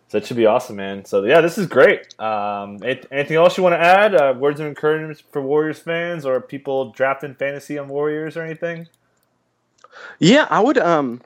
So 0.08 0.18
it 0.18 0.26
should 0.26 0.38
be 0.38 0.46
awesome, 0.46 0.78
man. 0.78 1.04
So 1.06 1.24
yeah, 1.24 1.42
this 1.42 1.58
is 1.58 1.68
great. 1.68 2.20
Um, 2.20 2.80
anything 3.12 3.36
else 3.36 3.58
you 3.58 3.64
want 3.64 3.74
to 3.74 3.80
add? 3.80 4.16
Uh, 4.16 4.34
words 4.36 4.60
of 4.60 4.66
encouragement 4.66 5.22
for 5.32 5.42
Warriors 5.42 5.80
fans 5.80 6.26
or 6.26 6.40
people 6.40 6.92
drafting 6.92 7.36
fantasy 7.36 7.78
on 7.78 7.90
Warriors 7.90 8.38
or 8.38 8.44
anything? 8.44 8.88
Yeah, 10.20 10.48
I 10.50 10.60
would. 10.60 10.78
Um, 10.78 11.22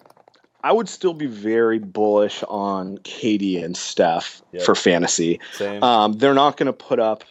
I 0.63 0.71
would 0.71 0.87
still 0.87 1.13
be 1.13 1.25
very 1.25 1.77
bullish 1.77 2.41
on 2.47 2.97
KD 2.99 3.61
and 3.63 3.75
Steph 3.75 4.41
yep. 4.53 4.63
for 4.63 4.75
fantasy. 4.75 5.39
Um, 5.81 6.13
they're 6.13 6.33
not 6.33 6.55
going 6.55 6.67
to 6.67 6.73
put 6.73 6.99
up 6.99 7.25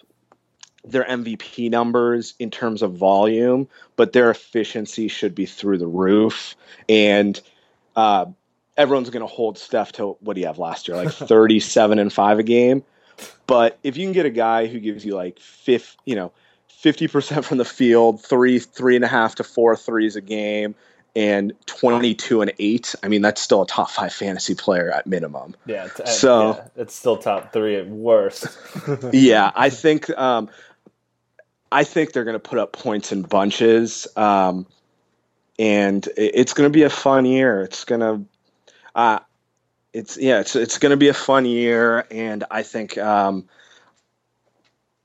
their 0.85 1.05
MVP 1.05 1.71
numbers 1.71 2.35
in 2.39 2.51
terms 2.51 2.83
of 2.83 2.93
volume, 2.93 3.69
but 3.97 4.13
their 4.13 4.31
efficiency 4.31 5.09
should 5.09 5.35
be 5.35 5.47
through 5.47 5.79
the 5.79 5.87
roof. 5.87 6.55
And 6.91 7.41
uh, 7.97 8.27
everyone's 8.77 9.09
going 9.09 9.23
to 9.23 9.33
hold 9.33 9.57
Steph 9.57 9.93
to 9.93 10.17
what 10.21 10.35
do 10.35 10.41
you 10.41 10.47
have 10.47 10.59
last 10.59 10.87
year, 10.87 10.99
like 10.99 11.11
thirty-seven 11.13 11.99
and 11.99 12.13
five 12.13 12.39
a 12.39 12.43
game. 12.43 12.85
But 13.47 13.79
if 13.83 13.97
you 13.97 14.05
can 14.05 14.13
get 14.13 14.27
a 14.27 14.31
guy 14.31 14.67
who 14.67 14.79
gives 14.79 15.07
you 15.07 15.15
like 15.15 15.39
fifth, 15.39 15.97
you 16.05 16.17
know, 16.17 16.33
fifty 16.69 17.09
percent 17.09 17.47
from 17.47 17.57
the 17.57 17.65
field, 17.65 18.23
three, 18.23 18.59
three 18.59 18.97
and 18.97 19.05
a 19.05 19.09
half 19.09 19.37
to 19.37 19.45
four 19.45 19.75
threes 19.75 20.17
a 20.17 20.21
game 20.21 20.75
and 21.14 21.53
22 21.66 22.40
and 22.40 22.53
8 22.59 22.94
i 23.03 23.09
mean 23.09 23.20
that's 23.20 23.40
still 23.40 23.62
a 23.62 23.66
top 23.66 23.90
five 23.90 24.12
fantasy 24.12 24.55
player 24.55 24.90
at 24.90 25.07
minimum. 25.07 25.55
Yeah 25.66 25.88
so 26.07 26.55
yeah, 26.55 26.68
it's 26.83 26.94
still 26.94 27.16
top 27.16 27.53
three 27.53 27.77
at 27.77 27.88
worst. 27.88 28.46
Yeah 29.12 29.51
i 29.55 29.70
think 29.70 30.11
um, 30.18 30.48
i 31.70 31.85
think 31.85 32.12
they're 32.12 32.25
going 32.25 32.35
to 32.35 32.40
put 32.40 32.59
up 32.59 32.72
points 32.72 33.12
in 33.12 33.22
bunches 33.22 34.07
um, 34.16 34.66
and 35.59 36.09
it's 36.16 36.55
going 36.55 36.68
to 36.68 36.72
be 36.72 36.83
a 36.83 36.90
fun 36.90 37.25
year. 37.25 37.61
It's 37.62 37.85
going 37.85 38.01
to 38.01 38.25
uh, 38.94 39.20
it's 39.92 40.16
yeah 40.16 40.40
it's, 40.40 40.57
it's 40.57 40.79
going 40.79 40.90
to 40.90 40.96
be 40.96 41.09
a 41.09 41.14
fun 41.14 41.44
year 41.44 42.07
and 42.11 42.44
i 42.51 42.62
think 42.62 42.96
um, 42.98 43.48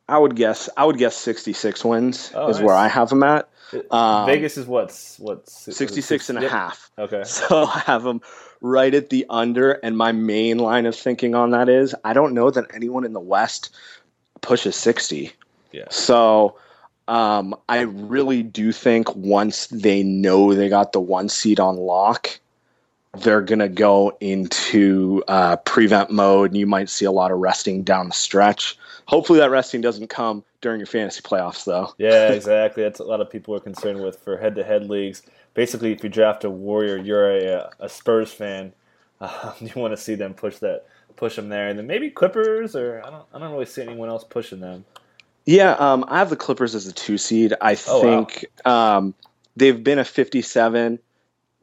i 0.09 0.17
would 0.17 0.35
guess 0.35 0.69
i 0.77 0.85
would 0.85 0.97
guess 0.97 1.15
66 1.15 1.83
wins 1.85 2.31
oh, 2.35 2.49
is 2.49 2.57
nice. 2.57 2.65
where 2.65 2.75
i 2.75 2.87
have 2.87 3.09
them 3.09 3.23
at 3.23 3.49
um, 3.91 4.25
Vegas 4.25 4.57
is 4.57 4.65
what's 4.65 5.19
what's 5.19 5.75
66 5.75 6.29
and 6.29 6.43
a 6.43 6.47
half. 6.47 6.89
Okay. 6.97 7.23
So 7.25 7.65
I 7.65 7.79
have 7.79 8.03
them 8.03 8.21
right 8.61 8.93
at 8.93 9.09
the 9.09 9.25
under 9.29 9.73
and 9.73 9.97
my 9.97 10.11
main 10.11 10.57
line 10.57 10.85
of 10.85 10.95
thinking 10.95 11.35
on 11.35 11.51
that 11.51 11.69
is 11.69 11.93
I 12.03 12.13
don't 12.13 12.33
know 12.33 12.49
that 12.49 12.65
anyone 12.73 13.05
in 13.05 13.13
the 13.13 13.19
West 13.19 13.75
pushes 14.41 14.75
60. 14.75 15.31
Yeah. 15.71 15.85
So 15.89 16.57
um, 17.07 17.55
I 17.67 17.81
really 17.81 18.43
do 18.43 18.71
think 18.71 19.13
once 19.15 19.67
they 19.67 20.03
know 20.03 20.53
they 20.53 20.69
got 20.69 20.93
the 20.93 20.99
one 20.99 21.29
seat 21.29 21.59
on 21.59 21.77
lock, 21.77 22.39
they're 23.17 23.41
going 23.41 23.59
to 23.59 23.69
go 23.69 24.17
into 24.19 25.23
uh, 25.27 25.57
prevent 25.57 26.11
mode 26.11 26.51
and 26.51 26.57
you 26.57 26.67
might 26.67 26.89
see 26.89 27.05
a 27.05 27.11
lot 27.11 27.31
of 27.31 27.39
resting 27.39 27.83
down 27.83 28.09
the 28.09 28.13
stretch. 28.13 28.77
Hopefully 29.07 29.39
that 29.39 29.49
resting 29.49 29.81
doesn't 29.81 30.07
come 30.07 30.43
during 30.61 30.79
your 30.79 30.87
fantasy 30.87 31.21
playoffs, 31.21 31.63
though. 31.63 31.93
yeah, 31.97 32.29
exactly. 32.29 32.83
That's 32.83 32.99
a 32.99 33.05
lot 33.05 33.21
of 33.21 33.29
people 33.29 33.55
are 33.55 33.59
concerned 33.59 34.03
with 34.03 34.19
for 34.19 34.37
head-to-head 34.37 34.89
leagues. 34.89 35.23
Basically, 35.53 35.93
if 35.93 36.03
you 36.03 36.09
draft 36.09 36.43
a 36.43 36.49
Warrior, 36.49 36.97
you're 36.97 37.31
a, 37.31 37.71
a 37.79 37.89
Spurs 37.89 38.31
fan. 38.31 38.73
Um, 39.19 39.53
you 39.61 39.71
want 39.75 39.93
to 39.93 39.97
see 39.97 40.13
them 40.13 40.35
push 40.35 40.57
that, 40.57 40.85
push 41.15 41.37
them 41.37 41.49
there, 41.49 41.69
and 41.69 41.79
then 41.79 41.87
maybe 41.87 42.11
Clippers, 42.11 42.75
or 42.75 43.01
I 43.03 43.09
don't, 43.09 43.25
I 43.33 43.39
don't 43.39 43.51
really 43.51 43.65
see 43.65 43.81
anyone 43.81 44.09
else 44.09 44.23
pushing 44.23 44.59
them. 44.59 44.85
Yeah, 45.47 45.71
um, 45.71 46.05
I 46.07 46.19
have 46.19 46.29
the 46.29 46.35
Clippers 46.35 46.75
as 46.75 46.85
a 46.85 46.93
two 46.93 47.17
seed. 47.17 47.55
I 47.59 47.75
oh, 47.87 48.01
think 48.03 48.45
wow. 48.63 48.97
um, 48.97 49.15
they've 49.55 49.83
been 49.83 49.97
a 49.97 50.05
57 50.05 50.99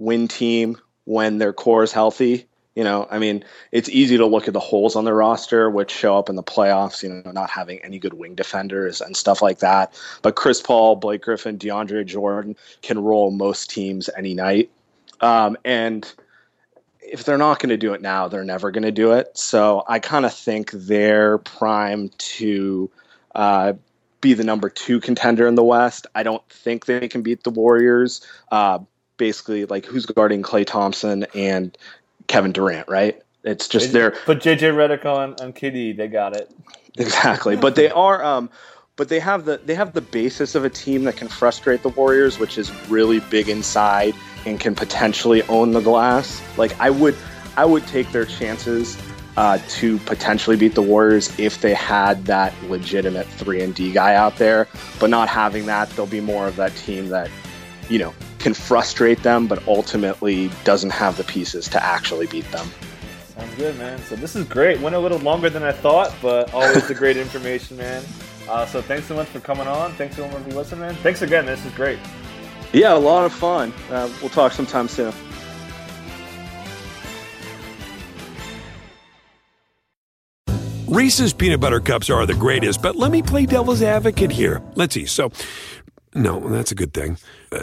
win 0.01 0.27
team 0.27 0.79
when 1.05 1.39
their 1.39 1.53
core 1.53 1.85
is 1.85 1.93
healthy. 1.93 2.49
You 2.75 2.83
know, 2.83 3.07
I 3.09 3.19
mean, 3.19 3.45
it's 3.71 3.89
easy 3.89 4.17
to 4.17 4.27
look 4.27 4.49
at 4.49 4.55
the 4.55 4.61
holes 4.61 4.97
on 4.97 5.05
the 5.05 5.15
roster, 5.15 5.71
which 5.71 5.93
show 5.93 6.19
up 6.19 6.29
in 6.29 6.35
the 6.35 6.43
playoffs, 6.43 7.03
you 7.03 7.09
know, 7.09 7.31
not 7.31 7.49
having 7.49 7.79
any 7.85 8.01
good 8.01 8.15
wing 8.15 8.35
defenders 8.35 9.01
and 9.01 9.17
stuff 9.17 9.41
like 9.41 9.61
that. 9.61 9.95
But 10.23 10.35
Chris 10.35 10.61
Paul, 10.61 10.97
Blake 10.97 11.23
Griffin, 11.23 11.57
DeAndre 11.57 12.05
Jordan 12.05 12.57
can 12.83 12.99
roll 12.99 13.31
most 13.31 13.71
teams 13.71 14.11
any 14.17 14.35
night. 14.35 14.71
Um, 15.21 15.57
and 15.65 16.13
if 17.01 17.25
they're 17.25 17.39
not 17.39 17.61
going 17.61 17.71
to 17.71 17.77
do 17.77 17.95
it 17.95 18.03
now, 18.03 18.27
they're 18.29 18.45
never 18.45 18.73
going 18.73 18.83
to 18.83 18.93
do 18.93 19.13
it. 19.13 19.39
So 19.39 19.85
I 19.87 20.01
kind 20.01 20.27
of 20.27 20.35
think 20.35 20.71
they're 20.73 21.39
primed 21.39 22.19
to 22.19 22.91
uh, 23.35 23.75
be 24.21 24.35
the 24.35 24.43
number 24.43 24.69
two 24.69 25.01
contender 25.01 25.47
in 25.47 25.55
the 25.55 25.63
West. 25.63 26.07
I 26.15 26.23
don't 26.23 26.47
think 26.49 26.87
they 26.87 27.07
can 27.09 27.23
beat 27.23 27.45
the 27.45 27.51
Warriors. 27.51 28.27
Uh, 28.51 28.81
basically, 29.17 29.67
like 29.67 29.85
who's 29.85 30.07
guarding 30.07 30.43
Klay 30.43 30.67
Thompson 30.67 31.27
and 31.35 31.77
Kevin 32.27 32.53
Durant, 32.53 32.89
right? 32.89 33.21
It's 33.43 33.69
just 33.69 33.93
they're 33.93 34.13
put 34.13 34.39
JJ 34.39 34.73
Redick 34.73 35.05
on 35.05 35.35
on 35.41 35.53
KD. 35.53 35.97
They 35.97 36.09
got 36.09 36.37
it 36.37 36.51
exactly, 36.97 37.57
but 37.57 37.75
they 37.75 37.91
are. 37.91 38.25
Um, 38.25 38.51
but 38.97 39.09
they 39.09 39.19
have 39.21 39.45
the 39.45 39.59
they 39.59 39.75
have 39.75 39.93
the 39.93 40.01
basis 40.01 40.55
of 40.55 40.65
a 40.65 40.71
team 40.71 41.05
that 41.05 41.17
can 41.17 41.29
frustrate 41.29 41.83
the 41.83 41.89
Warriors, 41.91 42.39
which 42.39 42.57
is 42.57 42.73
really 42.89 43.21
big 43.21 43.49
inside 43.49 44.15
and 44.47 44.61
can 44.61 44.75
potentially 44.75 45.43
own 45.45 45.73
the 45.73 45.81
glass. 45.81 46.43
Like 46.57 46.79
I 46.81 46.91
would, 46.91 47.17
I 47.57 47.65
would 47.65 47.87
take 47.87 48.11
their 48.13 48.25
chances 48.25 48.97
uh, 49.37 49.59
to 49.69 49.99
potentially 50.01 50.57
beat 50.57 50.75
the 50.75 50.83
Warriors 50.83 51.37
if 51.39 51.61
they 51.61 51.75
had 51.75 52.25
that 52.27 52.55
legitimate 52.69 53.27
three 53.27 53.63
and 53.63 53.75
D 53.75 53.93
guy 53.93 54.15
out 54.15 54.37
there. 54.37 54.69
But 55.01 55.11
not 55.11 55.29
having 55.29 55.67
that, 55.67 55.91
they'll 55.91 56.07
be 56.07 56.21
more 56.21 56.47
of 56.47 56.57
that 56.57 56.75
team 56.77 57.09
that, 57.09 57.31
you 57.89 57.99
know, 57.99 58.15
can 58.45 58.55
frustrate 58.55 59.23
them, 59.23 59.47
but 59.47 59.67
ultimately 59.67 60.51
doesn't 60.65 60.91
have 60.91 61.17
the 61.17 61.25
pieces 61.25 61.67
to 61.71 61.83
actually 61.83 62.27
beat 62.27 62.49
them. 62.53 62.69
Sounds 63.29 63.55
good, 63.57 63.77
man. 63.79 63.99
So 64.03 64.17
this 64.17 64.37
is 64.37 64.47
great. 64.47 64.79
Went 64.81 64.95
a 64.95 64.99
little 64.99 65.19
longer 65.19 65.49
than 65.49 65.63
I 65.63 65.73
thought, 65.73 66.15
but 66.21 66.53
always 66.53 66.87
the 66.87 66.95
great 66.95 67.17
information, 67.27 67.79
man. 67.79 68.05
Uh, 68.47 68.67
so 68.67 68.83
thanks 68.83 69.07
so 69.07 69.17
much 69.17 69.29
for 69.29 69.41
coming 69.41 69.67
on. 69.67 69.95
Thanks 69.95 70.17
so 70.17 70.29
much 70.29 70.43
for 70.43 70.51
listening, 70.51 70.81
man. 70.81 70.95
Thanks 70.97 71.23
again. 71.23 71.47
This 71.47 71.65
is 71.65 71.73
great. 71.73 71.99
Yeah, 72.75 72.95
a 72.95 72.99
lot 72.99 73.25
of 73.25 73.33
fun. 73.33 73.73
Uh, 73.91 74.13
we'll 74.21 74.29
talk 74.29 74.53
sometime 74.53 74.89
soon. 74.89 75.15
Reese's 80.87 81.33
peanut 81.33 81.61
butter 81.61 81.81
cups 81.81 82.11
are 82.11 82.27
the 82.27 82.35
greatest, 82.35 82.83
but 82.83 82.95
let 82.95 83.11
me 83.11 83.23
play 83.23 83.47
devil's 83.47 83.81
advocate 83.81 84.31
here. 84.31 84.63
Let's 84.75 84.95
see. 84.95 85.07
So, 85.07 85.33
no, 86.15 86.41
that's 86.51 86.73
a 86.73 86.75
good 86.75 86.93
thing. 86.93 87.17
Uh, 87.51 87.63